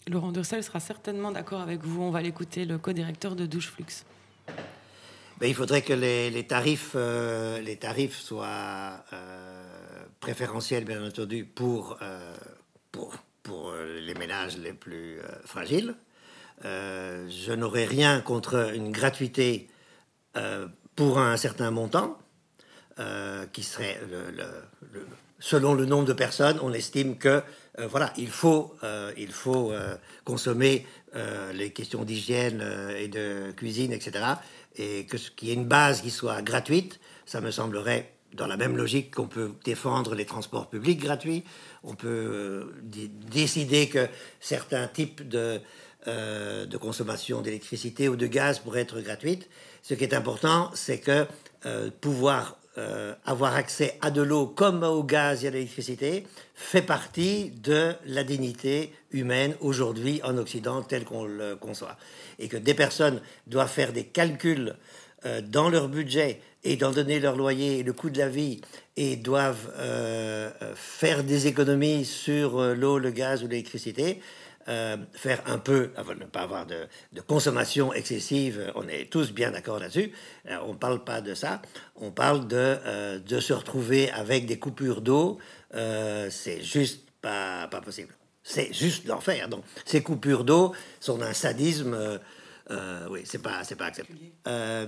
Laurent 0.06 0.32
Dursel 0.32 0.62
sera 0.62 0.80
certainement 0.80 1.32
d'accord 1.32 1.60
avec 1.60 1.82
vous. 1.82 2.02
On 2.02 2.10
va 2.10 2.20
l'écouter, 2.20 2.66
le 2.66 2.76
co-directeur 2.76 3.36
de 3.36 3.46
Douche 3.46 3.70
Flux. 3.70 4.04
Ben, 5.40 5.48
il 5.48 5.54
faudrait 5.54 5.82
que 5.82 5.92
les, 5.92 6.46
tarifs, 6.46 6.92
euh, 6.94 7.60
les 7.60 7.76
tarifs 7.76 8.20
soient 8.20 9.02
euh, 9.12 10.04
préférentiels, 10.20 10.84
bien 10.84 11.04
entendu, 11.04 11.44
pour, 11.44 11.98
euh, 12.02 12.34
pour, 12.94 13.12
pour 13.42 13.74
les 13.74 14.14
ménages 14.14 14.56
les 14.56 14.72
plus 14.72 15.18
fragiles. 15.44 15.94
je 16.62 17.52
n'aurais 17.52 17.86
rien 17.86 18.20
contre 18.20 18.72
une 18.72 18.92
gratuité 18.92 19.68
pour 20.94 21.18
un 21.18 21.36
certain 21.36 21.70
montant, 21.72 22.16
qui 23.52 23.62
serait 23.64 24.00
le, 24.08 24.44
selon 25.44 25.74
le 25.74 25.84
nombre 25.84 26.06
de 26.06 26.14
personnes, 26.14 26.58
on 26.62 26.72
estime 26.72 27.18
que 27.18 27.42
euh, 27.78 27.86
voilà, 27.86 28.14
il 28.16 28.30
faut, 28.30 28.74
euh, 28.82 29.12
il 29.18 29.30
faut 29.30 29.72
euh, 29.72 29.96
consommer 30.24 30.86
les 31.52 31.70
questions 31.70 32.02
d'hygiène 32.02 32.60
et 32.98 33.06
de 33.06 33.52
cuisine, 33.56 33.92
etc. 33.92 34.24
Et 34.74 35.06
que 35.06 35.16
qu'il 35.16 35.46
y 35.46 35.52
ait 35.52 35.54
une 35.54 35.64
base 35.64 36.02
qui 36.02 36.10
soit 36.10 36.42
gratuite, 36.42 36.98
ça 37.24 37.40
me 37.40 37.52
semblerait 37.52 38.10
dans 38.32 38.48
la 38.48 38.56
même 38.56 38.76
logique 38.76 39.14
qu'on 39.14 39.28
peut 39.28 39.52
défendre 39.64 40.16
les 40.16 40.24
transports 40.24 40.68
publics 40.68 40.98
gratuits, 40.98 41.44
on 41.84 41.94
peut 41.94 42.74
décider 42.82 43.88
que 43.88 44.08
certains 44.40 44.88
types 44.88 45.26
de, 45.28 45.60
de 46.06 46.76
consommation 46.76 47.42
d'électricité 47.42 48.08
ou 48.08 48.16
de 48.16 48.26
gaz 48.26 48.58
pourraient 48.58 48.80
être 48.80 49.00
gratuites. 49.00 49.48
Ce 49.82 49.94
qui 49.94 50.04
est 50.04 50.14
important, 50.14 50.70
c'est 50.74 50.98
que 50.98 51.26
pouvoir 52.00 52.58
euh, 52.76 53.14
avoir 53.24 53.54
accès 53.54 53.96
à 54.00 54.10
de 54.10 54.20
l'eau 54.20 54.48
comme 54.48 54.82
au 54.82 55.04
gaz 55.04 55.44
et 55.44 55.46
à 55.46 55.52
l'électricité 55.52 56.26
fait 56.56 56.82
partie 56.82 57.52
de 57.62 57.92
la 58.04 58.24
dignité 58.24 58.92
humaine 59.12 59.54
aujourd'hui 59.60 60.20
en 60.24 60.36
Occident 60.38 60.82
tel 60.82 61.04
qu'on 61.04 61.24
le 61.24 61.54
conçoit. 61.54 61.96
Et 62.40 62.48
que 62.48 62.56
des 62.56 62.74
personnes 62.74 63.20
doivent 63.46 63.70
faire 63.70 63.92
des 63.92 64.02
calculs 64.02 64.74
euh, 65.24 65.40
dans 65.40 65.68
leur 65.68 65.88
budget 65.88 66.40
et 66.64 66.76
d'en 66.76 66.90
donner 66.90 67.20
leur 67.20 67.36
loyer 67.36 67.78
et 67.78 67.82
le 67.82 67.92
coût 67.92 68.10
de 68.10 68.18
la 68.18 68.28
vie 68.28 68.60
et 68.96 69.16
doivent 69.16 69.72
euh, 69.76 70.50
faire 70.74 71.22
des 71.22 71.46
économies 71.46 72.04
sur 72.04 72.74
l'eau, 72.74 72.98
le 72.98 73.10
gaz 73.10 73.44
ou 73.44 73.48
l'électricité, 73.48 74.20
euh, 74.68 74.96
faire 75.12 75.42
un 75.46 75.58
peu, 75.58 75.90
avant 75.94 76.14
ne 76.14 76.24
pas 76.24 76.40
avoir 76.40 76.64
de, 76.64 76.86
consommation 77.26 77.92
excessive, 77.92 78.72
on 78.74 78.88
est 78.88 79.10
tous 79.10 79.32
bien 79.32 79.50
d'accord 79.50 79.78
là-dessus. 79.78 80.12
Euh, 80.48 80.56
on 80.64 80.72
ne 80.72 80.78
parle 80.78 81.04
pas 81.04 81.20
de 81.20 81.34
ça. 81.34 81.60
On 81.96 82.10
parle 82.10 82.48
de, 82.48 82.56
euh, 82.56 83.18
de 83.18 83.40
se 83.40 83.52
retrouver 83.52 84.10
avec 84.10 84.46
des 84.46 84.58
coupures 84.58 85.02
d'eau. 85.02 85.38
c'est 85.72 86.62
juste 86.62 87.10
pas, 87.20 87.68
pas 87.68 87.82
possible. 87.82 88.14
C'est 88.42 88.72
juste 88.72 89.06
l'enfer. 89.06 89.48
Donc, 89.48 89.64
ces 89.84 90.02
coupures 90.02 90.44
d'eau 90.44 90.74
sont 91.00 91.18
d'un 91.18 91.34
sadisme. 91.34 92.20
oui, 93.10 93.20
c'est 93.24 93.42
pas, 93.42 93.64
c'est 93.64 93.76
pas 93.76 93.86
acceptable. 93.86 94.18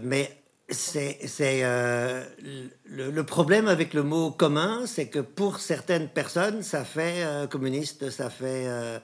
mais 0.02 0.38
c'est, 0.68 1.18
c'est 1.26 1.62
le, 1.62 3.22
problème 3.22 3.68
avec 3.68 3.94
le 3.94 4.02
mot 4.02 4.30
commun, 4.30 4.84
c'est 4.86 5.08
que 5.08 5.20
pour 5.20 5.60
certaines 5.60 6.08
personnes, 6.08 6.62
ça 6.62 6.84
fait 6.84 7.24
communiste, 7.50 8.10
ça 8.10 8.30
fait 8.30 9.00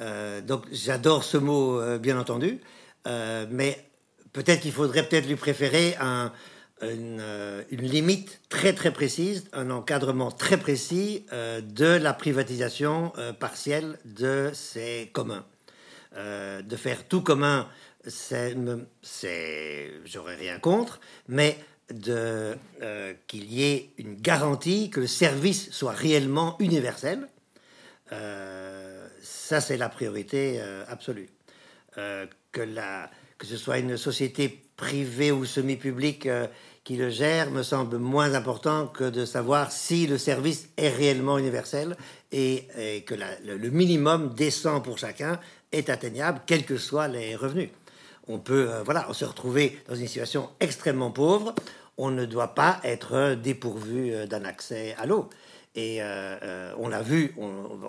euh, 0.00 0.40
donc 0.40 0.64
j'adore 0.72 1.24
ce 1.24 1.38
mot, 1.38 1.80
euh, 1.80 1.98
bien 1.98 2.18
entendu, 2.18 2.60
euh, 3.06 3.46
mais 3.50 3.88
peut-être 4.32 4.60
qu'il 4.60 4.72
faudrait 4.72 5.08
peut-être 5.08 5.26
lui 5.26 5.36
préférer 5.36 5.96
une, 6.82 7.22
limite 7.70 8.40
très 8.50 8.74
très 8.74 8.92
précise, 8.92 9.48
un 9.52 9.70
encadrement 9.70 10.30
très 10.30 10.58
précis 10.58 11.24
de 11.32 11.86
la 11.86 12.12
privatisation 12.12 13.12
partielle 13.40 13.98
de 14.04 14.50
ces 14.52 15.10
communs. 15.14 15.46
de 16.14 16.76
faire 16.76 17.08
tout 17.08 17.22
commun, 17.22 17.66
c'est, 18.06 19.92
j'aurais 20.04 20.36
rien 20.36 20.58
contre, 20.58 21.00
mais 21.28 21.58
de, 21.92 22.56
qu'il 23.26 23.52
y 23.52 23.64
ait 23.64 23.90
une 23.98 24.16
garantie 24.16 24.90
que 24.90 25.00
le 25.00 25.06
service 25.06 25.70
soit 25.70 25.92
réellement 25.92 26.56
universel. 26.58 27.28
Ça, 29.46 29.60
c'est 29.60 29.76
la 29.76 29.88
priorité 29.88 30.56
euh, 30.58 30.84
absolue. 30.88 31.28
Euh, 31.98 32.26
que, 32.52 32.60
la, 32.60 33.10
que 33.38 33.46
ce 33.46 33.56
soit 33.56 33.78
une 33.78 33.96
société 33.96 34.48
privée 34.76 35.32
ou 35.32 35.44
semi-publique 35.44 36.26
euh, 36.26 36.46
qui 36.84 36.96
le 36.96 37.10
gère 37.10 37.50
me 37.50 37.62
semble 37.62 37.98
moins 37.98 38.34
important 38.34 38.86
que 38.86 39.04
de 39.04 39.24
savoir 39.24 39.72
si 39.72 40.06
le 40.06 40.18
service 40.18 40.68
est 40.76 40.88
réellement 40.88 41.38
universel 41.38 41.96
et, 42.32 43.04
que 43.06 43.14
le, 43.14 43.70
minimum 43.70 44.34
décent 44.34 44.80
pour 44.80 44.98
chacun 44.98 45.40
est 45.72 45.90
atteignable, 45.90 46.40
quels 46.46 46.64
que 46.64 46.76
soient 46.76 47.08
les 47.08 47.34
revenus. 47.34 47.70
On 48.28 48.38
peut, 48.38 48.68
voilà, 48.84 49.06
se 49.12 49.24
retrouver 49.24 49.78
dans 49.88 49.94
une 49.94 50.06
situation 50.06 50.50
extrêmement 50.60 51.10
pauvre. 51.10 51.54
On 51.96 52.10
ne 52.10 52.24
doit 52.24 52.54
pas 52.54 52.80
être 52.84 53.34
dépourvu 53.34 54.26
d'un 54.26 54.44
accès 54.44 54.94
à 54.98 55.06
l'eau. 55.06 55.30
Et 55.76 56.00
euh, 56.00 56.36
euh, 56.42 56.72
on 56.78 56.88
l'a 56.88 57.02
vu, 57.02 57.34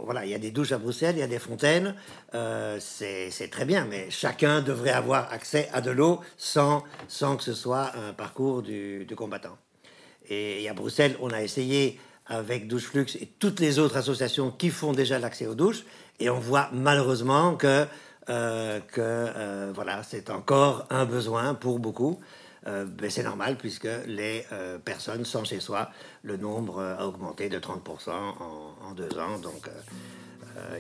voilà, 0.04 0.26
il 0.26 0.30
y 0.30 0.36
a 0.36 0.40
des 0.40 0.52
douches 0.52 0.74
à 0.74 0.78
Bruxelles, 0.78 1.16
il 1.16 1.20
y 1.20 1.24
a 1.24 1.28
des 1.28 1.40
fontaines, 1.40 1.96
euh, 2.36 2.78
c'est 2.82 3.50
très 3.50 3.64
bien, 3.64 3.88
mais 3.90 4.10
chacun 4.10 4.62
devrait 4.62 4.92
avoir 4.92 5.32
accès 5.32 5.70
à 5.72 5.80
de 5.80 5.92
l'eau 5.92 6.20
sans, 6.36 6.84
sans 7.08 7.38
que 7.38 7.44
ce 7.44 7.54
soit 7.54 7.94
un 7.96 8.12
parcours 8.12 8.62
du, 8.62 9.08
combattant. 9.16 9.58
Et, 10.28 10.68
à 10.68 10.74
Bruxelles, 10.74 11.16
on 11.22 11.30
a 11.30 11.42
essayé 11.42 11.98
avec 12.26 12.68
Douche 12.68 12.88
Flux 12.88 13.06
et 13.22 13.26
toutes 13.26 13.62
les 13.62 13.80
autres 13.80 13.96
associations 13.96 14.52
qui 14.52 14.70
font 14.70 14.92
déjà 14.92 15.18
l'accès 15.18 15.48
aux 15.48 15.56
douches. 15.56 15.86
Et 16.20 16.30
on 16.30 16.40
voit 16.40 16.70
malheureusement 16.74 17.56
que, 17.56 17.86
euh, 18.30 18.80
que 18.80 19.02
euh, 19.02 19.72
voilà, 19.74 20.04
c'est 20.04 20.30
encore 20.30 20.86
un 20.90 21.06
besoin 21.06 21.54
pour 21.54 21.80
beaucoup. 21.80 22.20
Euh, 22.66 22.86
mais 23.02 23.10
c'est 23.10 23.24
normal 23.24 23.56
puisque 23.58 23.88
les 24.08 24.46
personnes 24.84 25.24
sans 25.24 25.44
chez 25.44 25.60
soi, 25.60 25.90
le 26.24 26.38
nombre 26.38 26.84
a 26.84 27.08
augmenté 27.08 27.50
de 27.50 27.60
30% 27.60 28.10
en, 28.10 28.92
deux 28.94 29.18
ans. 29.18 29.38
Donc 29.42 29.70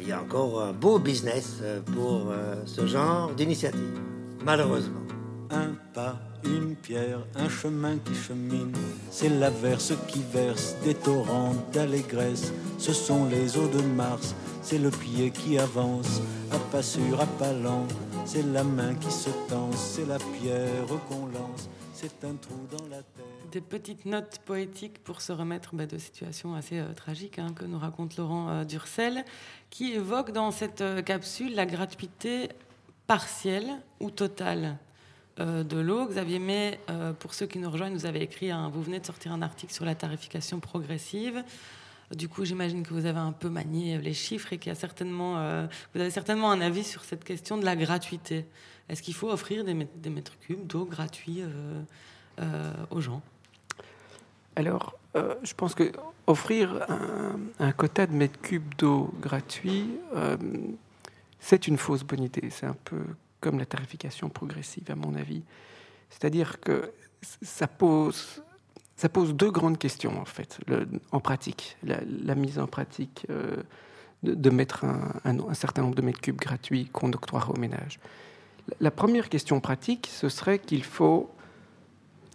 il 0.01 0.07
y 0.07 0.11
a 0.11 0.19
encore 0.19 0.61
un 0.61 0.73
beau 0.73 0.99
business 0.99 1.61
pour 1.93 2.33
ce 2.65 2.87
genre 2.87 3.31
d'initiative, 3.31 4.01
malheureusement. 4.43 5.01
Un 5.49 5.75
pas 5.93 6.17
une 6.43 6.75
pierre, 6.75 7.19
un 7.35 7.49
chemin 7.49 7.97
qui 7.97 8.15
chemine. 8.15 8.73
C'est 9.11 9.29
l'averse 9.29 9.93
qui 10.07 10.23
verse 10.31 10.75
des 10.83 10.93
torrents 10.93 11.53
d'allégresse. 11.71 12.51
Ce 12.77 12.93
sont 12.93 13.27
les 13.29 13.57
eaux 13.57 13.67
de 13.67 13.81
Mars, 13.81 14.35
c'est 14.67 14.79
le 14.79 14.91
pied 14.91 15.31
qui 15.31 15.57
avance, 15.57 16.21
à 16.51 16.59
pas 16.59 16.83
sûr, 16.83 17.21
à 17.21 17.25
pas 17.25 17.53
lent. 17.53 17.87
C'est 18.25 18.43
la 18.43 18.65
main 18.65 18.95
qui 18.95 19.09
se 19.09 19.29
tense, 19.47 19.77
c'est 19.77 20.05
la 20.05 20.17
pierre 20.17 20.85
qu'on 21.07 21.27
lance, 21.27 21.69
c'est 21.93 22.25
un 22.25 22.33
trou 22.33 22.67
dans 22.69 22.83
la 22.89 22.97
terre. 22.97 23.23
Des 23.49 23.61
petites 23.61 24.05
notes 24.05 24.39
poétiques 24.43 25.01
pour 25.05 25.21
se 25.21 25.31
remettre 25.31 25.73
bah, 25.73 25.85
de 25.85 25.97
situations 25.97 26.53
assez 26.53 26.79
euh, 26.79 26.91
tragiques 26.93 27.39
hein, 27.39 27.53
que 27.55 27.63
nous 27.63 27.79
raconte 27.79 28.17
Laurent 28.17 28.49
euh, 28.49 28.63
Durcel, 28.65 29.23
qui 29.69 29.93
évoque 29.93 30.33
dans 30.33 30.51
cette 30.51 30.81
euh, 30.81 31.01
capsule 31.01 31.55
la 31.55 31.65
gratuité 31.65 32.49
partielle 33.07 33.69
ou 34.01 34.11
totale 34.11 34.75
euh, 35.39 35.63
de 35.63 35.77
l'eau. 35.77 36.07
Xavier 36.07 36.39
May, 36.39 36.77
pour 37.19 37.33
ceux 37.33 37.45
qui 37.45 37.59
nous 37.59 37.71
rejoignent, 37.71 37.93
vous 37.93 38.05
avez 38.05 38.21
écrit, 38.21 38.51
vous 38.73 38.83
venez 38.83 38.99
de 38.99 39.05
sortir 39.05 39.31
un 39.31 39.41
article 39.41 39.71
sur 39.71 39.85
la 39.85 39.95
tarification 39.95 40.59
progressive. 40.59 41.41
Du 42.15 42.29
coup, 42.29 42.45
j'imagine 42.45 42.83
que 42.83 42.93
vous 42.93 43.05
avez 43.05 43.19
un 43.19 43.33
peu 43.33 43.49
manié 43.49 43.97
les 43.97 44.13
chiffres 44.13 44.53
et 44.53 44.57
qu'il 44.57 44.69
y 44.69 44.71
a 44.71 44.79
certainement, 44.79 45.39
euh, 45.39 45.67
vous 45.93 45.99
avez 45.99 46.09
certainement 46.09 46.51
un 46.51 46.61
avis 46.61 46.85
sur 46.85 47.03
cette 47.03 47.25
question 47.25 47.57
de 47.57 47.65
la 47.65 47.75
gratuité. 47.75 48.45
Est-ce 48.87 49.01
qu'il 49.01 49.13
faut 49.13 49.29
offrir 49.29 49.65
des, 49.65 49.73
mètres, 49.73 50.39
cubes 50.39 50.65
d'eau 50.65 50.85
gratuits 50.85 51.41
euh, 51.41 51.81
euh, 52.39 52.73
aux 52.91 53.01
gens? 53.01 53.21
Alors, 54.55 54.97
je 55.43 55.53
pense 55.55 55.73
que 55.73 55.91
offrir 56.27 56.85
un, 56.89 57.39
un, 57.59 57.71
quota 57.71 58.05
de 58.05 58.13
mètres 58.13 58.39
cubes 58.39 58.75
d'eau 58.77 59.11
gratuit, 59.19 59.89
c'est 61.39 61.67
une 61.67 61.77
fausse 61.77 62.03
bonne 62.03 62.23
idée. 62.23 62.49
C'est 62.51 62.67
un 62.67 62.77
peu 62.83 63.01
comme 63.39 63.57
la 63.59 63.65
tarification 63.65 64.29
progressive, 64.29 64.89
à 64.91 64.95
mon 64.95 65.15
avis. 65.15 65.41
C'est-à-dire 66.09 66.59
que 66.59 66.91
ça 67.21 67.67
pose, 67.67 68.43
ça 68.97 69.09
pose 69.09 69.35
deux 69.35 69.51
grandes 69.51 69.77
questions, 69.77 70.19
en 70.19 70.25
fait, 70.25 70.59
en 71.11 71.19
pratique. 71.19 71.77
La, 71.83 72.35
mise 72.35 72.57
en 72.57 72.65
pratique 72.65 73.27
euh, 73.29 73.57
de, 74.23 74.49
mettre 74.49 74.85
un, 74.85 75.53
certain 75.53 75.83
nombre 75.83 75.93
de 75.93 76.01
mètres 76.01 76.19
cubes 76.19 76.39
gratuits 76.39 76.89
qu'on 76.91 77.13
octroiera 77.13 77.51
aux 77.51 77.59
ménages. 77.59 77.99
La, 78.79 78.89
première 78.89 79.29
question 79.29 79.59
pratique, 79.59 80.09
ce 80.11 80.29
serait 80.29 80.57
qu'il 80.57 80.83
faut, 80.83 81.29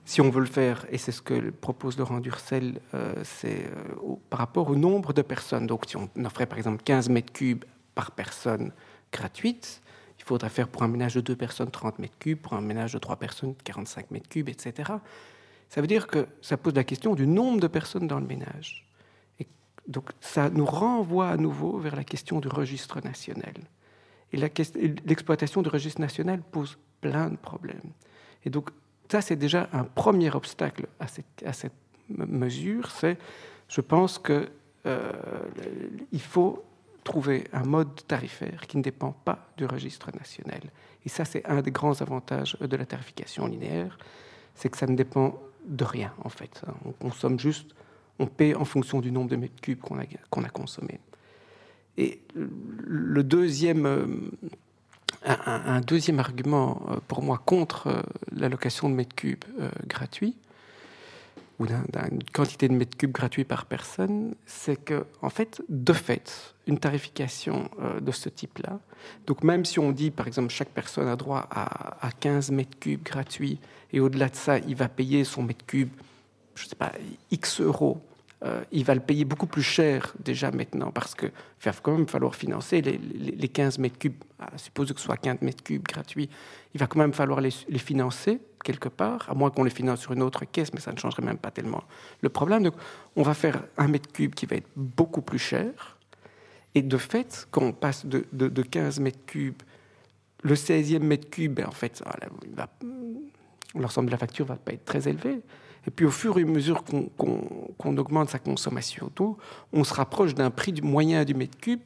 si 0.05 0.21
on 0.21 0.31
veut 0.31 0.41
le 0.41 0.47
faire, 0.47 0.87
et 0.89 0.99
c'est 0.99 1.11
ce 1.11 1.21
que 1.21 1.51
propose 1.51 1.99
Laurent 1.99 2.21
Durcel, 2.21 2.81
euh, 2.95 3.13
c'est 3.25 3.67
euh, 3.67 3.95
au, 4.01 4.21
par 4.31 4.39
rapport 4.39 4.71
au 4.71 4.77
nombre 4.77 5.13
de 5.13 5.23
personnes. 5.23 5.67
Donc, 5.67 5.87
si 5.89 5.97
on 5.97 6.09
offrait 6.25 6.47
par 6.47 6.59
exemple 6.59 6.81
15 6.85 7.09
mètres 7.09 7.33
cubes 7.33 7.65
par 7.97 8.13
personne 8.13 8.71
gratuite, 9.13 9.83
il 10.17 10.25
faudrait 10.25 10.49
faire 10.49 10.69
pour 10.69 10.85
un 10.85 10.89
ménage 10.89 11.17
de 11.17 11.21
deux 11.21 11.35
personnes 11.35 11.73
30 11.73 11.99
mètres 11.99 12.19
cubes, 12.21 12.39
pour 12.39 12.53
un 12.53 12.61
ménage 12.61 12.93
de 12.93 13.01
trois 13.01 13.17
personnes 13.17 13.57
45 13.65 14.13
mètres 14.13 14.29
cubes, 14.29 14.49
etc. 14.49 14.93
Ça 15.73 15.81
veut 15.81 15.87
dire 15.87 16.07
que 16.07 16.27
ça 16.43 16.59
pose 16.59 16.75
la 16.75 16.85
question 16.85 17.15
du 17.15 17.27
nombre 17.27 17.59
de 17.59 17.67
personnes 17.67 18.07
dans 18.07 18.21
le 18.21 18.27
ménage. 18.27 18.87
Et 19.41 19.47
donc 19.89 20.11
ça 20.21 20.51
nous 20.51 20.67
renvoie 20.67 21.31
à 21.31 21.39
nouveau 21.39 21.79
vers 21.79 21.97
la 21.97 22.05
question 22.05 22.41
du 22.41 22.49
registre 22.49 23.01
national. 23.01 23.55
Et 24.35 24.37
l'exploitation 24.37 25.63
du 25.63 25.71
registre 25.71 26.03
national 26.03 26.43
pose 26.43 26.77
plein 27.01 27.31
de 27.31 27.37
problèmes. 27.37 27.93
Et 28.45 28.51
donc 28.51 28.69
ça, 29.11 29.23
c'est 29.23 29.37
déjà 29.37 29.71
un 29.73 29.85
premier 29.85 30.31
obstacle 30.31 30.89
à 31.01 31.07
cette, 31.07 31.73
mesure. 32.11 32.91
C'est, 32.91 33.17
je 33.69 33.81
pense 33.81 34.19
que 34.19 34.51
euh, 34.85 35.11
faut 36.19 36.63
trouver 37.03 37.45
un 37.55 37.65
mode 37.65 38.07
tarifaire 38.07 38.67
qui 38.67 38.77
ne 38.77 38.83
dépend 38.83 39.13
pas 39.13 39.49
du 39.57 39.65
registre 39.65 40.11
national. 40.13 40.61
Et 41.07 41.09
ça, 41.09 41.25
c'est 41.25 41.47
un 41.47 41.63
des 41.63 41.71
grands 41.71 41.99
avantages 42.03 42.59
de 42.61 42.77
la 42.77 42.85
tarification 42.85 43.47
linéaire, 43.47 43.97
c'est 44.55 44.69
que 44.69 44.77
ça 44.77 44.87
ne 44.87 44.97
dépend 44.97 45.41
de 45.67 45.85
rien, 45.85 46.13
en 46.25 46.29
fait. 46.29 46.63
On 46.85 46.93
consomme 46.93 47.39
juste, 47.39 47.75
on 48.19 48.27
paie 48.27 48.55
en 48.55 48.65
fonction 48.65 49.01
du 49.01 49.13
nombre 49.13 49.31
de 49.31 49.37
mètres 49.37 49.61
cubes 49.61 49.81
qu'on 49.81 49.99
a, 49.99 50.05
qu'on 50.31 50.45
a 50.45 50.49
consommé. 50.49 51.01
Et 51.99 52.21
le 52.35 53.23
deuxième, 53.23 54.31
un, 55.25 55.81
deuxième 55.83 56.21
argument 56.21 56.83
pour 57.07 57.23
moi 57.23 57.41
contre 57.45 58.03
l'allocation 58.31 58.89
de 58.89 58.95
mètres 58.95 59.15
cubes 59.15 59.45
euh, 59.61 59.71
gratuits, 59.87 60.37
ou 61.63 61.67
d'une 61.67 62.23
quantité 62.33 62.69
de 62.69 62.75
mètres 62.75 62.97
cubes 62.97 63.13
gratuits 63.13 63.45
par 63.45 63.67
personne, 63.67 64.35
c'est 64.47 64.77
que, 64.77 65.07
en 65.21 65.31
fait, 65.31 65.63
de 65.69 65.93
fait, 65.93 66.55
une 66.67 66.79
tarification 66.79 67.71
euh, 67.81 68.01
de 68.01 68.11
ce 68.11 68.29
type-là, 68.29 68.81
donc 69.27 69.45
même 69.45 69.65
si 69.65 69.79
on 69.79 69.93
dit, 69.93 70.11
par 70.11 70.27
exemple, 70.27 70.51
chaque 70.51 70.71
personne 70.71 71.07
a 71.07 71.15
droit 71.15 71.47
à, 71.51 72.05
à 72.05 72.11
15 72.11 72.51
mètres 72.51 72.79
cubes 72.81 73.03
gratuits, 73.03 73.61
et 73.93 74.01
au-delà 74.01 74.29
de 74.29 74.35
ça, 74.35 74.59
il 74.59 74.75
va 74.75 74.89
payer 74.89 75.23
son 75.23 75.45
mètre 75.45 75.65
cube, 75.65 75.91
je 76.57 76.65
ne 76.65 76.69
sais 76.69 76.77
pas, 76.77 76.93
X 77.31 77.61
euros, 77.61 78.01
euh, 78.45 78.65
il 78.73 78.85
va 78.85 78.97
le 78.97 79.01
payer 79.01 79.25
beaucoup 79.25 79.47
plus 79.47 79.63
cher 79.63 80.15
déjà 80.19 80.51
maintenant, 80.51 80.91
parce 80.91 81.15
qu'il 81.15 81.31
va 81.63 81.73
quand 81.81 81.97
même 81.97 82.09
falloir 82.09 82.35
financer 82.35 82.83
les, 82.83 82.99
les, 82.99 83.31
les 83.31 83.49
15 83.49 83.79
mètres 83.79 83.99
cubes, 83.99 84.21
à 84.41 84.59
supposer 84.59 84.95
que 84.95 85.01
ce 85.01 85.07
soit 85.07 85.17
15 85.17 85.43
mètres 85.43 85.63
cubes 85.63 85.85
gratuits, 85.87 86.29
il 86.75 86.81
va 86.81 86.89
quand 86.89 86.99
même 86.99 87.13
falloir 87.13 87.41
les 87.41 87.53
financer 87.79 88.41
quelque 88.63 88.89
part, 88.89 89.29
à 89.29 89.35
moins 89.35 89.51
qu'on 89.51 89.65
les 89.65 89.71
finance 89.71 90.01
sur 90.01 90.13
une 90.13 90.23
autre 90.23 90.45
caisse, 90.45 90.73
mais 90.73 90.81
ça 90.81 90.93
ne 90.93 90.99
changerait 90.99 91.23
même 91.23 91.39
pas 91.39 91.51
tellement 91.51 91.83
le 92.21 92.29
problème. 92.29 92.71
On 93.17 93.23
va 93.23 93.35
faire 93.35 93.63
un 93.77 93.89
mètre 93.89 94.11
cube 94.13 94.35
qui 94.35 94.47
va 94.47 94.57
être 94.57 94.69
beaucoup 94.77 95.23
plus 95.23 95.39
cher. 95.39 95.99
Et 96.75 96.83
de 96.83 96.97
fait, 96.97 97.47
quand 97.51 97.63
on 97.63 97.73
passe 97.73 98.07
de, 98.07 98.25
de, 98.33 98.49
de 98.49 98.63
15 98.63 99.01
mètres 99.01 99.25
cubes, 99.27 99.63
le 100.43 100.55
16e 100.55 101.01
mètre 101.01 101.29
cube, 101.31 101.55
ben, 101.55 101.67
en 101.67 101.73
fait, 101.73 102.03
l'ensemble 103.75 104.07
de 104.07 104.13
la 104.13 104.19
facture 104.19 104.47
va 104.47 104.57
pas 104.57 104.73
être 104.73 104.85
très 104.85 105.09
élevé. 105.09 105.41
Et 105.87 105.91
puis, 105.91 106.07
au 106.07 106.11
fur 106.11 106.39
et 106.39 106.43
à 106.43 106.47
mesure 106.47 106.85
qu'on 106.85 107.05
qu 107.05 107.27
qu 107.79 107.89
augmente 107.89 108.31
sa 108.31 108.39
consommation 108.39 109.11
d'eau, 109.15 109.37
on 109.73 109.85
se 109.85 109.95
rapproche 109.95 110.35
d'un 110.35 110.51
prix 110.51 110.73
moyen 110.83 111.25
du 111.25 111.35
mètre 111.35 111.59
cube 111.59 111.81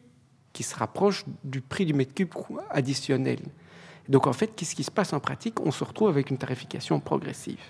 qui 0.52 0.62
se 0.62 0.74
rapproche 0.74 1.24
du 1.44 1.60
prix 1.60 1.86
du 1.86 1.94
mètre 1.94 2.14
cube 2.14 2.30
additionnel. 2.70 3.40
Donc 4.08 4.26
en 4.26 4.32
fait, 4.32 4.52
qu'est-ce 4.54 4.74
qui 4.74 4.84
se 4.84 4.90
passe 4.90 5.12
en 5.12 5.20
pratique? 5.20 5.60
On 5.60 5.70
se 5.70 5.84
retrouve 5.84 6.08
avec 6.08 6.30
une 6.30 6.38
tarification 6.38 7.00
progressive. 7.00 7.60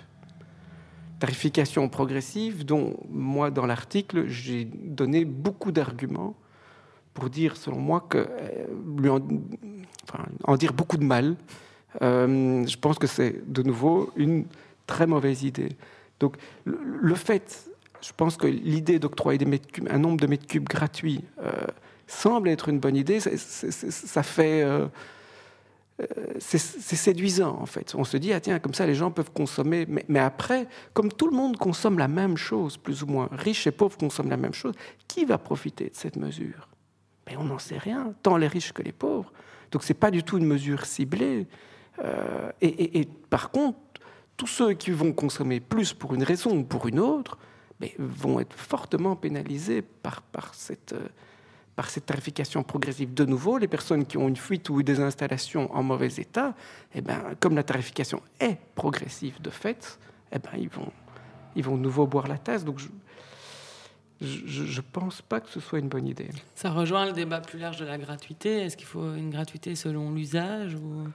Tarification 1.19 1.89
progressive 1.89 2.65
dont 2.65 2.95
moi, 3.09 3.49
dans 3.49 3.65
l'article, 3.65 4.27
j'ai 4.27 4.65
donné 4.65 5.25
beaucoup 5.25 5.71
d'arguments 5.71 6.35
pour 7.13 7.31
dire, 7.31 7.57
selon 7.57 7.79
moi, 7.79 8.05
que 8.07 8.19
euh, 8.19 9.09
en, 9.09 9.19
enfin, 10.03 10.25
en, 10.43 10.55
dire 10.55 10.73
beaucoup 10.73 10.97
de 10.97 11.03
mal. 11.03 11.35
Euh, 12.03 12.65
je 12.67 12.77
pense 12.77 12.99
que 12.99 13.07
c'est 13.07 13.51
de 13.51 13.63
nouveau 13.63 14.11
une 14.15 14.45
très 14.85 15.07
mauvaise 15.07 15.41
idée. 15.41 15.75
Donc 16.19 16.37
le, 16.65 17.15
fait, 17.15 17.71
je 18.01 18.11
pense 18.15 18.37
que 18.37 18.45
l'idée 18.45 18.99
d'octroyer 18.99 19.39
un 19.89 19.97
nombre 19.97 20.17
de 20.17 20.27
mètres 20.27 20.45
cubes 20.45 20.69
gratuits 20.69 21.23
euh, 21.41 21.51
semble 22.05 22.49
être 22.49 22.69
une 22.69 22.79
bonne 22.79 22.95
idée. 22.95 23.19
Ça 23.19 24.23
fait 24.23 24.63
c'est 26.39 26.59
séduisant 26.59 27.57
en 27.59 27.65
fait. 27.65 27.95
On 27.95 28.03
se 28.03 28.17
dit, 28.17 28.31
ah 28.31 28.39
tiens, 28.39 28.59
comme 28.59 28.73
ça 28.73 28.85
les 28.85 28.93
gens 28.93 29.11
peuvent 29.11 29.31
consommer. 29.31 29.87
Mais, 30.07 30.19
après, 30.19 30.67
comme 30.93 31.11
tout 31.11 31.27
le 31.27 31.35
monde 31.35 31.57
consomme 31.57 31.97
la 31.97 32.07
même 32.07 32.37
chose, 32.37 32.77
plus 32.77 33.03
ou 33.03 33.07
moins, 33.07 33.29
riches 33.31 33.65
et 33.67 33.71
pauvres 33.71 33.97
consomment 33.97 34.29
la 34.29 34.37
même 34.37 34.53
chose, 34.53 34.73
qui 35.07 35.25
va 35.25 35.37
profiter 35.37 35.85
de 35.85 35.95
cette 35.95 36.15
mesure? 36.15 36.69
Mais 37.25 37.35
On 37.37 37.45
n'en 37.45 37.59
sait 37.59 37.77
rien, 37.77 38.13
tant 38.21 38.37
les 38.37 38.47
riches 38.47 38.73
que 38.73 38.83
les 38.83 38.91
pauvres. 38.91 39.31
Donc 39.71 39.83
ce 39.83 39.91
n'est 39.91 39.99
pas 39.99 40.11
du 40.11 40.23
tout 40.23 40.37
une 40.37 40.45
mesure 40.45 40.85
ciblée. 40.85 41.47
Euh, 42.03 42.51
et, 42.61 43.07
par 43.29 43.49
contre, 43.49 43.79
tous 44.37 44.47
ceux 44.47 44.73
qui 44.73 44.91
vont 44.91 45.13
consommer 45.13 45.59
plus 45.59 45.93
pour 45.93 46.13
une 46.13 46.23
raison 46.23 46.57
ou 46.57 46.63
pour 46.63 46.87
une 46.87 46.99
autre, 46.99 47.39
mais 47.79 47.95
vont 47.97 48.39
être 48.39 48.55
fortement 48.55 49.15
pénalisés 49.15 49.81
par, 49.81 50.21
par 50.21 50.53
cette... 50.53 50.93
Euh, 50.93 51.07
par 51.77 51.89
cette 51.91 52.07
tarification 52.07 52.63
progressive. 52.63 53.13
De 53.13 53.23
nouveau, 53.23 53.57
les 53.59 53.67
personnes 53.67 54.03
qui 54.05 54.17
ont 54.17 54.27
une 54.27 54.35
fuite 54.35 54.67
ou 54.71 54.81
des 54.81 54.99
installations 54.99 55.65
en 55.73 55.83
mauvais 55.83 56.07
état, 56.17 56.55
eh 56.95 57.01
ben, 57.01 57.19
comme 57.39 57.55
la 57.55 57.63
tarification 57.63 58.19
est 58.39 58.57
progressive 58.75 59.39
de 59.41 59.51
fait, 59.51 59.99
eh 60.33 60.39
ben, 60.39 60.49
ils, 60.57 60.69
vont, 60.69 60.91
ils 61.55 61.63
vont 61.63 61.77
de 61.77 61.83
nouveau 61.83 62.07
boire 62.07 62.27
la 62.27 62.39
tasse. 62.39 62.65
Donc 62.65 62.79
je 62.79 62.87
ne 64.19 64.81
pense 64.91 65.21
pas 65.21 65.39
que 65.39 65.49
ce 65.49 65.59
soit 65.59 65.77
une 65.77 65.87
bonne 65.87 66.07
idée. 66.07 66.29
Ça 66.55 66.71
rejoint 66.71 67.05
le 67.05 67.13
débat 67.13 67.39
plus 67.41 67.59
large 67.59 67.77
de 67.77 67.85
la 67.85 67.99
gratuité. 67.99 68.61
Est-ce 68.63 68.75
qu'il 68.75 68.87
faut 68.87 69.13
une 69.13 69.29
gratuité 69.29 69.75
selon 69.75 70.11
l'usage 70.11 70.73
ou... 70.73 71.07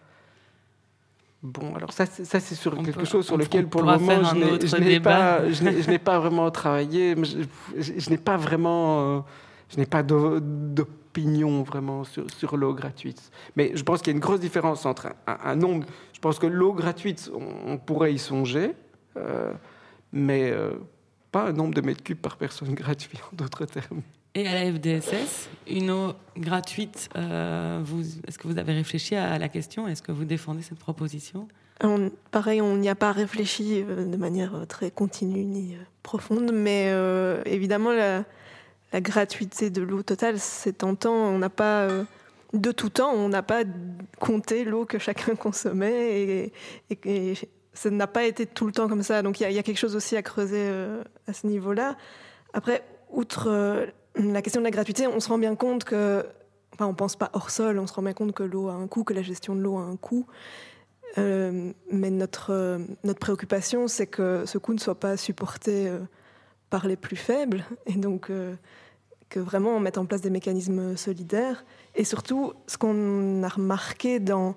Bon, 1.42 1.74
alors 1.74 1.92
ça, 1.92 2.06
c'est- 2.06 2.24
ça 2.24 2.38
c'est 2.38 2.54
sur 2.54 2.80
quelque 2.84 3.04
chose 3.04 3.26
sur 3.26 3.36
lequel, 3.36 3.66
pour 3.66 3.82
le 3.82 3.98
moment, 3.98 4.22
je 4.22 4.76
n'ai- 4.76 5.00
pas, 5.00 5.50
je 5.50 6.20
vraiment 6.20 6.48
travaillé. 6.52 7.16
mais 7.16 7.24
Je, 7.24 7.38
je- 7.76 7.98
je 7.98 8.10
n'ai 8.10 8.16
pas 8.16 8.36
vraiment, 8.36 9.16
euh, 9.16 9.20
je 9.72 9.78
n'ai 9.78 9.86
pas 9.86 10.02
d'o- 10.02 10.40
d'opinion 10.40 11.62
vraiment 11.62 12.04
sur, 12.04 12.30
sur 12.30 12.56
l'eau 12.56 12.74
gratuite. 12.74 13.30
Mais 13.56 13.72
je 13.74 13.82
pense 13.82 14.00
qu'il 14.00 14.08
y 14.12 14.14
a 14.14 14.16
une 14.16 14.20
grosse 14.20 14.40
différence 14.40 14.86
entre 14.86 15.06
un, 15.06 15.14
un- 15.26 15.38
un 15.44 15.56
nombre. 15.56 15.86
Je 16.12 16.20
pense 16.20 16.38
que 16.38 16.46
l'eau 16.46 16.72
gratuite, 16.72 17.30
on, 17.34 17.72
on 17.72 17.78
pourrait 17.78 18.14
y 18.14 18.18
songer, 18.18 18.72
euh, 19.16 19.52
mais 20.12 20.50
euh, 20.50 20.72
pas 21.30 21.48
un 21.48 21.52
nombre 21.52 21.74
de 21.74 21.80
mètres 21.80 22.02
cubes 22.02 22.18
par 22.20 22.36
personne 22.36 22.74
gratuit, 22.74 23.18
en 23.32 23.36
d'autres 23.36 23.64
termes. 23.66 24.02
Et 24.34 24.46
à 24.48 24.54
la 24.54 24.72
FDSS, 24.72 25.50
une 25.68 25.90
eau 25.90 26.12
gratuite, 26.38 27.10
euh, 27.16 27.80
vous, 27.84 28.00
est-ce 28.26 28.38
que 28.38 28.48
vous 28.48 28.56
avez 28.58 28.72
réfléchi 28.72 29.14
à 29.14 29.38
la 29.38 29.48
question? 29.50 29.86
Est-ce 29.88 30.00
que 30.02 30.10
vous 30.12 30.24
défendez 30.24 30.62
cette 30.62 30.78
proposition? 30.78 31.48
On- 31.84 32.10
pareil, 32.30 32.62
on 32.62 32.76
n'y 32.76 32.88
a 32.88 32.94
pas 32.94 33.12
réfléchi 33.12 33.82
euh, 33.86 34.06
de 34.06 34.16
manière 34.16 34.66
très 34.68 34.90
continue 34.90 35.44
ni 35.44 35.76
profonde, 36.02 36.50
mais 36.54 36.86
euh, 36.92 37.42
évidemment, 37.44 37.92
la, 37.92 38.24
la 38.92 39.00
gratuité 39.00 39.70
de 39.70 39.82
l'eau 39.82 40.02
totale, 40.02 40.38
c'est 40.38 40.78
tentant. 40.78 41.14
On 41.14 41.38
n'a 41.38 41.48
pas, 41.48 41.84
euh, 41.84 42.04
de 42.52 42.72
tout 42.72 42.90
temps, 42.90 43.12
on 43.12 43.28
n'a 43.28 43.42
pas 43.42 43.62
compté 44.20 44.64
l'eau 44.64 44.84
que 44.84 44.98
chacun 44.98 45.34
consommait 45.36 46.52
et, 46.90 47.34
ça 47.74 47.88
n'a 47.88 48.06
pas 48.06 48.24
été 48.24 48.44
tout 48.44 48.66
le 48.66 48.72
temps 48.72 48.86
comme 48.86 49.02
ça. 49.02 49.22
Donc 49.22 49.40
il 49.40 49.50
y, 49.50 49.58
a- 49.58 49.62
quelque 49.62 49.78
chose 49.78 49.96
aussi 49.96 50.14
à 50.14 50.22
creuser 50.22 50.58
euh, 50.60 51.02
à 51.26 51.32
ce 51.32 51.46
niveau-là. 51.46 51.96
Après, 52.52 52.84
outre 53.08 53.48
euh, 53.48 53.86
la 54.14 54.42
question 54.42 54.60
de 54.60 54.66
la 54.66 54.70
gratuité, 54.70 55.06
on 55.06 55.20
se 55.20 55.30
rend 55.30 55.38
bien 55.38 55.54
compte 55.54 55.84
que, 55.84 56.22
enfin, 56.74 56.84
on 56.84 56.92
pense 56.92 57.16
pas 57.16 57.30
hors 57.32 57.48
sol, 57.48 57.78
on 57.78 57.86
se 57.86 57.94
rend 57.94 58.02
bien 58.02 58.12
compte 58.12 58.32
que 58.32 58.42
l'eau 58.42 58.68
a 58.68 58.74
un 58.74 58.86
coût, 58.88 59.04
que 59.04 59.14
la 59.14 59.22
gestion 59.22 59.54
de 59.54 59.62
l'eau 59.62 59.78
a 59.78 59.82
un 59.82 59.96
coût. 59.96 60.26
Mais 61.16 62.10
notre, 62.10 62.78
notre 63.04 63.20
préoccupation, 63.20 63.88
c'est 63.88 64.06
que 64.06 64.44
ce 64.44 64.58
coût 64.58 64.74
ne 64.74 64.78
soit 64.78 65.00
pas 65.00 65.16
supporté 65.16 65.90
par 66.68 66.86
les 66.86 66.96
plus 66.96 67.16
faibles, 67.16 67.64
et 67.86 67.94
donc 67.94 68.30
que 69.32 69.40
vraiment 69.40 69.70
on 69.76 69.80
mette 69.80 69.98
en 69.98 70.04
place 70.04 70.20
des 70.20 70.30
mécanismes 70.30 70.96
solidaires. 70.96 71.64
Et 71.94 72.04
surtout, 72.04 72.52
ce 72.66 72.76
qu'on 72.76 73.42
a 73.42 73.48
remarqué 73.48 74.20
dans 74.20 74.54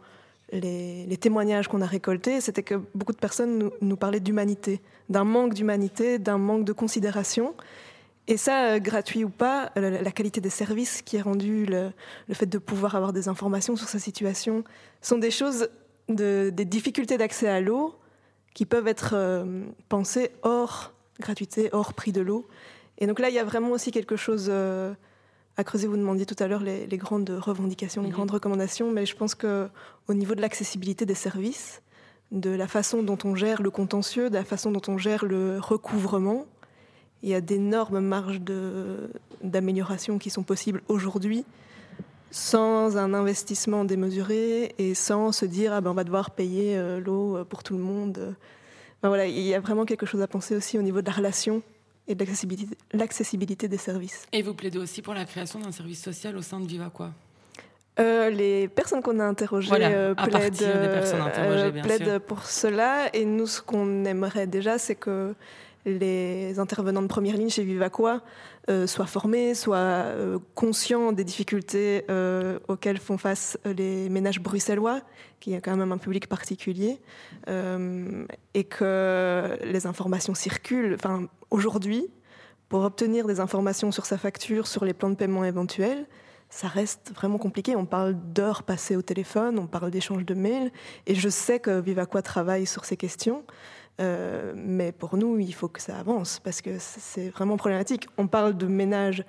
les, 0.52 1.18
témoignages 1.18 1.68
qu'on 1.70 1.82
a 1.82 1.86
récoltés, 1.86 2.42
c'était 2.42 2.64
que 2.64 2.76
beaucoup 2.94 3.14
de 3.14 3.18
personnes 3.18 3.58
nous, 3.58 3.72
nous 3.82 3.96
parlaient 3.96 4.20
d'humanité, 4.20 4.82
d'un 5.10 5.24
manque 5.24 5.54
d'humanité, 5.54 6.20
d'un 6.20 6.38
manque 6.38 6.66
de 6.66 6.74
considération. 6.74 7.56
Et 8.28 8.38
ça, 8.38 8.56
euh, 8.72 8.80
gratuit 8.80 9.24
ou 9.24 9.30
pas, 9.30 9.72
la, 9.76 10.02
la 10.02 10.12
qualité 10.12 10.42
des 10.42 10.50
services 10.50 11.02
qui 11.02 11.16
est 11.18 11.22
rendue, 11.22 11.66
le, 11.66 11.92
le 12.28 12.34
fait 12.34 12.46
de 12.48 12.58
pouvoir 12.58 12.96
avoir 12.96 13.14
des 13.14 13.28
informations 13.28 13.76
sur 13.76 13.88
sa 13.88 14.00
situation, 14.00 14.64
sont 15.02 15.18
des 15.18 15.32
choses 15.32 15.70
de- 16.10 16.52
des 16.54 16.66
difficultés 16.66 17.18
d'accès 17.18 17.48
à 17.48 17.62
l'eau 17.62 17.96
qui 18.54 18.66
peuvent 18.66 18.88
être 18.88 19.12
euh, 19.14 19.64
pensées 19.90 20.32
hors 20.44 20.92
gratuité, 21.20 21.70
hors 21.72 21.94
prix 21.94 22.12
de 22.12 22.22
l'eau. 22.22 22.48
Et 22.98 23.08
donc 23.08 23.20
là, 23.20 23.30
il 23.30 23.36
y 23.36 23.40
a 23.40 23.44
vraiment 23.44 23.72
aussi 23.72 23.92
quelque 23.92 24.16
chose 24.16 24.48
euh, 24.50 24.94
à 25.58 25.64
creuser. 25.64 25.88
Vous 25.88 25.98
demandiez 25.98 26.26
tout 26.26 26.36
à 26.40 26.48
l'heure 26.48 26.62
les, 26.64 26.88
les 26.88 26.98
grandes 26.98 27.30
revendications, 27.30 28.02
les 28.02 28.08
Mhm. 28.10 28.14
grandes 28.14 28.32
recommandations, 28.32 28.92
mais 28.92 29.06
je 29.06 29.16
pense 29.16 29.36
que 29.36 29.68
au 30.08 30.14
niveau 30.14 30.36
de 30.36 30.42
l'accessibilité 30.42 31.06
des 31.06 31.16
services, 31.16 31.82
de 32.32 32.50
la 32.50 32.68
façon 32.68 33.04
dont 33.04 33.18
on 33.24 33.36
gère 33.36 33.62
le 33.62 33.70
contentieux, 33.70 34.30
de 34.30 34.36
la 34.36 34.44
façon 34.44 34.72
dont 34.72 34.82
on 34.88 34.98
gère 34.98 35.26
le 35.26 35.60
recouvrement, 35.60 36.46
il 37.24 37.30
y 37.30 37.34
a 37.34 37.42
d'énormes 37.42 38.00
marges 38.00 38.42
d'amélioration 39.44 40.18
qui 40.18 40.30
sont 40.30 40.44
possibles 40.44 40.82
aujourd'hui 40.88 41.46
sans 42.32 42.98
un 42.98 43.14
investissement 43.14 43.86
démesuré 43.86 44.76
et 44.78 44.94
sans 44.94 45.32
se 45.32 45.46
dire 45.46 45.72
ah 45.74 45.82
ben 45.82 45.92
on 45.92 45.94
va 45.94 46.04
devoir 46.04 46.32
payer 46.32 46.76
euh, 46.78 47.00
l'eau 47.00 47.46
pour 47.50 47.64
tout 47.64 47.76
le 47.78 47.84
monde. 47.84 48.36
Voilà, 49.04 49.28
il 49.28 49.40
y 49.40 49.54
a 49.54 49.60
vraiment 49.60 49.86
quelque 49.86 50.06
chose 50.06 50.22
à 50.22 50.28
penser 50.28 50.56
aussi 50.56 50.78
au 50.78 50.82
niveau 50.82 51.02
de 51.02 51.06
la 51.06 51.14
relation 51.14 51.62
et 52.08 52.16
de 52.16 52.26
l'accessibilité, 52.94 53.68
des 53.68 53.78
services. 53.78 54.26
Et 54.32 54.42
vous 54.42 54.54
plaidez 54.54 54.78
aussi 54.78 55.02
pour 55.02 55.14
la 55.14 55.26
création 55.26 55.60
d'un 55.60 55.72
service 55.72 56.02
social 56.02 56.36
au 56.38 56.42
sein 56.42 56.60
de 56.60 56.68
Viva 56.68 56.90
quoi 56.94 57.12
Euh, 58.00 58.30
les 58.30 58.68
personnes 58.68 59.02
qu'on 59.02 59.20
a 59.20 59.26
interrogées 59.26 59.70
Voilà, 59.70 59.90
euh, 59.90 60.16
plaident, 60.16 60.64
interrogées, 60.64 61.80
euh, 61.80 61.82
plaident 61.82 62.20
pour 62.20 62.46
cela. 62.46 63.10
Et 63.14 63.26
nous, 63.26 63.48
ce 63.48 63.62
qu'on 63.62 64.06
aimerait 64.06 64.48
déjà, 64.48 64.78
c'est 64.78 64.96
que 64.96 65.34
les 65.86 66.60
intervenants 66.60 67.02
de 67.02 67.08
première 67.08 67.38
ligne 67.38 67.50
chez 67.50 67.64
Vivaqua 67.64 68.22
euh, 68.70 68.88
soient 68.88 69.06
formés, 69.06 69.54
soient 69.54 69.78
euh, 69.78 70.40
conscients 70.56 71.12
des 71.12 71.24
difficultés 71.24 72.04
euh, 72.10 72.60
auxquelles 72.68 72.98
font 72.98 73.18
face 73.18 73.58
les 73.66 74.10
ménages 74.10 74.42
bruxellois, 74.42 75.02
qui 75.40 75.54
est 75.54 75.62
quand 75.62 75.78
même 75.78 75.92
un 75.92 75.98
public 75.98 76.28
particulier, 76.28 77.00
et 77.48 78.64
que 78.64 79.58
les 79.64 79.86
informations 79.86 80.34
circulent. 80.34 80.96
Enfin, 80.96 81.28
aujourd'hui, 81.52 82.08
pour 82.70 82.84
obtenir 82.84 83.28
des 83.28 83.40
informations 83.40 83.92
sur 83.92 84.06
sa 84.06 84.18
facture, 84.18 84.66
sur 84.66 84.86
les 84.86 84.94
plans 84.94 85.10
de 85.10 85.16
paiement 85.16 85.46
éventuels, 85.46 86.08
ça 86.50 86.68
reste 86.68 87.12
vraiment 87.14 87.38
compliqué. 87.38 87.76
On 87.76 87.86
parle 87.86 88.16
d'heures 88.16 88.64
passées 88.64 88.96
au 88.96 89.02
téléphone, 89.02 89.60
on 89.60 89.68
parle 89.68 89.92
d'échanges 89.92 90.26
de 90.26 90.34
mails, 90.34 90.72
et 91.06 91.14
je 91.14 91.30
sais 91.30 91.60
que 91.60 91.80
Vivaqua 91.80 92.22
travaille 92.22 92.66
sur 92.66 92.86
ces 92.86 92.98
questions. 92.98 93.44
Euh, 94.02 94.54
mais 94.56 94.92
pour 94.92 95.16
nous, 95.18 95.40
il 95.40 95.54
faut 95.54 95.70
que 95.70 95.82
ça 95.82 95.98
avance 95.98 96.40
parce 96.44 96.62
que 96.62 96.78
c'est 96.80 97.30
vraiment 97.30 97.58
problématique. 97.58 98.08
On 98.18 98.28
parle 98.28 98.58
de 98.58 98.68
ménages 98.68 99.24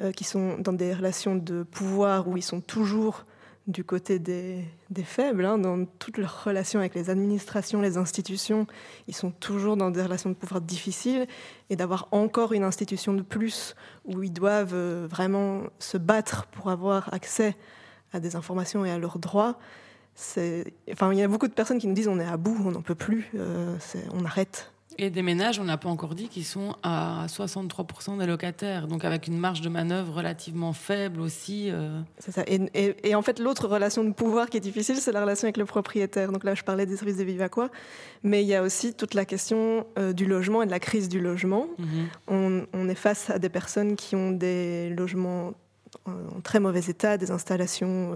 euh, 0.00 0.12
qui 0.12 0.24
sont 0.24 0.58
dans 0.58 0.72
des 0.72 0.94
relations 0.94 1.34
de 1.34 1.64
pouvoir 1.64 2.28
où 2.28 2.36
ils 2.36 2.42
sont 2.42 2.60
toujours 2.60 3.24
du 3.68 3.84
côté 3.84 4.18
des, 4.18 4.64
faibles, 5.04 5.44
hein, 5.44 5.56
dans 5.56 5.84
toutes 5.84 6.18
leurs 6.18 6.44
relations 6.44 6.80
avec 6.80 6.94
les 6.94 7.10
administrations, 7.10 7.80
les 7.80 7.96
institutions, 7.96 8.66
ils 9.06 9.14
sont 9.14 9.30
toujours 9.30 9.76
dans 9.76 9.90
des 9.90 10.02
relations 10.02 10.30
de 10.30 10.34
pouvoir 10.34 10.60
difficiles, 10.60 11.26
et 11.70 11.76
d'avoir 11.76 12.08
encore 12.10 12.52
une 12.52 12.64
institution 12.64 13.14
de 13.14 13.22
plus 13.22 13.76
où 14.04 14.22
ils 14.22 14.32
doivent 14.32 14.74
euh, 14.74 15.06
vraiment 15.08 15.62
se 15.78 15.96
battre 15.96 16.46
pour 16.46 16.70
avoir 16.70 17.12
accès 17.14 17.56
à 18.12 18.20
des 18.20 18.34
informations 18.34 18.84
et 18.84 18.90
à 18.90 18.98
leurs 18.98 19.18
droits, 19.18 19.58
enfin, 20.16 21.12
il 21.12 21.18
y 21.18 21.22
a 21.22 21.28
beaucoup 21.28 21.48
de 21.48 21.52
personnes 21.54 21.78
qui 21.78 21.86
nous 21.88 21.94
disent 21.94 22.08
on 22.08 22.20
est 22.20 22.24
à 22.26 22.36
bout, 22.36 22.56
on 22.64 22.70
n'en 22.70 22.82
peut 22.82 22.94
plus, 22.94 23.30
euh, 23.36 23.76
on 24.12 24.24
arrête. 24.24 24.70
Et 24.98 25.08
des 25.08 25.22
ménages, 25.22 25.58
on 25.58 25.64
n'a 25.64 25.78
pas 25.78 25.88
encore 25.88 26.14
dit, 26.14 26.28
qui 26.28 26.44
sont 26.44 26.76
à 26.82 27.24
63% 27.26 28.18
des 28.18 28.26
locataires, 28.26 28.86
donc 28.86 29.06
avec 29.06 29.26
une 29.26 29.38
marge 29.38 29.62
de 29.62 29.70
manœuvre 29.70 30.12
relativement 30.16 30.74
faible 30.74 31.22
aussi. 31.22 31.70
euh. 31.70 31.98
C'est 32.18 32.30
ça. 32.32 32.42
Et, 32.46 32.60
et- 32.74 33.08
et 33.08 33.14
en 33.14 33.22
fait, 33.22 33.38
l'autre 33.38 33.66
relation 33.68 34.04
de 34.04 34.12
pouvoir 34.12 34.50
qui 34.50 34.58
est 34.58 34.60
difficile, 34.60 34.96
c'est 34.96 35.12
la 35.12 35.22
relation 35.22 35.46
avec 35.46 35.56
le 35.56 35.64
propriétaire. 35.64 36.30
Donc 36.30 36.44
là, 36.44 36.54
je 36.54 36.62
parlais 36.62 36.84
des 36.84 36.96
services 36.98 37.16
de 37.16 37.24
Vivaquois, 37.24 37.70
mais 38.22 38.42
il 38.42 38.46
y 38.48 38.54
a 38.54 38.62
aussi 38.62 38.92
toute 38.92 39.14
la 39.14 39.24
question 39.24 39.86
euh, 39.98 40.12
du 40.12 40.26
logement 40.26 40.60
et 40.62 40.66
de 40.66 40.70
la 40.70 40.78
crise 40.80 41.08
du 41.08 41.20
logement. 41.20 41.68
Mhm. 41.78 41.86
On, 42.28 42.66
on 42.74 42.88
est 42.90 42.94
face 42.94 43.30
à 43.30 43.38
des 43.38 43.48
personnes 43.48 43.96
qui 43.96 44.14
ont 44.14 44.30
des 44.30 44.90
logements 44.90 45.54
en 46.06 46.40
très 46.42 46.60
mauvais 46.60 46.80
état, 46.80 47.16
des 47.16 47.30
installations 47.30 48.12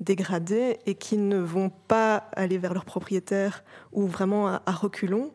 dégradées, 0.00 0.78
et 0.86 0.94
qui 0.94 1.16
ne 1.18 1.38
vont 1.38 1.70
pas 1.70 2.28
aller 2.32 2.58
vers 2.58 2.72
leur 2.74 2.84
propriétaire 2.84 3.64
ou 3.92 4.06
vraiment 4.06 4.46
à, 4.48 4.62
reculons 4.66 5.32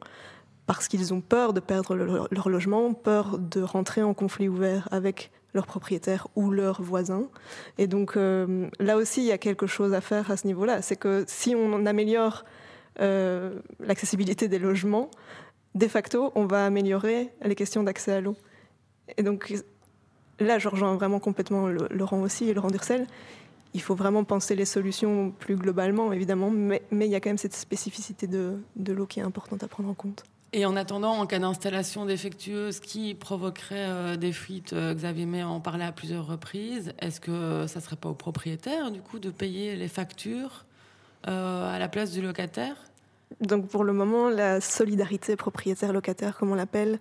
parce 0.65 0.87
qu'ils 0.87 1.13
ont 1.13 1.19
peur 1.19 1.51
de 1.51 1.59
perdre 1.59 1.95
le- 1.95 2.21
leur 2.31 2.47
logement, 2.47 2.93
peur 2.93 3.37
de 3.37 3.61
rentrer 3.61 4.01
en 4.01 4.13
conflit 4.13 4.47
ouvert 4.47 4.87
avec 4.91 5.31
leur 5.53 5.67
propriétaire 5.67 6.27
ou 6.35 6.49
leurs 6.49 6.81
voisins. 6.81 7.27
Et 7.77 7.87
donc 7.87 8.15
euh, 8.15 8.69
là 8.79 8.95
aussi, 8.95 9.21
il 9.21 9.27
y 9.27 9.31
a 9.33 9.37
quelque 9.37 9.67
chose 9.67 9.93
à 9.93 9.99
faire 9.99 10.31
à 10.31 10.37
ce 10.37 10.47
niveau-là. 10.47 10.81
C'est 10.81 10.95
que 10.95 11.25
si 11.27 11.53
on 11.55 11.85
améliore 11.85 12.45
euh, 13.01 13.59
l'accessibilité 13.81 14.47
des 14.47 14.59
logements, 14.59 15.11
de 15.75 15.87
facto, 15.87 16.31
on 16.35 16.45
va 16.45 16.65
améliorer 16.65 17.29
les 17.43 17.55
questions 17.55 17.83
d'accès 17.83 18.13
à 18.13 18.21
l'eau. 18.21 18.35
Et 19.17 19.23
donc 19.23 19.53
là, 20.39 20.59
je 20.59 20.69
rejoins 20.69 20.95
vraiment 20.95 21.19
complètement 21.19 21.67
Laurent 21.67 22.21
aussi 22.21 22.49
et 22.49 22.53
Laurent 22.53 22.69
Durcel. 22.69 23.05
Il 23.73 23.81
faut 23.81 23.95
vraiment 23.95 24.23
penser 24.23 24.55
les 24.55 24.65
solutions 24.65 25.31
plus 25.31 25.55
globalement, 25.55 26.13
évidemment, 26.13 26.51
mais, 26.51 26.83
mais 26.91 27.07
il 27.07 27.11
y 27.11 27.15
a 27.15 27.19
quand 27.19 27.29
même 27.29 27.37
cette 27.37 27.55
spécificité 27.55 28.27
de, 28.27 28.59
de 28.75 28.93
l'eau 28.93 29.07
qui 29.07 29.19
est 29.19 29.23
importante 29.23 29.63
à 29.63 29.67
prendre 29.67 29.89
en 29.89 29.93
compte. 29.93 30.23
Et 30.55 30.67
en 30.67 30.75
attendant, 30.75 31.13
en 31.13 31.25
cas 31.25 31.39
d'installation 31.39 32.05
défectueuse 32.05 32.79
qui 32.79 33.15
provoquerait 33.15 33.89
euh, 33.89 34.17
des 34.17 34.31
fuites, 34.31 34.73
euh, 34.73 34.93
Xavier 34.93 35.25
May 35.25 35.41
en 35.41 35.59
parlait 35.59 35.83
à 35.83 35.91
plusieurs 35.91 36.27
reprises, 36.27 36.93
est-ce 36.99 37.19
que 37.19 37.65
ça 37.65 37.81
serait 37.81 37.95
pas 37.95 38.09
au 38.09 38.13
propriétaire, 38.13 38.91
du 38.91 39.01
coup, 39.01 39.17
de 39.17 39.31
payer 39.31 39.75
les 39.75 39.87
factures 39.87 40.65
euh, 41.27 41.75
à 41.75 41.79
la 41.79 41.87
place 41.87 42.11
du 42.11 42.21
locataire? 42.21 42.75
Donc 43.41 43.67
pour 43.67 43.83
le 43.83 43.93
moment, 43.93 44.29
la 44.29 44.61
solidarité 44.61 45.35
propriétaire-locataire, 45.35 46.37
comme 46.37 46.51
on 46.51 46.55
l'appelle, 46.55 46.99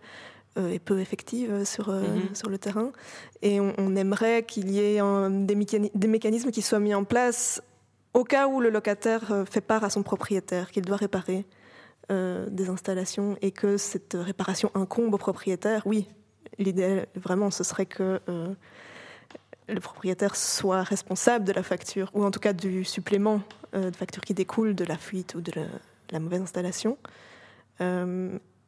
est 0.57 0.79
peu 0.79 1.01
effective 1.01 1.65
sur, 1.65 1.89
euh, 1.89 2.03
Mhm. 2.03 2.35
sur 2.35 2.49
le 2.51 2.59
terrain. 2.59 2.93
Et 3.41 3.59
on, 3.61 3.73
on 3.79 3.97
aimerait 3.97 4.43
qu'il 4.45 4.71
y 4.71 4.81
ait 4.81 4.99
un- 4.99 5.31
des, 5.31 5.55
mécani- 5.55 5.91
des 5.95 6.09
mécanismes 6.09 6.51
qui 6.51 6.63
soient 6.63 6.81
mis 6.81 6.95
en 6.95 7.05
place 7.05 7.63
au 8.15 8.25
cas 8.25 8.47
où 8.49 8.61
le 8.61 8.69
locataire 8.71 9.33
euh, 9.33 9.45
fait 9.47 9.63
part 9.63 9.85
à 9.85 9.91
son 9.91 10.03
propriétaire 10.03 10.71
qu'il 10.71 10.85
doit 10.85 10.97
réparer 10.99 11.47
euh, 12.11 12.47
des 12.51 12.69
installations 12.69 13.37
et 13.41 13.51
que 13.53 13.77
cette 13.79 14.15
réparation 14.19 14.71
incombe 14.75 15.15
au 15.15 15.19
propriétaire. 15.19 15.83
Oui, 15.87 16.07
l'idéal 16.59 17.07
vraiment, 17.15 17.51
ce 17.51 17.65
serait 17.65 17.87
que 17.87 18.21
euh, 18.29 18.53
le 19.69 19.81
propriétaire 19.81 20.37
soit 20.37 20.83
responsable 20.83 21.45
de 21.47 21.53
la 21.53 21.63
facture, 21.63 22.11
ou 22.13 22.25
en 22.25 22.31
tout 22.31 22.41
cas 22.41 22.53
du 22.53 22.85
supplément 22.85 23.41
euh, 23.75 23.91
de 23.91 23.97
facture 23.97 24.23
qui 24.23 24.35
découle 24.35 24.75
de 24.75 24.85
la 24.85 24.99
fuite 24.99 25.35
ou 25.35 25.41
de 25.41 25.53
la, 25.55 25.67
la 26.11 26.19
mauvaise 26.21 26.43
installation. 26.43 26.99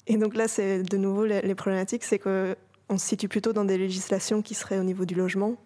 Et 0.07 0.17
donc 0.17 0.35
là, 0.35 0.49
c'est 0.49 0.83
de 0.83 0.97
nouveau 0.97 1.25
les, 1.25 1.55
problématiques, 1.55 2.05
c'est 2.05 2.19
qu'on 2.19 2.99
se 2.99 3.07
situe 3.07 3.29
plutôt 3.29 3.53
dans 3.53 3.65
des 3.65 3.79
législations 3.79 4.43
qui 4.43 4.55
seraient 4.55 4.79
au 4.79 4.85
niveau 4.85 5.05
du 5.05 5.15
logement. 5.15 5.57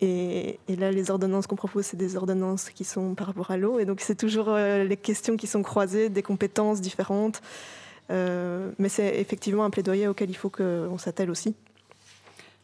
Et, 0.00 0.58
là, 0.68 0.90
les 0.90 1.10
ordonnances 1.10 1.46
qu'on 1.46 1.56
propose, 1.56 1.86
c'est 1.86 1.96
des 1.96 2.16
ordonnances 2.16 2.68
qui 2.68 2.84
sont 2.84 3.14
par 3.14 3.28
rapport 3.28 3.50
à 3.50 3.56
l'eau. 3.56 3.78
Et 3.78 3.86
donc, 3.86 4.00
c'est 4.00 4.16
toujours 4.16 4.54
les 4.54 4.96
questions 4.98 5.38
qui 5.38 5.46
sont 5.46 5.62
croisées, 5.62 6.10
des 6.10 6.22
compétences 6.22 6.82
différentes. 6.82 7.40
mais 8.10 8.88
c'est 8.88 9.18
effectivement 9.18 9.64
un 9.64 9.70
plaidoyer 9.70 10.06
auquel 10.08 10.28
il 10.28 10.36
faut 10.36 10.50
qu'on 10.50 10.98
s'attelle 10.98 11.30
aussi. 11.30 11.54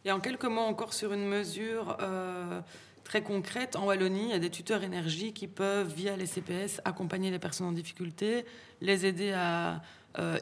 Et 0.03 0.11
en 0.11 0.19
quelques 0.19 0.45
mots 0.45 0.61
encore 0.61 0.93
sur 0.93 1.13
une 1.13 1.27
mesure 1.27 1.97
euh, 2.01 2.61
très 3.03 3.21
concrète, 3.21 3.75
en 3.75 3.85
Wallonie, 3.85 4.25
il 4.25 4.29
y 4.29 4.33
a 4.33 4.39
des 4.39 4.49
tuteurs 4.49 4.83
énergie 4.83 5.31
qui 5.31 5.47
peuvent, 5.47 5.93
via 5.93 6.17
les 6.17 6.25
CPS, 6.25 6.81
accompagner 6.85 7.29
les 7.29 7.39
personnes 7.39 7.67
en 7.67 7.71
difficulté, 7.71 8.45
les 8.81 9.05
aider 9.05 9.31
à 9.31 9.73
euh, 9.73 9.77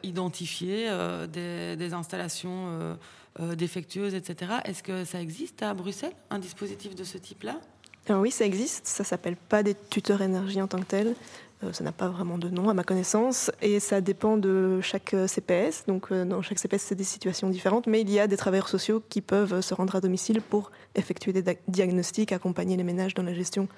identifier 0.02 0.86
euh, 0.88 1.26
des, 1.26 1.94
installations 1.94 2.96
défectueuses, 3.38 4.14
etc. 4.14 4.52
Est-ce 4.64 4.82
que 4.82 5.04
ça 5.04 5.20
existe 5.20 5.62
à 5.62 5.72
Bruxelles, 5.74 6.12
un 6.30 6.38
dispositif 6.38 6.94
de 6.94 7.04
ce 7.04 7.18
type-là? 7.18 7.60
Oui, 8.08 8.30
ça 8.30 8.44
existe. 8.44 8.86
Ça 8.86 9.04
s'appelle 9.04 9.36
pas 9.36 9.62
des 9.62 9.76
tuteurs 9.88 10.22
énergie 10.22 10.60
en 10.60 10.66
tant 10.66 10.80
que 10.80 10.84
tel. 10.84 11.14
Euh, 11.62 11.72
ça 11.72 11.84
n'a 11.84 11.92
pas 11.92 12.08
vraiment 12.08 12.38
de 12.38 12.48
nom 12.48 12.70
à 12.70 12.74
ma 12.74 12.84
connaissance 12.84 13.50
et 13.60 13.80
ça 13.80 14.00
dépend 14.00 14.36
de 14.38 14.80
chaque 14.80 15.12
euh, 15.12 15.26
CPS. 15.26 15.84
Donc 15.86 16.10
euh, 16.10 16.24
dans 16.24 16.40
chaque 16.40 16.58
CPS, 16.58 16.82
c'est 16.82 16.94
des 16.94 17.04
situations 17.04 17.50
différentes, 17.50 17.86
mais 17.86 18.00
il 18.00 18.10
y 18.10 18.18
a 18.18 18.26
des 18.26 18.36
travailleurs 18.38 18.68
sociaux 18.68 19.02
qui 19.08 19.20
peuvent 19.20 19.60
se 19.60 19.74
rendre 19.74 19.94
à 19.94 20.00
domicile 20.00 20.40
pour 20.40 20.70
effectuer 20.94 21.32
des 21.32 21.58
diagnostics, 21.68 22.32
accompagner 22.32 22.76
les 22.76 22.84
ménages 22.84 23.14
dans 23.14 23.22
la 23.22 23.34
gestion 23.34 23.68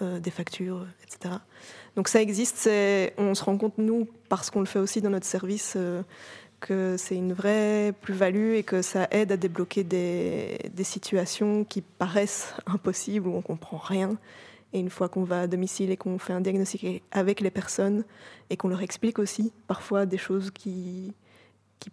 des 0.00 0.30
factures, 0.30 0.86
etc. 1.02 1.36
Donc 1.96 2.08
ça 2.08 2.20
existe. 2.20 2.68
On 3.18 3.34
se 3.34 3.44
rend 3.44 3.56
compte, 3.56 3.78
nous, 3.78 4.08
parce 4.28 4.50
qu'on 4.50 4.60
le 4.60 4.66
fait 4.66 4.78
aussi 4.78 5.00
dans 5.00 5.10
notre 5.10 5.26
service, 5.26 5.76
que 6.64 6.96
c'est 6.96 7.14
une 7.14 7.34
vraie 7.34 7.92
plus-value 8.00 8.54
et 8.54 8.62
que 8.62 8.80
ça 8.80 9.06
aide 9.10 9.32
à 9.32 9.36
débloquer 9.36 9.84
des, 9.84 10.58
situations 10.82 11.64
qui 11.64 11.82
paraissent 11.82 12.54
impossibles, 12.66 13.28
où 13.28 13.34
on 13.34 13.42
comprend 13.42 13.76
rien 13.76 14.16
et 14.72 14.80
une 14.80 14.90
fois 14.90 15.08
qu'on 15.08 15.24
va 15.24 15.42
à 15.42 15.46
domicile 15.46 15.90
et 15.90 15.96
qu'on 15.96 16.18
fait 16.18 16.32
un 16.32 16.40
diagnostic 16.40 17.02
avec 17.12 17.40
les 17.40 17.50
personnes 17.50 18.02
et 18.50 18.56
qu'on 18.56 18.68
leur 18.68 18.82
explique 18.82 19.18
aussi 19.18 19.52
parfois 19.68 20.04
des 20.06 20.18
choses 20.18 20.50
qui 20.50 21.14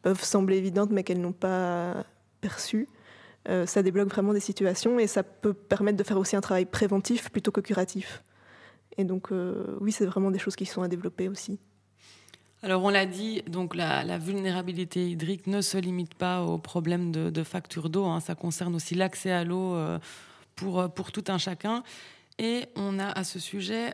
peuvent 0.01 0.23
sembler 0.23 0.57
évidentes 0.57 0.89
mais 0.89 1.03
qu'elles 1.03 1.21
n'ont 1.21 1.33
pas 1.33 2.05
perçues, 2.39 2.87
euh, 3.49 3.65
ça 3.65 3.81
débloque 3.81 4.09
vraiment 4.09 4.33
des 4.33 4.39
situations 4.39 4.99
et 4.99 5.07
ça 5.07 5.23
peut 5.23 5.53
permettre 5.53 5.97
de 5.97 6.03
faire 6.03 6.17
aussi 6.17 6.35
un 6.35 6.41
travail 6.41 6.65
préventif 6.65 7.31
plutôt 7.31 7.51
que 7.51 7.61
curatif. 7.61 8.23
Et 8.97 9.03
donc 9.03 9.31
euh, 9.31 9.77
oui, 9.79 9.91
c'est 9.91 10.05
vraiment 10.05 10.31
des 10.31 10.39
choses 10.39 10.55
qui 10.55 10.65
sont 10.65 10.83
à 10.83 10.87
développer 10.87 11.27
aussi. 11.27 11.59
Alors 12.61 12.83
on 12.83 12.89
l'a 12.89 13.07
dit, 13.07 13.41
donc 13.47 13.73
la, 13.73 14.19
vulnérabilité 14.19 15.09
hydrique 15.09 15.47
ne 15.47 15.61
se 15.61 15.79
limite 15.79 16.13
pas 16.13 16.43
aux 16.43 16.59
problèmes 16.59 17.11
de, 17.11 17.43
facture 17.43 17.89
d'eau, 17.89 18.05
hein. 18.05 18.19
ça 18.19 18.35
concerne 18.35 18.75
aussi 18.75 18.93
l'accès 18.93 19.31
à 19.31 19.43
l'eau 19.43 19.73
euh, 19.73 19.97
pour, 20.55 20.87
pour 20.93 21.11
tout 21.11 21.23
un 21.29 21.39
chacun. 21.39 21.81
Et 22.37 22.65
on 22.75 22.99
a 22.99 23.07
à 23.07 23.23
ce 23.23 23.39
sujet 23.39 23.93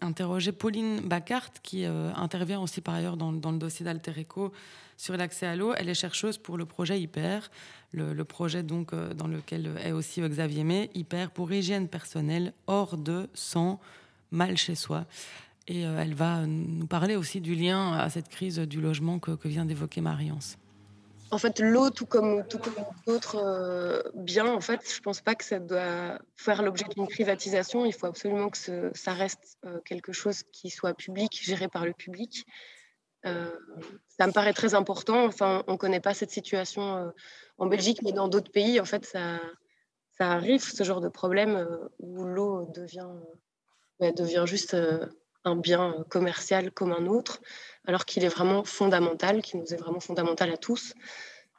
interrogé 0.00 0.52
Pauline 0.52 1.00
Bacart, 1.00 1.50
qui 1.64 1.84
intervient 1.84 2.60
aussi 2.60 2.80
par 2.80 2.94
ailleurs 2.94 3.16
dans, 3.16 3.32
le 3.32 3.58
dossier 3.58 3.84
d'Alter 3.84 4.12
Eco 4.20 4.52
sur 4.96 5.16
l'accès 5.16 5.46
à 5.46 5.56
l'eau. 5.56 5.72
Elle 5.74 5.88
est 5.88 5.94
chercheuse 5.94 6.38
pour 6.38 6.58
le 6.58 6.64
projet 6.64 7.00
Hyper, 7.00 7.50
le, 7.92 8.24
projet 8.24 8.62
donc 8.62 8.92
euh, 8.92 9.14
dans 9.14 9.26
lequel 9.26 9.70
est 9.84 9.92
aussi 9.92 10.20
Xavier 10.20 10.64
May, 10.64 10.90
Hyper 10.94 11.30
pour 11.30 11.52
hygiène 11.52 11.88
personnelle 11.88 12.52
hors 12.66 12.96
de, 12.96 13.28
sans, 13.34 13.80
mal 14.30 14.56
chez 14.56 14.74
soi. 14.74 15.06
Et 15.68 15.82
elle 15.82 16.14
va 16.14 16.46
nous 16.46 16.86
parler 16.86 17.14
aussi 17.14 17.40
du 17.40 17.54
lien 17.54 17.92
à 17.92 18.10
cette 18.10 18.28
crise 18.28 18.58
du 18.58 18.80
logement 18.80 19.20
que, 19.20 19.36
vient 19.46 19.64
d'évoquer 19.64 20.00
Marie-Anse. 20.00 20.58
En 21.32 21.38
fait, 21.38 21.60
l'eau, 21.60 21.90
tout 21.90 22.06
comme 22.06 22.44
tout 22.48 22.58
comme 22.58 22.74
d'autres 23.06 23.36
euh, 23.36 24.02
biens, 24.14 24.52
en 24.52 24.60
fait, 24.60 24.80
je 24.92 25.00
pense 25.00 25.20
pas 25.20 25.36
que 25.36 25.44
ça 25.44 25.60
doit 25.60 26.18
faire 26.34 26.62
l'objet 26.62 26.84
d'une 26.96 27.06
privatisation. 27.06 27.86
Il 27.86 27.92
faut 27.92 28.06
absolument 28.06 28.48
que 28.48 28.90
ça 28.94 29.12
reste 29.12 29.58
euh, 29.64 29.78
quelque 29.84 30.12
chose 30.12 30.42
qui 30.50 30.70
soit 30.70 30.92
public, 30.92 31.38
géré 31.40 31.68
par 31.68 31.86
le 31.86 31.92
public. 31.92 32.46
Euh, 33.26 33.48
ça 34.08 34.26
me 34.26 34.32
paraît 34.32 34.52
très 34.52 34.74
important. 34.74 35.24
Enfin, 35.24 35.62
on 35.68 35.76
connaît 35.76 36.00
pas 36.00 36.14
cette 36.14 36.32
situation 36.32 37.12
en 37.60 37.66
Belgique, 37.66 38.02
mais 38.02 38.12
dans 38.12 38.26
d'autres 38.26 38.50
pays, 38.50 38.80
en 38.80 38.84
fait, 38.84 39.06
ça, 39.06 39.38
arrive 40.18 40.62
ce 40.62 40.84
genre 40.84 41.00
de 41.00 41.08
problème 41.08 41.66
où 41.98 42.24
l'eau 42.24 42.70
devient 42.74 43.08
devient 44.00 44.44
juste 44.46 44.76
un 45.44 45.56
bien 45.56 46.04
commercial 46.10 46.70
comme 46.70 46.92
un 46.92 47.06
autre 47.06 47.40
alors 47.86 48.04
qu'il 48.04 48.24
est 48.24 48.28
vraiment 48.28 48.64
fondamental, 48.64 49.42
qu'il 49.42 49.60
nous 49.60 49.72
est 49.72 49.76
vraiment 49.76 50.00
fondamental 50.00 50.50
à 50.50 50.56
tous. 50.56 50.94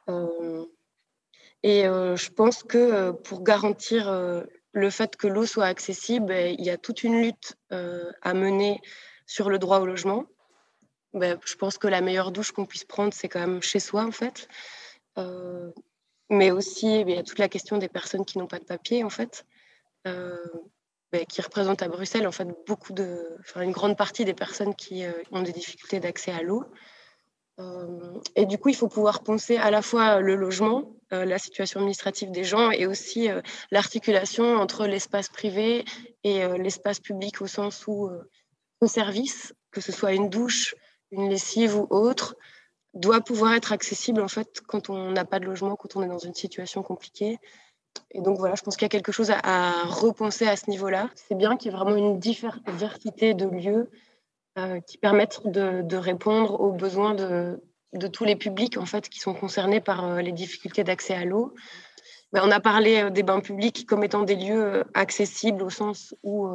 Euh, 0.09 0.65
et 1.63 1.87
euh, 1.87 2.15
je 2.15 2.29
pense 2.29 2.63
que 2.63 2.77
euh, 2.77 3.13
pour 3.13 3.43
garantir 3.43 4.11
le 4.73 4.89
fait 4.89 5.15
que 5.15 5.27
l'eau 5.27 5.45
soit 5.45 5.65
accessible, 5.65 6.27
ben, 6.27 6.55
il 6.57 6.65
y 6.65 6.69
a 6.69 6.77
toute 6.77 7.03
une 7.03 7.21
lutte 7.21 7.57
à 7.69 8.33
mener 8.33 8.81
sur 9.25 9.49
le 9.49 9.59
droit 9.59 9.79
au 9.79 9.85
logement. 9.85 10.25
Ben, 11.13 11.37
je 11.45 11.55
pense 11.55 11.77
que 11.77 11.87
la 11.87 12.01
meilleure 12.01 12.31
douche 12.31 12.51
qu'on 12.51 12.65
puisse 12.65 12.85
prendre, 12.85 13.13
c'est 13.13 13.27
quand 13.27 13.41
même 13.41 13.61
chez 13.61 13.79
soi, 13.79 14.05
en 14.05 14.11
fait. 14.11 14.47
Mais 16.31 16.49
aussi, 16.49 17.01
il 17.01 17.09
y 17.11 17.17
a 17.17 17.23
toute 17.23 17.37
la 17.37 17.49
question 17.49 17.77
des 17.77 17.89
personnes 17.89 18.25
qui 18.25 18.39
n'ont 18.39 18.47
pas 18.47 18.57
de 18.57 18.65
papier, 18.65 19.03
en 19.03 19.11
fait. 19.11 19.45
Ben, 21.11 21.25
qui 21.25 21.41
représente 21.41 21.81
à 21.81 21.89
Bruxelles 21.89 22.25
en 22.25 22.31
fait 22.31 22.47
beaucoup 22.65 22.93
de, 22.93 23.37
une 23.57 23.71
grande 23.71 23.97
partie 23.97 24.23
des 24.23 24.33
personnes 24.33 24.73
qui 24.73 25.03
euh, 25.03 25.11
ont 25.31 25.41
des 25.41 25.51
difficultés 25.51 25.99
d'accès 25.99 26.31
à 26.31 26.41
l'eau. 26.41 26.63
Euh, 27.59 28.17
et 28.37 28.45
du 28.45 28.57
coup, 28.57 28.69
il 28.69 28.75
faut 28.75 28.87
pouvoir 28.87 29.21
penser 29.21 29.57
à 29.57 29.71
la 29.71 29.81
fois 29.81 30.21
le 30.21 30.35
logement, 30.35 30.95
euh, 31.11 31.25
la 31.25 31.37
situation 31.37 31.81
administrative 31.81 32.31
des 32.31 32.45
gens 32.45 32.71
et 32.71 32.87
aussi 32.87 33.27
l'articulation 33.71 34.55
entre 34.55 34.87
l'espace 34.87 35.27
privé 35.27 35.83
et 36.23 36.47
l'espace 36.57 37.01
public 37.01 37.41
au 37.41 37.47
sens 37.47 37.85
où 37.87 38.09
un 38.79 38.87
service, 38.87 39.53
que 39.71 39.81
ce 39.81 39.91
soit 39.91 40.13
une 40.13 40.29
douche, 40.29 40.75
une 41.11 41.29
lessive 41.29 41.75
ou 41.75 41.87
autre, 41.89 42.37
doit 42.93 43.21
pouvoir 43.21 43.53
être 43.53 43.71
accessible 43.71 44.21
en 44.21 44.27
fait 44.27 44.61
quand 44.67 44.89
on 44.89 45.11
n'a 45.11 45.25
pas 45.25 45.39
de 45.39 45.45
logement, 45.45 45.75
quand 45.75 45.95
on 45.95 46.03
est 46.03 46.07
dans 46.07 46.17
une 46.17 46.33
situation 46.33 46.83
compliquée. 46.83 47.39
Et 48.11 48.21
donc 48.21 48.37
voilà, 48.37 48.55
je 48.55 48.61
pense 48.61 48.75
qu'il 48.75 48.85
y 48.85 48.87
a 48.87 48.89
quelque 48.89 49.11
chose 49.11 49.31
à, 49.31 49.83
repenser 49.85 50.47
à 50.47 50.55
ce 50.55 50.69
niveau-là. 50.69 51.09
C'est 51.15 51.35
bien 51.35 51.57
qu'il 51.57 51.71
y 51.71 51.73
ait 51.73 51.77
vraiment 51.77 51.95
une 51.95 52.19
diversité 52.19 53.33
de 53.33 53.47
lieux 53.47 53.89
euh, 54.57 54.79
qui 54.81 54.97
permettent 54.97 55.41
de, 55.45 55.95
répondre 55.95 56.59
aux 56.59 56.71
besoins 56.71 57.13
de, 57.13 57.59
tous 58.11 58.25
les 58.25 58.35
publics 58.35 58.77
en 58.77 58.85
fait 58.85 59.09
qui 59.09 59.19
sont 59.19 59.33
concernés 59.33 59.81
par 59.81 60.05
euh, 60.05 60.21
les 60.21 60.31
difficultés 60.31 60.83
d'accès 60.83 61.13
à 61.13 61.25
l'eau. 61.25 61.53
Ben, 62.33 62.41
on 62.45 62.51
a 62.51 62.59
parlé 62.59 63.03
euh, 63.03 63.09
des 63.09 63.23
bains 63.23 63.41
publics 63.41 63.85
comme 63.85 64.03
étant 64.03 64.23
des 64.23 64.35
lieux 64.35 64.83
accessibles 64.93 65.63
au 65.63 65.69
sens 65.69 66.15
où 66.23 66.49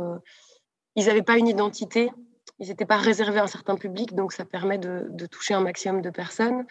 ils 0.95 1.07
n'avaient 1.07 1.23
pas 1.23 1.37
une 1.37 1.49
identité, 1.49 2.11
ils 2.59 2.69
n'étaient 2.69 2.87
pas 2.87 2.97
réservés 2.97 3.39
à 3.39 3.45
un 3.45 3.49
certain 3.49 3.77
public, 3.77 4.15
donc 4.15 4.33
ça 4.33 4.45
permet 4.45 4.79
de, 4.79 5.27
toucher 5.27 5.55
un 5.55 5.61
maximum 5.61 6.03
de 6.03 6.11
personnes. 6.11 6.67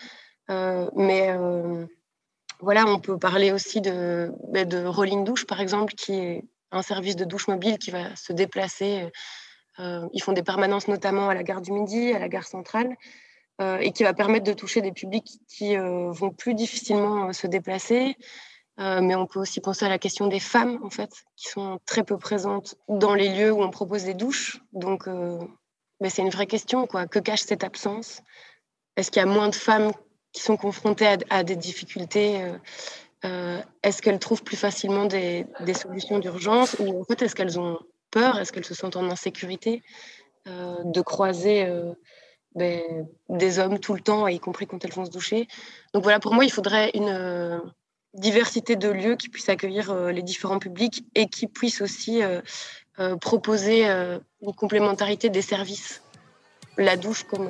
mais 0.50 1.36
voilà, 2.60 2.86
on 2.88 3.00
peut 3.00 3.18
parler 3.18 3.52
aussi 3.52 3.82
de, 3.82 4.32
bah, 4.50 4.66
de 4.66 4.86
Rolling 4.86 5.24
Douche, 5.24 5.46
par 5.46 5.62
exemple, 5.62 5.94
qui 5.94 6.14
est 6.14 6.44
un 6.72 6.82
service 6.82 7.16
de 7.16 7.26
douche 7.26 7.48
mobile 7.48 7.78
qui 7.78 7.92
va 7.92 8.16
se 8.16 8.34
déplacer. 8.34 9.12
Euh, 9.80 10.08
ils 10.14 10.22
font 10.22 10.32
des 10.32 10.44
permanences 10.44 10.88
notamment 10.88 11.30
à 11.30 11.34
la 11.34 11.44
gare 11.44 11.62
du 11.62 11.72
Midi, 11.72 12.12
à 12.14 12.20
la 12.20 12.30
gare 12.30 12.46
centrale, 12.46 12.96
euh, 13.62 13.78
et 13.80 13.92
qui 13.92 14.04
va 14.04 14.14
permettre 14.14 14.46
de 14.46 14.54
toucher 14.54 14.82
des 14.82 14.92
publics 14.92 15.40
qui 15.48 15.78
euh, 15.78 16.12
vont 16.12 16.32
plus 16.32 16.54
difficilement 16.54 17.32
se 17.34 17.48
déplacer. 17.48 18.16
mais 18.78 19.16
on 19.16 19.26
peut 19.26 19.40
aussi 19.40 19.62
penser 19.62 19.86
à 19.86 19.90
la 19.90 19.98
question 19.98 20.28
des 20.28 20.42
femmes, 20.42 20.80
en 20.84 20.90
fait, 20.90 21.12
qui 21.38 21.48
sont 21.50 21.80
très 21.86 22.04
peu 22.04 22.18
présentes 22.18 22.76
dans 22.90 23.16
les 23.16 23.30
lieux 23.30 23.52
où 23.52 23.62
on 23.62 23.70
propose 23.70 24.04
des 24.04 24.14
douches. 24.14 24.60
Donc, 24.74 25.08
mais 26.02 26.10
c'est 26.10 26.22
une 26.22 26.30
vraie 26.30 26.48
question, 26.48 26.88
quoi. 26.88 27.08
Que 27.08 27.20
cache 27.20 27.42
cette 27.42 27.64
absence? 27.64 28.22
Est-ce 28.96 29.12
qu'il 29.12 29.22
y 29.22 29.24
a 29.24 29.28
moins 29.28 29.50
de 29.50 29.56
femmes 29.56 29.92
qui 30.36 30.42
sont 30.42 30.58
confrontées 30.58 31.18
à, 31.30 31.44
des 31.44 31.56
difficultés, 31.56 32.42
euh, 32.42 32.58
euh, 33.24 33.62
est-ce 33.84 34.02
qu'elles 34.02 34.20
trouvent 34.20 34.44
plus 34.44 34.58
facilement 34.58 35.06
des, 35.06 35.46
solutions 35.74 36.20
d'urgence? 36.20 36.76
Ou 36.80 37.02
en 37.02 37.04
fait 37.06 37.22
est-ce 37.22 37.36
qu'elles 37.36 37.58
ont 37.58 37.80
peur, 38.12 38.38
est-ce 38.38 38.52
qu'elles 38.52 38.66
se 38.66 38.76
sentent 38.76 38.98
en 38.98 39.10
insécurité 39.10 39.82
euh, 40.48 40.76
de 40.84 41.02
croiser 41.02 41.66
ben, 42.54 43.08
des 43.30 43.60
hommes 43.60 43.80
tout 43.80 43.94
le 43.94 44.02
temps, 44.02 44.28
y 44.28 44.40
compris 44.40 44.68
quand 44.68 44.84
elles 44.84 44.92
vont 44.92 45.06
se 45.06 45.12
doucher? 45.12 45.48
Donc 45.94 46.04
voilà, 46.04 46.20
pour 46.20 46.34
moi, 46.34 46.44
il 46.44 46.52
faudrait 46.52 46.92
une 46.94 47.62
diversité 48.14 48.76
de 48.76 48.90
lieux 48.90 49.16
qui 49.16 49.30
puissent 49.30 49.50
accueillir 49.50 49.94
les 50.12 50.22
différents 50.22 50.60
publics 50.60 51.06
et 51.16 51.28
qui 51.28 51.48
puissent 51.48 51.82
aussi 51.82 52.22
proposer 53.20 53.86
une 53.86 54.54
complémentarité 54.56 55.30
des 55.30 55.42
services. 55.42 56.02
La 56.78 56.98
douche 56.98 57.24
comme 57.24 57.50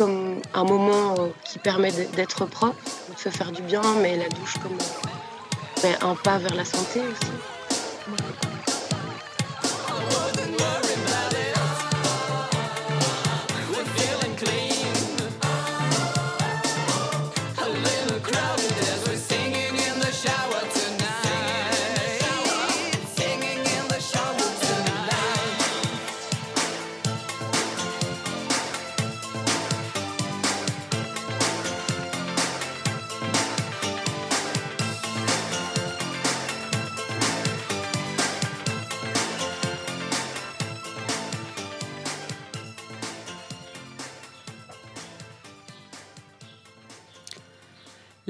comme 0.00 0.40
un 0.54 0.64
moment 0.64 1.14
euh, 1.18 1.28
qui 1.44 1.58
permet 1.58 1.92
d'être 1.92 2.46
propre, 2.46 2.82
de 3.12 3.18
se 3.18 3.28
faire 3.28 3.52
du 3.52 3.60
bien, 3.60 3.82
mais 4.00 4.16
la 4.16 4.30
douche 4.30 4.54
comme 4.62 4.72
euh, 4.72 5.82
ben, 5.82 5.94
un 6.00 6.14
pas 6.14 6.38
vers 6.38 6.54
la 6.54 6.64
santé 6.64 7.00
aussi. 7.00 8.49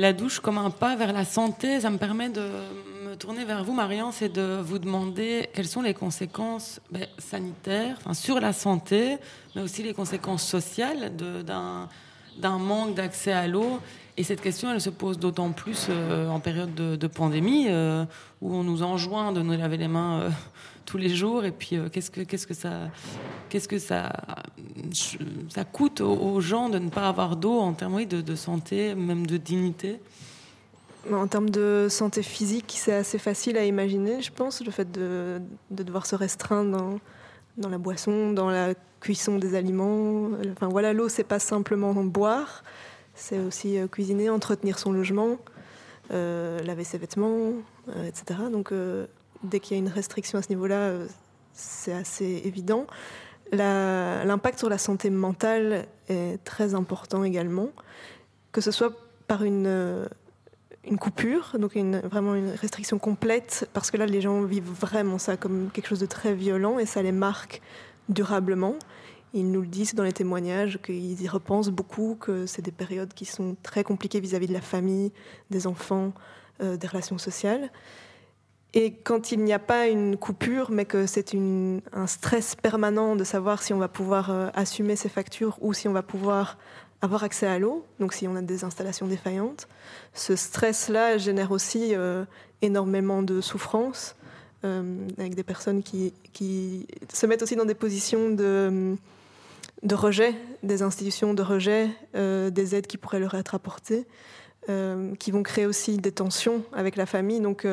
La 0.01 0.15
douche 0.15 0.41
comme 0.41 0.57
un 0.57 0.71
pas 0.71 0.97
vers 0.97 1.13
la 1.13 1.27
santé, 1.27 1.81
ça 1.81 1.91
me 1.91 1.99
permet 1.99 2.31
de 2.31 2.41
me 3.05 3.17
tourner 3.17 3.45
vers 3.45 3.63
vous, 3.65 3.75
Marianne, 3.75 4.13
et 4.23 4.31
de 4.31 4.59
vous 4.63 4.79
demander 4.79 5.51
quelles 5.53 5.69
sont 5.69 5.83
les 5.83 5.93
conséquences 5.93 6.81
ben, 6.91 7.07
sanitaires 7.19 7.99
sur 8.15 8.41
la 8.41 8.55
santé, 8.55 9.19
mais 9.55 9.61
aussi 9.61 9.83
les 9.83 9.93
conséquences 9.93 10.47
sociales 10.47 11.13
d'un 11.15 12.59
manque 12.59 12.95
d'accès 12.95 13.33
à 13.33 13.47
l'eau. 13.47 13.79
Et 14.21 14.23
cette 14.23 14.43
question, 14.43 14.71
elle 14.71 14.83
se 14.83 14.91
pose 14.91 15.19
d'autant 15.19 15.51
plus 15.53 15.87
euh, 15.89 16.29
en 16.29 16.41
période 16.41 16.75
de, 16.75 17.07
pandémie, 17.07 17.69
euh, 17.71 18.05
où 18.43 18.55
on 18.55 18.63
nous 18.63 18.83
enjoint 18.83 19.33
de 19.33 19.41
nous 19.41 19.57
laver 19.57 19.79
les 19.79 19.89
mains 19.89 20.21
euh, 20.21 20.31
tous 20.85 20.99
les 20.99 21.09
jours. 21.09 21.47
Et 21.47 21.53
puis, 21.53 21.79
qu'est-ce 21.91 22.11
que, 22.11 22.53
ça, 22.53 22.91
qu'est-ce 23.49 23.67
que 23.67 23.79
ça, 23.79 24.13
ça 25.49 25.65
coûte 25.65 26.03
aux, 26.03 26.39
gens 26.39 26.69
de 26.69 26.79
ne 26.79 26.91
pas 26.91 27.09
avoir 27.09 27.35
d'eau 27.35 27.61
en 27.61 27.73
termes 27.73 28.05
de, 28.05 28.35
santé, 28.35 28.95
même 28.95 29.27
de 29.27 29.39
dignité? 29.39 30.01
En 31.11 31.27
termes 31.27 31.49
de 31.49 31.87
santé 31.89 32.23
physique, 32.23 32.75
c'est 32.77 32.93
assez 32.93 33.19
facile 33.19 33.57
à 33.57 33.65
imaginer, 33.65 34.21
je 34.21 34.31
pense, 34.31 34.63
le 34.63 34.71
fait 34.71 34.93
de, 34.93 35.41
de 35.71 35.83
devoir 35.83 36.05
se 36.05 36.15
restreindre 36.15 36.77
dans, 36.77 37.01
dans, 37.57 37.71
la 37.71 37.79
boisson, 37.79 38.35
dans 38.35 38.51
la 38.51 38.75
cuisson 39.01 39.39
des 39.39 39.55
aliments. 39.55 40.29
Enfin 40.53 40.69
voilà, 40.69 40.93
l'eau, 40.93 41.09
c'est 41.09 41.25
pas 41.25 41.39
simplement 41.39 41.95
boire, 41.95 42.63
c'est 43.21 43.39
aussi 43.39 43.79
cuisiner, 43.91 44.31
entretenir 44.31 44.79
son 44.79 44.93
logement, 44.93 45.39
euh, 46.13 46.59
laver 46.61 46.85
ses 46.85 46.99
vêtements, 46.99 47.53
euh, 47.89 48.09
etc. 48.09 48.41
Donc 48.51 48.73
dès 49.43 49.61
qu'il 49.61 49.77
y 49.77 49.81
a 49.81 49.83
une 49.83 49.91
restriction 49.91 50.39
à 50.39 50.43
ce 50.43 50.49
niveau-là, 50.49 50.77
euh, 50.77 51.07
c'est 51.53 51.93
assez 51.93 52.43
évident. 52.45 52.87
L'impact 53.53 54.59
sur 54.61 54.69
la 54.69 54.79
santé 54.79 55.11
mentale 55.11 55.87
est 56.09 56.43
très 56.45 56.75
important 56.75 57.25
également, 57.25 57.71
que 58.53 58.61
ce 58.61 58.71
soit 58.71 58.93
par 59.27 59.43
une, 59.43 59.67
euh, 59.67 60.07
coupure, 60.99 61.57
donc 61.59 61.77
vraiment 61.77 62.35
une 62.35 62.51
restriction 62.51 62.99
complète, 62.99 63.69
parce 63.73 63.91
que 63.91 63.97
là, 63.97 64.07
les 64.07 64.21
gens 64.21 64.43
vivent 64.43 64.71
vraiment 64.71 65.19
ça 65.19 65.37
comme 65.37 65.71
quelque 65.73 65.89
chose 65.89 66.01
de 66.01 66.07
très 66.07 66.33
violent 66.33 66.79
et 66.79 66.87
ça 66.87 67.03
les 67.03 67.13
marque 67.13 67.61
durablement. 68.09 68.77
Ils 69.33 69.51
nous 69.51 69.61
le 69.61 69.67
disent 69.67 69.95
dans 69.95 70.03
les 70.03 70.13
témoignages 70.13 70.81
qu'ils 70.83 71.23
y 71.23 71.29
repensent 71.29 71.71
beaucoup, 71.71 72.17
que 72.19 72.47
c'est 72.47 72.63
des 72.63 72.73
périodes 72.73 73.15
qui 73.15 73.25
sont 73.25 73.57
très 73.63 73.85
compliquées 73.85 74.19
vis-à-vis 74.19 74.49
de 74.49 74.53
la 74.53 74.61
famille, 74.61 75.13
des 75.51 75.67
enfants, 75.67 76.13
euh, 76.63 76.77
des 76.77 76.89
relations 76.89 77.19
sociales. 77.19 77.71
Et 78.75 78.93
quand 78.93 79.33
il 79.33 79.43
n'y 79.45 79.53
a 79.53 79.59
pas 79.59 79.87
une 79.87 80.17
coupure, 80.17 80.71
mais 80.71 80.85
que 80.85 81.07
c'est 81.07 81.35
un 81.35 82.07
stress 82.07 82.57
permanent 82.57 83.15
de 83.15 83.25
savoir 83.25 83.63
si 83.63 83.73
on 83.73 83.79
va 83.79 83.89
pouvoir 83.89 84.31
euh, 84.31 84.49
assumer 84.55 84.97
ses 84.97 85.09
factures 85.09 85.59
ou 85.61 85.73
si 85.75 85.87
on 85.87 85.93
va 85.93 86.03
pouvoir 86.03 86.59
avoir 87.01 87.23
accès 87.23 87.47
à 87.47 87.59
l'eau, 87.59 87.85
donc 87.99 88.13
si 88.13 88.29
on 88.29 88.37
a 88.37 88.43
des 88.43 88.65
installations 88.65 89.07
défaillantes, 89.07 89.69
ce 90.13 90.37
stress-là 90.37 91.19
génère 91.19 91.51
aussi 91.51 91.95
euh, 91.95 92.25
énormément 92.63 93.23
de 93.23 93.41
souffrance, 93.41 94.17
avec 94.63 95.35
des 95.35 95.43
personnes 95.43 95.83
qui, 95.83 96.13
se 97.15 97.27
mettent 97.27 97.41
aussi 97.41 97.57
dans 97.57 97.65
des 97.65 97.75
positions 97.75 98.29
de, 98.29 98.95
de 99.83 99.95
rejet 99.95 100.35
des 100.63 100.83
institutions, 100.83 101.35
de 101.35 101.43
rejet 101.43 101.89
des 102.15 102.75
aides 102.75 102.87
qui 102.87 102.99
pourraient 102.99 103.21
leur 103.21 103.35
être 103.35 103.55
apportées. 103.55 104.07
qui 105.19 105.31
vont 105.31 105.43
créer 105.43 105.67
aussi 105.67 105.97
des 105.97 106.13
tensions 106.13 106.63
avec 106.73 106.97
la 106.97 107.07
famille. 107.07 107.41
Donc, 107.41 107.67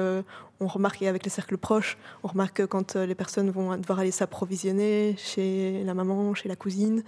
on 0.59 0.67
remarque 0.67 1.01
avec 1.03 1.23
les 1.23 1.29
cercles 1.29 1.57
proches, 1.57 1.97
on 2.23 2.27
remarque 2.27 2.57
que 2.57 2.63
quand 2.63 2.95
euh, 2.95 3.05
les 3.05 3.15
personnes 3.15 3.49
vont 3.49 3.77
devoir 3.77 3.99
aller 3.99 4.11
s'approvisionner 4.11 5.15
chez 5.17 5.83
la 5.83 5.93
maman, 5.93 6.33
chez 6.33 6.49
la 6.49 6.55
cousine, 6.55 7.03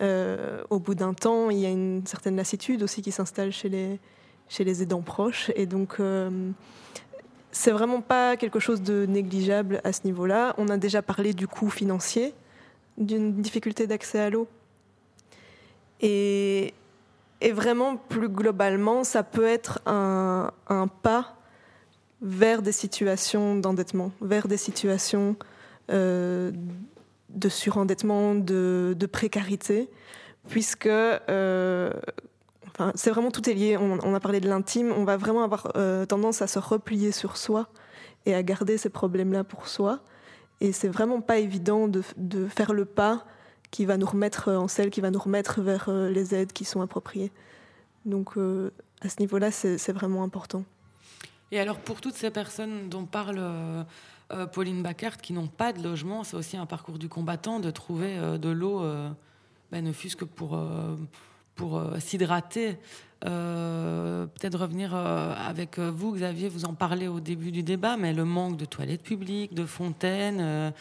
euh, 0.00 0.62
au 0.70 0.78
bout 0.78 0.94
d'un 0.94 1.14
temps, 1.14 1.50
il 1.50 1.58
y 1.58 1.66
a 1.66 1.70
une 1.70 2.02
certaine 2.06 2.36
lassitude 2.36 2.82
aussi 2.82 3.02
qui 3.02 3.10
s'installe 3.12 3.52
chez 3.52 3.68
les, 3.68 3.98
chez 4.48 4.64
les 4.64 4.82
aidants 4.82 5.02
proches. 5.02 5.50
Et 5.56 5.66
donc, 5.66 5.96
euh, 5.98 6.50
c'est 7.52 7.70
vraiment 7.70 8.00
pas 8.00 8.36
quelque 8.36 8.60
chose 8.60 8.82
de 8.82 9.06
négligeable 9.06 9.80
à 9.84 9.92
ce 9.92 10.02
niveau-là. 10.04 10.54
On 10.58 10.68
a 10.68 10.76
déjà 10.76 11.02
parlé 11.02 11.32
du 11.32 11.48
coût 11.48 11.70
financier 11.70 12.34
d'une 13.00 13.40
difficulté 13.40 13.86
d'accès 13.88 14.20
à 14.20 14.30
l'eau. 14.30 14.46
Et, 16.00 16.72
vraiment, 17.52 17.96
plus 17.96 18.28
globalement, 18.28 19.02
ça 19.02 19.22
peut 19.22 19.46
être 19.46 19.80
un, 19.86 20.52
un 20.68 20.86
pas 20.86 21.36
vers 22.22 22.62
des 22.62 22.72
situations 22.72 23.56
d'endettement, 23.56 24.12
vers 24.20 24.46
des 24.46 24.56
situations 24.56 25.36
euh, 25.90 26.52
de 27.30 27.48
surendettement, 27.48 28.34
de, 28.34 29.08
précarité, 29.10 29.88
puisque 30.48 30.86
euh, 30.86 31.92
enfin, 32.66 32.90
c'est 32.96 33.10
vraiment 33.10 33.30
tout 33.30 33.48
est 33.48 33.54
lié. 33.54 33.76
On, 33.76 34.14
a 34.14 34.20
parlé 34.20 34.40
de 34.40 34.48
l'intime, 34.48 34.92
on 34.96 35.04
va 35.04 35.16
vraiment 35.16 35.44
avoir 35.44 35.70
euh, 35.76 36.04
tendance 36.06 36.42
à 36.42 36.48
se 36.48 36.58
replier 36.58 37.12
sur 37.12 37.36
soi 37.36 37.68
et 38.26 38.34
à 38.34 38.42
garder 38.42 38.78
ces 38.78 38.88
problèmes-là 38.88 39.44
pour 39.44 39.68
soi. 39.68 40.00
Et 40.60 40.72
c'est 40.72 40.88
vraiment 40.88 41.20
pas 41.20 41.38
évident 41.38 41.88
de, 41.88 42.02
de, 42.16 42.46
faire 42.46 42.72
le 42.72 42.84
pas 42.84 43.24
qui 43.70 43.86
va 43.86 43.96
nous 43.96 44.06
remettre 44.06 44.50
en 44.52 44.68
selle, 44.68 44.90
qui 44.90 45.00
va 45.00 45.10
nous 45.10 45.18
remettre 45.18 45.62
vers 45.62 45.90
les 45.90 46.34
aides 46.34 46.52
qui 46.52 46.64
sont 46.64 46.80
appropriées. 46.80 47.30
Donc 48.04 48.36
à 49.00 49.08
ce 49.08 49.20
niveau-là, 49.20 49.50
c'est 49.50 49.92
vraiment 49.92 50.22
important. 50.22 50.64
Et 51.52 51.58
alors, 51.58 51.80
pour 51.80 52.00
toutes 52.00 52.14
ces 52.14 52.30
personnes 52.30 52.88
dont 52.88 53.06
parle 53.06 53.38
euh, 53.38 53.82
euh, 54.32 54.46
Pauline 54.46 54.82
Bacart, 54.82 55.16
qui 55.16 55.32
n'ont 55.32 55.48
pas 55.48 55.72
de 55.72 55.82
logement, 55.82 56.22
c'est 56.22 56.36
aussi 56.36 56.56
un 56.56 56.66
parcours 56.66 56.98
du 56.98 57.08
combattant 57.08 57.60
de 57.60 57.70
trouver 57.70 58.16
euh, 58.18 58.38
de 58.38 58.50
l'eau, 58.50 58.82
ben, 59.72 59.84
ne 59.84 59.92
fût-ce 59.92 60.16
que 60.16 60.24
pour, 60.24 60.60
pour 61.54 61.82
s'hydrater. 61.98 62.76
Peut-être 63.20 64.58
revenir 64.58 64.94
avec 64.94 65.78
vous, 65.78 66.12
Xavier, 66.12 66.48
vous 66.48 66.64
en 66.64 66.74
parlez 66.74 67.06
au 67.06 67.20
début 67.20 67.52
du 67.52 67.62
débat, 67.62 67.96
mais 67.96 68.12
le 68.12 68.24
manque 68.24 68.56
de 68.56 68.64
toilettes 68.64 69.02
publiques, 69.02 69.54
de 69.54 69.66
fontaines. 69.66 70.72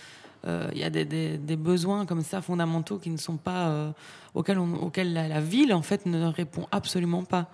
Il 0.45 0.77
y 0.77 0.83
a 0.83 0.89
des, 0.89 1.55
besoins 1.57 2.05
comme 2.05 2.21
ça 2.21 2.41
fondamentaux 2.41 2.97
qui 2.97 3.09
ne 3.09 3.17
sont 3.17 3.37
pas 3.37 3.93
auxquels, 4.33 5.13
la, 5.13 5.41
ville 5.41 5.73
en 5.73 5.81
fait 5.81 6.05
ne 6.05 6.25
répond 6.27 6.67
absolument 6.71 7.23
pas. 7.23 7.49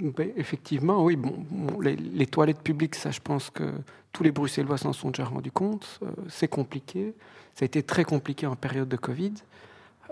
Ben, 0.00 0.30
effectivement, 0.36 1.02
oui. 1.02 1.16
Bon, 1.16 1.44
les, 1.80 2.26
toilettes 2.26 2.62
publiques, 2.62 2.94
ça, 2.94 3.10
je 3.10 3.20
pense 3.20 3.50
que 3.50 3.72
tous 4.12 4.22
les 4.22 4.30
Bruxellois 4.30 4.78
s'en 4.78 4.92
sont 4.92 5.10
déjà 5.10 5.24
rendus 5.24 5.50
compte. 5.50 6.00
Euh, 6.02 6.10
c'est 6.28 6.48
compliqué. 6.48 7.14
Ça 7.54 7.64
a 7.64 7.66
été 7.66 7.82
très 7.82 8.04
compliqué 8.04 8.46
en 8.46 8.54
période 8.54 8.88
de 8.88 8.96
Covid, 8.96 9.34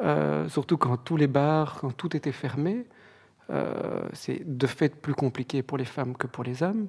euh, 0.03 0.49
surtout 0.49 0.77
quand 0.77 0.97
tous 0.97 1.17
les 1.17 1.29
bars, 1.29 1.79
quand 1.81 1.93
tout 1.93 2.17
était 2.17 2.33
fermé. 2.33 2.85
Euh, 3.51 4.09
c'est 4.13 4.43
de 4.45 4.67
fait 4.67 4.95
plus 4.95 5.15
compliqué 5.15 5.63
pour 5.63 5.79
les 5.79 5.85
femmes 5.85 6.17
que 6.17 6.27
pour 6.27 6.45
les 6.45 6.63
hommes. 6.63 6.89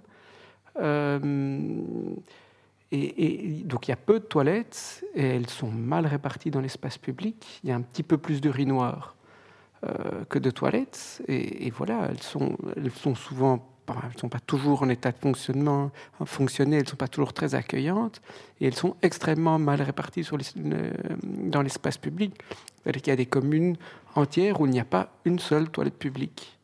Et, 2.91 3.59
et, 3.59 3.63
donc 3.63 3.87
il 3.87 3.91
y 3.91 3.93
a 3.93 3.97
peu 3.97 4.19
de 4.19 4.25
toilettes 4.25 5.03
et 5.13 5.25
elles 5.25 5.49
sont 5.49 5.69
mal 5.69 6.05
réparties 6.05 6.51
dans 6.51 6.61
l'espace 6.61 6.97
public. 6.97 7.59
Il 7.63 7.69
y 7.69 7.73
a 7.73 7.75
un 7.75 7.81
petit 7.81 8.03
peu 8.03 8.17
plus 8.17 8.39
d'urinoirs 8.39 9.17
euh, 9.83 10.25
que 10.27 10.39
de 10.39 10.49
toilettes. 10.49 11.21
Et, 11.27 11.69
voilà, 11.69 12.07
elles 12.09 12.23
sont, 12.23 12.57
souvent, 13.13 13.63
elles 13.87 14.09
ne 14.15 14.19
sont 14.19 14.27
pas 14.27 14.39
toujours 14.39 14.81
en 14.81 14.89
état 14.89 15.11
de 15.11 15.17
fonctionnement, 15.19 15.91
en 16.19 16.25
fonctionner, 16.25 16.77
elles 16.77 16.83
ne 16.83 16.89
sont 16.89 16.95
pas 16.95 17.07
toujours 17.07 17.31
très 17.31 17.53
accueillantes, 17.53 18.19
et 18.59 18.65
elles 18.65 18.73
sont 18.73 18.95
extrêmement 19.03 19.59
mal 19.59 19.79
réparties 19.83 20.23
sur 20.23 20.35
dans 21.23 21.61
l'espace 21.61 21.99
public. 21.99 22.33
Qu'il 22.85 23.07
y 23.07 23.11
a 23.11 23.15
des 23.15 23.27
communes 23.27 23.77
entières 24.17 24.59
où 24.59 24.65
il 24.65 24.71
n'y 24.71 24.79
a 24.79 24.85
pas 24.85 25.11
une 25.25 25.39
seule 25.39 25.69
toilette 25.69 25.97
publique. 25.97 26.57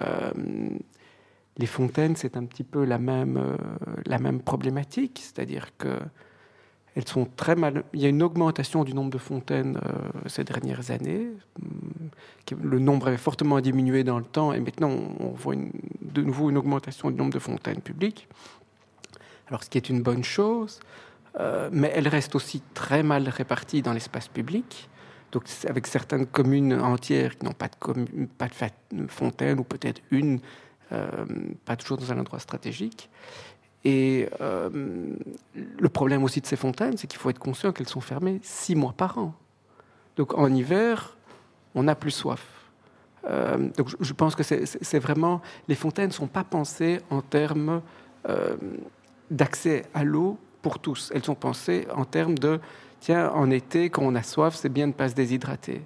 Euh, 0.00 0.32
les 1.56 1.66
fontaines, 1.66 2.16
c'est 2.16 2.36
un 2.36 2.44
petit 2.44 2.64
peu 2.64 2.84
la 2.84 2.98
même, 2.98 3.36
euh, 3.36 3.56
la 4.06 4.18
même 4.18 4.40
problématique, 4.40 5.20
c'est-à-dire 5.22 5.76
que 5.76 5.98
elles 6.94 7.06
sont 7.06 7.28
très 7.36 7.54
mal. 7.54 7.84
Il 7.92 8.00
y 8.00 8.06
a 8.06 8.08
une 8.08 8.22
augmentation 8.24 8.82
du 8.82 8.92
nombre 8.92 9.10
de 9.10 9.18
fontaines 9.18 9.78
euh, 9.84 10.08
ces 10.26 10.42
dernières 10.42 10.90
années. 10.90 11.28
Le 12.60 12.78
nombre 12.80 13.08
avait 13.08 13.18
fortement 13.18 13.60
diminué 13.60 14.02
dans 14.02 14.18
le 14.18 14.24
temps 14.24 14.52
et 14.52 14.58
maintenant 14.58 14.90
on 15.20 15.28
voit 15.28 15.54
de 15.54 16.22
nouveau 16.22 16.50
une 16.50 16.58
augmentation 16.58 17.10
du 17.10 17.16
nombre 17.16 17.32
de 17.32 17.38
fontaines 17.38 17.82
publiques. 17.82 18.26
Alors 19.46 19.62
ce 19.62 19.70
qui 19.70 19.78
est 19.78 19.88
une 19.88 20.02
bonne 20.02 20.24
chose, 20.24 20.80
mais 21.70 21.92
elles 21.94 22.08
restent 22.08 22.34
aussi 22.34 22.62
très 22.74 23.02
mal 23.02 23.28
réparties 23.28 23.80
dans 23.80 23.92
l'espace 23.92 24.26
public. 24.26 24.88
Donc 25.32 25.44
avec 25.68 25.86
certaines 25.86 26.26
communes 26.26 26.72
entières 26.72 27.36
qui 27.36 27.44
n'ont 27.44 27.52
pas 27.52 27.68
de, 27.68 28.96
de 28.96 29.06
fontaine 29.08 29.58
ou 29.58 29.64
peut-être 29.64 30.00
une, 30.10 30.40
euh, 30.92 31.24
pas 31.64 31.76
toujours 31.76 31.98
dans 31.98 32.12
un 32.12 32.18
endroit 32.18 32.38
stratégique. 32.38 33.10
Et 33.84 34.28
euh, 34.40 35.14
le 35.54 35.88
problème 35.88 36.24
aussi 36.24 36.40
de 36.40 36.46
ces 36.46 36.56
fontaines, 36.56 36.96
c'est 36.96 37.06
qu'il 37.06 37.20
faut 37.20 37.30
être 37.30 37.38
conscient 37.38 37.72
qu'elles 37.72 37.88
sont 37.88 38.00
fermées 38.00 38.40
six 38.42 38.74
mois 38.74 38.94
par 38.96 39.18
an. 39.18 39.34
Donc 40.16 40.36
en 40.36 40.52
hiver, 40.52 41.16
on 41.74 41.84
n'a 41.84 41.94
plus 41.94 42.10
soif. 42.10 42.44
Euh, 43.24 43.68
donc 43.76 43.94
je 44.00 44.12
pense 44.14 44.34
que 44.34 44.42
c'est 44.42 44.98
vraiment 44.98 45.42
les 45.68 45.74
fontaines 45.74 46.08
ne 46.08 46.12
sont 46.12 46.26
pas 46.26 46.44
pensées 46.44 47.00
en 47.10 47.20
termes 47.20 47.82
d'accès 49.30 49.86
à 49.94 50.04
l'eau 50.04 50.38
pour 50.60 50.78
tous. 50.78 51.10
Elles 51.14 51.24
sont 51.24 51.34
pensées 51.34 51.86
en 51.94 52.04
termes 52.04 52.36
de 52.36 52.60
tiens 53.00 53.30
en 53.30 53.50
été 53.50 53.90
quand 53.90 54.02
on 54.02 54.14
a 54.14 54.22
soif, 54.22 54.54
c'est 54.54 54.68
bien 54.68 54.86
de 54.86 54.92
ne 54.92 54.96
pas 54.96 55.08
se 55.08 55.14
déshydrater. 55.14 55.82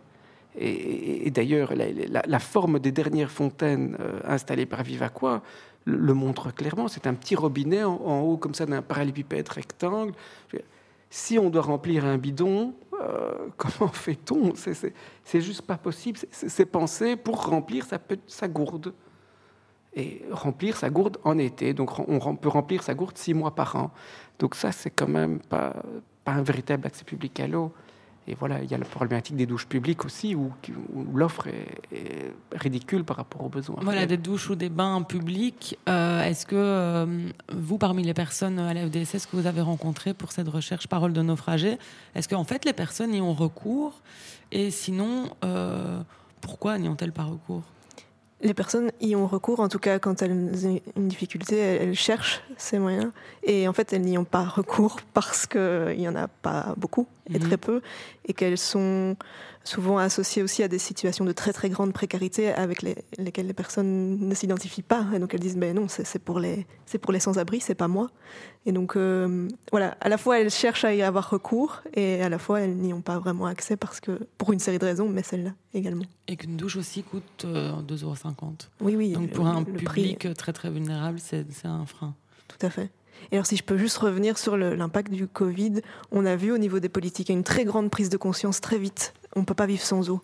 Et, 0.55 1.31
d'ailleurs, 1.31 1.73
la, 1.75 2.39
forme 2.39 2.79
des 2.79 2.93
dernières 2.93 3.31
fontaines 3.31 3.97
euh, 4.01 4.21
installées 4.25 4.67
par 4.67 4.83
Vivaqua 4.83 5.43
le, 5.87 6.13
montre 6.13 6.53
clairement. 6.53 6.89
C'est 6.89 7.07
un 7.07 7.15
petit 7.15 7.35
robinet 7.35 7.85
en, 7.85 8.21
haut, 8.21 8.37
comme 8.37 8.55
ça, 8.55 8.67
d'un 8.67 8.83
parallépipède 8.83 9.49
rectangle. 9.49 10.13
Si 11.09 11.39
on 11.39 11.49
doit 11.49 11.63
remplir 11.63 12.05
un 12.05 12.19
bidon, 12.19 12.75
euh, 13.01 13.33
comment 13.57 13.91
fait-on? 13.91 14.53
C'est 14.55 15.41
juste 15.41 15.63
pas 15.63 15.79
possible. 15.79 16.19
C'est 16.31 16.67
pensé 16.67 17.17
pour 17.17 17.47
remplir 17.47 17.87
sa 18.27 18.49
gourde 18.49 18.93
et 19.95 20.23
remplir 20.31 20.77
sa 20.77 20.91
gourde 20.91 21.19
en 21.25 21.39
été. 21.39 21.73
Donc 21.73 21.99
on 21.99 22.37
peut 22.37 22.49
remplir 22.49 22.83
sa 22.83 22.95
gourde 22.95 23.17
six 23.17 23.35
mois 23.35 23.55
par 23.55 23.77
an. 23.77 23.91
Donc 24.39 24.55
ça, 24.55 24.73
c'est 24.73 24.91
quand 24.91 25.09
même 25.09 25.39
pas, 25.41 25.75
pas 26.25 26.33
un 26.33 26.43
véritable 26.43 26.87
accès 26.87 27.05
public 27.05 27.39
à 27.41 27.47
l'eau. 27.47 27.73
Et 28.29 28.37
voilà, 28.37 28.63
il 28.63 28.71
y 28.71 28.75
a 28.75 28.79
la 28.79 28.85
problématique 28.85 29.35
des 29.35 29.47
douches 29.47 29.67
publiques 29.67 30.05
aussi, 30.05 30.37
où, 30.37 30.53
l'offre 31.13 31.49
est, 31.49 32.33
ridicule 32.53 33.03
par 33.03 33.17
rapport 33.17 33.43
aux 33.43 33.49
besoins. 33.49 33.81
Voilà, 33.83 34.07
des 34.07 34.17
douches 34.17 34.49
ou 34.49 34.55
des 34.55 34.69
bains 34.69 35.03
publics. 35.03 35.77
Euh, 35.89 36.23
est-ce 36.23 36.47
que 36.47 36.55
euh, 36.55 37.29
vous, 37.53 37.79
parmi 37.79 38.05
les 38.05 38.15
personnes 38.15 38.61
à 38.61 38.73
la 38.75 38.87
FDSS 38.87 39.27
que 39.27 39.35
vous 39.35 39.49
avez 39.49 39.61
rencontrées 39.61 40.15
pour 40.15 40.31
cette 40.31 40.49
recherche 40.49 40.87
Parole 40.87 41.13
de 41.13 41.21
naufragés, 41.21 41.79
est-ce 42.15 42.29
qu'en 42.29 42.45
fait 42.45 42.65
les 42.65 42.73
personnes 42.73 43.13
y 43.13 43.21
ont 43.21 43.35
recours? 43.35 44.01
Et 44.53 44.71
sinon, 44.71 45.31
euh, 45.45 46.01
pourquoi 46.41 46.79
n'y 46.79 46.89
ont-elles 46.89 47.13
pas 47.13 47.25
recours? 47.25 47.65
Les 48.43 48.55
personnes 48.55 48.91
y 49.01 49.15
ont 49.15 49.27
recours, 49.27 49.61
en 49.61 49.69
tout 49.69 49.79
cas 49.79 49.99
quand 49.99 50.21
elles 50.21 50.67
ont 50.67 50.81
une 50.97 51.09
difficulté, 51.09 51.57
elles 51.59 51.95
cherchent 51.95 52.43
ces 52.57 52.79
moyens. 52.79 53.13
Et 53.45 53.69
en 53.69 53.73
fait, 53.73 53.93
elles 53.93 54.03
n'y 54.03 54.19
ont 54.19 54.25
pas 54.25 54.45
recours 54.45 55.01
parce 55.15 55.47
qu'il 55.47 55.97
n'y 55.97 56.09
en 56.09 56.17
a 56.17 56.29
pas 56.29 56.75
beaucoup 56.77 57.07
et 57.31 57.39
mhm. 57.39 57.41
très 57.41 57.57
peu, 57.57 57.81
et 58.27 58.33
qu'elles 58.33 58.59
sont 58.59 59.17
souvent 59.65 59.99
associées 59.99 60.43
aussi 60.43 60.63
à 60.63 60.69
des 60.69 60.79
situations 60.79 61.25
de 61.25 61.33
très 61.33 61.53
très 61.53 61.71
grande 61.71 61.93
précarité 61.93 62.53
avec 62.53 62.83
lesquelles 62.83 63.47
les 63.47 63.53
personnes 63.53 64.19
ne 64.21 64.35
s'identifient 64.35 64.83
pas. 64.83 65.07
Et 65.15 65.19
donc 65.19 65.35
elles 65.35 65.41
disent, 65.41 65.57
ben 65.57 65.75
non, 65.75 65.87
c'est 65.89 66.19
pour 66.19 66.41
les, 66.41 66.67
pour 67.01 67.13
les 67.13 67.21
sans-abri, 67.21 67.61
c'est 67.61 67.75
pas 67.75 67.89
moi. 67.89 68.11
Et 68.65 68.73
donc 68.73 68.97
euh, 68.97 69.49
voilà, 69.71 69.97
à 70.01 70.09
la 70.09 70.19
fois 70.19 70.41
elles 70.41 70.51
cherchent 70.51 70.85
à 70.85 70.95
y 70.95 71.03
avoir 71.03 71.31
recours, 71.31 71.83
et 71.95 72.23
à 72.23 72.29
la 72.29 72.39
fois 72.39 72.61
elles 72.61 72.77
n'y 72.77 72.93
ont 72.93 73.01
pas 73.01 73.19
vraiment 73.19 73.47
accès 73.47 73.77
parce 73.77 74.01
que, 74.01 74.27
pour 74.39 74.53
une 74.53 74.61
série 74.61 74.79
de 74.79 74.85
raisons, 74.85 75.09
mais 75.09 75.23
celle-là 75.23 75.51
également. 75.75 76.05
Et 76.29 76.37
qu'une 76.37 76.57
douche 76.57 76.77
aussi 76.77 77.03
coûte 77.03 77.45
2,50 77.45 77.47
euh, 77.47 78.05
euros. 78.05 78.17
Oui, 78.81 78.97
oui. 78.97 79.13
Donc 79.13 79.31
pour 79.31 79.47
un 79.47 79.65
public 79.65 80.35
très 80.35 80.53
très 80.53 80.71
vulnérable, 80.71 81.19
c'est 81.21 81.45
un 81.65 81.87
frein. 81.87 82.15
Tout 82.49 82.67
à 82.67 82.71
fait. 82.71 82.91
Et 83.31 83.37
alors 83.37 83.47
si 83.47 83.57
je 83.57 83.63
peux 83.63 83.77
juste 83.77 83.99
revenir 83.99 84.39
sur 84.39 84.57
l'impact 84.57 85.13
du 85.13 85.27
Covid, 85.29 85.81
on 86.11 86.27
a 86.27 86.37
vu 86.37 86.53
au 86.53 86.59
niveau 86.59 86.81
des 86.81 86.89
politiques 86.89 87.29
une 87.29 87.45
très 87.45 87.65
grande 87.65 87.91
prise 87.91 88.09
de 88.09 88.17
conscience 88.17 88.61
très 88.61 88.79
vite. 88.79 89.15
On 89.37 89.41
ne 89.41 89.45
peut 89.45 89.55
pas 89.55 89.67
vivre 89.67 89.83
sans 89.83 90.11
eau. 90.11 90.21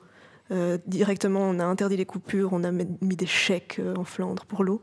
Euh, 0.51 0.79
directement, 0.87 1.41
on 1.41 1.59
a 1.59 1.65
interdit 1.65 1.97
les 1.97 2.07
coupures, 2.07 2.51
on 2.53 2.65
a 2.65 2.71
mis 2.71 3.17
des 3.17 3.27
chèques 3.27 3.77
euh, 3.81 3.95
en 3.97 4.05
Flandre 4.05 4.45
pour 4.47 4.65
l'eau. 4.65 4.83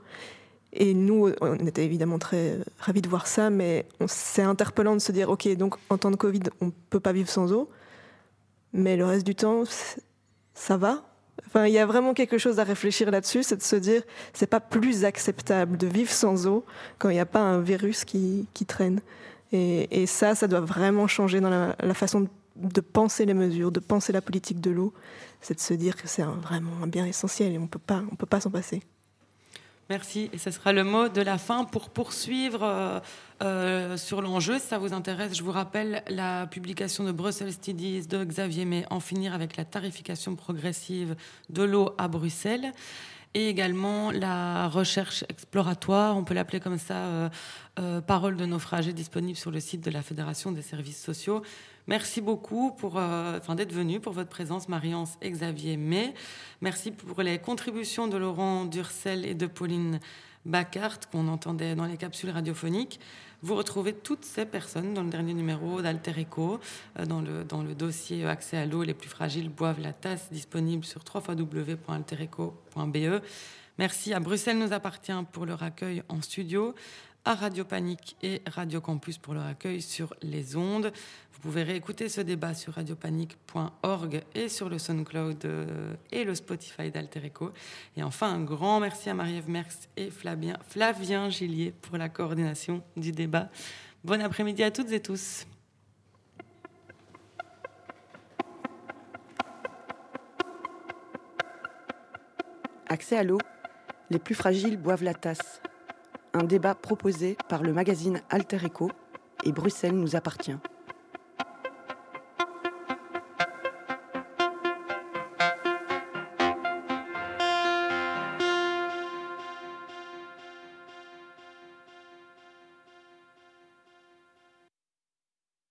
Et 0.74 0.94
nous, 0.94 1.32
on 1.40 1.56
était 1.66 1.86
évidemment 1.86 2.20
très 2.20 2.58
ravis 2.80 3.02
de 3.02 3.08
voir 3.08 3.28
ça, 3.28 3.50
mais 3.50 3.88
c'est 4.08 4.42
interpellant 4.42 4.94
de 4.94 5.00
se 5.00 5.14
dire, 5.14 5.30
ok, 5.30 5.48
donc 5.56 5.76
en 5.90 5.98
temps 5.98 6.12
de 6.12 6.18
Covid, 6.18 6.42
on 6.60 6.66
ne 6.66 6.72
peut 6.90 7.00
pas 7.00 7.14
vivre 7.14 7.30
sans 7.30 7.54
eau, 7.54 7.70
mais 8.74 8.98
le 8.98 9.06
reste 9.06 9.26
du 9.26 9.36
temps, 9.36 9.64
ça 10.54 10.76
va, 10.76 11.06
Enfin, 11.48 11.68
il 11.68 11.74
y 11.74 11.80
a 11.80 11.86
vraiment 11.86 12.14
quelque 12.14 12.38
chose 12.38 12.60
à 12.60 12.64
réfléchir 12.64 13.12
là-dessus, 13.12 13.44
c'est 13.44 13.58
de 13.58 13.62
se 13.64 13.76
dire, 13.76 14.02
c'est 14.34 14.48
pas 14.48 14.60
plus 14.60 15.06
acceptable 15.06 15.78
de 15.78 15.88
vivre 15.88 16.12
sans 16.12 16.48
eau 16.48 16.66
quand 16.98 17.10
il 17.10 17.14
n'y 17.14 17.20
a 17.20 17.26
pas 17.26 17.40
un 17.40 17.62
virus 17.62 18.04
qui, 18.04 18.48
traîne. 18.68 19.00
Et, 19.52 20.02
et, 20.02 20.06
ça, 20.06 20.36
ça 20.36 20.48
doit 20.48 20.62
vraiment 20.62 21.08
changer 21.08 21.40
dans 21.40 21.50
la, 21.50 21.76
la 21.80 21.94
façon 21.94 22.22
de, 22.22 22.28
penser 22.82 23.26
les 23.26 23.34
mesures, 23.34 23.72
de 23.72 23.80
penser 23.80 24.14
la 24.14 24.22
politique 24.22 24.62
de 24.62 24.72
l'eau. 24.72 24.94
C'est 25.42 25.56
de 25.56 25.60
se 25.60 25.74
dire 25.74 25.96
que 25.96 26.08
c'est 26.08 26.24
vraiment 26.24 26.84
un 26.84 26.88
bien 26.88 27.06
essentiel 27.06 27.54
et 27.54 27.58
on 27.58 27.64
on 27.64 28.16
peut 28.16 28.26
pas 28.26 28.40
s'en 28.40 28.52
passer. 28.52 28.82
Merci. 29.90 30.32
Et 30.34 30.40
ce 30.40 30.50
sera 30.50 30.74
le 30.74 30.84
mot 30.84 31.10
de 31.10 31.22
la 31.22 31.38
fin 31.38 31.64
pour 31.64 31.90
poursuivre 31.90 32.64
euh, 32.64 33.00
euh, 33.44 33.98
sur 33.98 34.24
l'enjeu. 34.24 34.58
Si 34.58 34.66
ça 34.66 34.80
vous 34.80 34.94
intéresse, 34.94 35.38
je 35.38 35.44
vous 35.44 35.52
rappelle 35.52 36.04
la 36.08 36.48
publication 36.48 37.04
de 37.04 37.12
Brussels 37.12 37.54
Studies 37.54 38.08
de 38.08 38.24
Xavier 38.24 38.66
May, 38.66 38.86
En 38.90 39.00
finir 39.00 39.36
avec 39.36 39.58
la 39.58 39.66
tarification 39.66 40.36
progressive 40.36 41.16
de 41.50 41.62
l'eau 41.62 41.94
à 42.00 42.08
Bruxelles. 42.08 42.72
Et 43.36 43.50
également 43.50 44.12
la 44.12 44.70
recherche 44.70 45.26
exploratoire, 45.28 46.16
on 46.16 46.24
peut 46.24 46.34
l'appeler 46.34 46.62
comme 46.62 46.78
ça, 46.78 47.30
euh, 47.80 48.00
Parole 48.00 48.38
de 48.38 48.46
naufragés, 48.46 48.94
disponible 48.94 49.38
sur 49.38 49.52
le 49.52 49.60
site 49.60 49.84
de 49.84 49.92
la 49.92 50.02
Fédération 50.02 50.54
des 50.54 50.62
services 50.62 51.04
sociaux. 51.04 51.42
Merci 51.88 52.22
beaucoup 52.22 52.72
pour, 52.72 52.98
euh, 52.98 53.38
d'être 53.58 53.74
venu, 53.74 54.00
pour 54.00 54.14
votre 54.14 54.30
présence, 54.30 54.70
Marie-Anse 54.70 55.18
et 55.22 55.30
Xavier 55.30 55.76
May. 55.76 56.14
Merci 56.62 56.92
pour 56.92 57.22
les 57.24 57.38
contributions 57.38 58.08
de 58.08 58.16
Laurent 58.16 58.64
Durcel 58.64 59.26
et 59.26 59.36
de 59.36 59.48
Pauline 59.48 60.00
Bacart 60.46 61.10
qu'on 61.12 61.28
entendait 61.28 61.76
dans 61.76 61.88
les 61.88 61.98
capsules 61.98 62.30
radiophoniques. 62.30 63.02
Vous 63.46 63.54
retrouvez 63.54 63.94
toutes 63.94 64.26
ces 64.26 64.48
personnes 64.48 64.96
dans 64.96 65.04
le 65.04 65.12
dernier 65.12 65.36
numéro 65.36 65.80
d'Alter 65.80 66.20
Eco, 66.20 66.60
euh, 66.98 67.06
dans, 67.06 67.22
le, 67.22 67.44
dans 67.44 67.62
le 67.62 67.76
dossier 67.76 68.26
Accès 68.26 68.58
à 68.58 68.66
l'eau, 68.66 68.82
les 68.82 68.96
plus 68.96 69.08
fragiles 69.08 69.50
boivent 69.50 69.82
la 69.82 69.94
tasse, 69.94 70.32
disponible 70.32 70.84
sur 70.84 71.04
www.altereco.be. 71.14 73.22
Merci 73.78 74.16
à 74.16 74.20
Bruxelles 74.20 74.58
nous 74.58 74.74
appartient 74.74 75.12
pour 75.32 75.46
leur 75.46 75.62
accueil 75.62 76.02
en 76.10 76.24
studio, 76.24 76.74
à 77.26 77.34
Radio 77.34 77.66
Panique 77.66 78.16
et 78.22 78.44
Radio 78.46 78.80
Campus 78.80 79.18
pour 79.18 79.34
leur 79.34 79.46
accueil 79.46 79.82
sur 79.82 80.14
les 80.22 80.56
ondes. 80.56 80.92
Vous 81.34 81.40
pouvez 81.40 81.64
réécouter 81.64 82.08
ce 82.08 82.22
débat 82.22 82.54
sur 82.54 82.74
radiopanique.org 82.74 84.24
et 84.36 84.48
sur 84.48 84.70
le 84.70 84.78
SoundCloud 84.78 85.44
euh, 85.46 85.96
et 86.12 86.24
le 86.24 86.36
Spotify 86.36 86.92
d'Altereco. 86.92 87.52
Et 87.98 88.04
enfin, 88.04 88.32
un 88.32 88.44
grand 88.44 88.80
merci 88.80 89.10
à 89.10 89.16
Marie-Ève 89.16 89.50
Merckx 89.50 89.90
et 89.98 90.12
Flavien, 90.12 90.58
Flavien 90.70 91.30
Gillier 91.30 91.74
pour 91.82 91.98
la 91.98 92.10
coordination 92.10 92.84
du 92.96 93.12
débat. 93.12 93.50
Bon 94.04 94.22
après-midi 94.22 94.62
à 94.62 94.70
toutes 94.70 94.92
et 94.92 95.02
tous. 95.02 95.48
Accès 102.88 103.18
à 103.18 103.24
l'eau, 103.24 103.40
les 104.12 104.20
plus 104.20 104.36
fragiles 104.36 104.78
boivent 104.78 105.04
la 105.04 105.16
tasse 105.16 105.60
un 106.36 106.44
débat 106.44 106.76
proposé 106.76 107.38
par 107.48 107.64
le 107.64 107.72
magazine 107.72 108.22
Alter 108.30 108.58
Eco 108.66 108.92
et 109.46 109.54
Bruxelles 109.54 109.96
nous 109.96 110.18
appartient. 110.18 110.58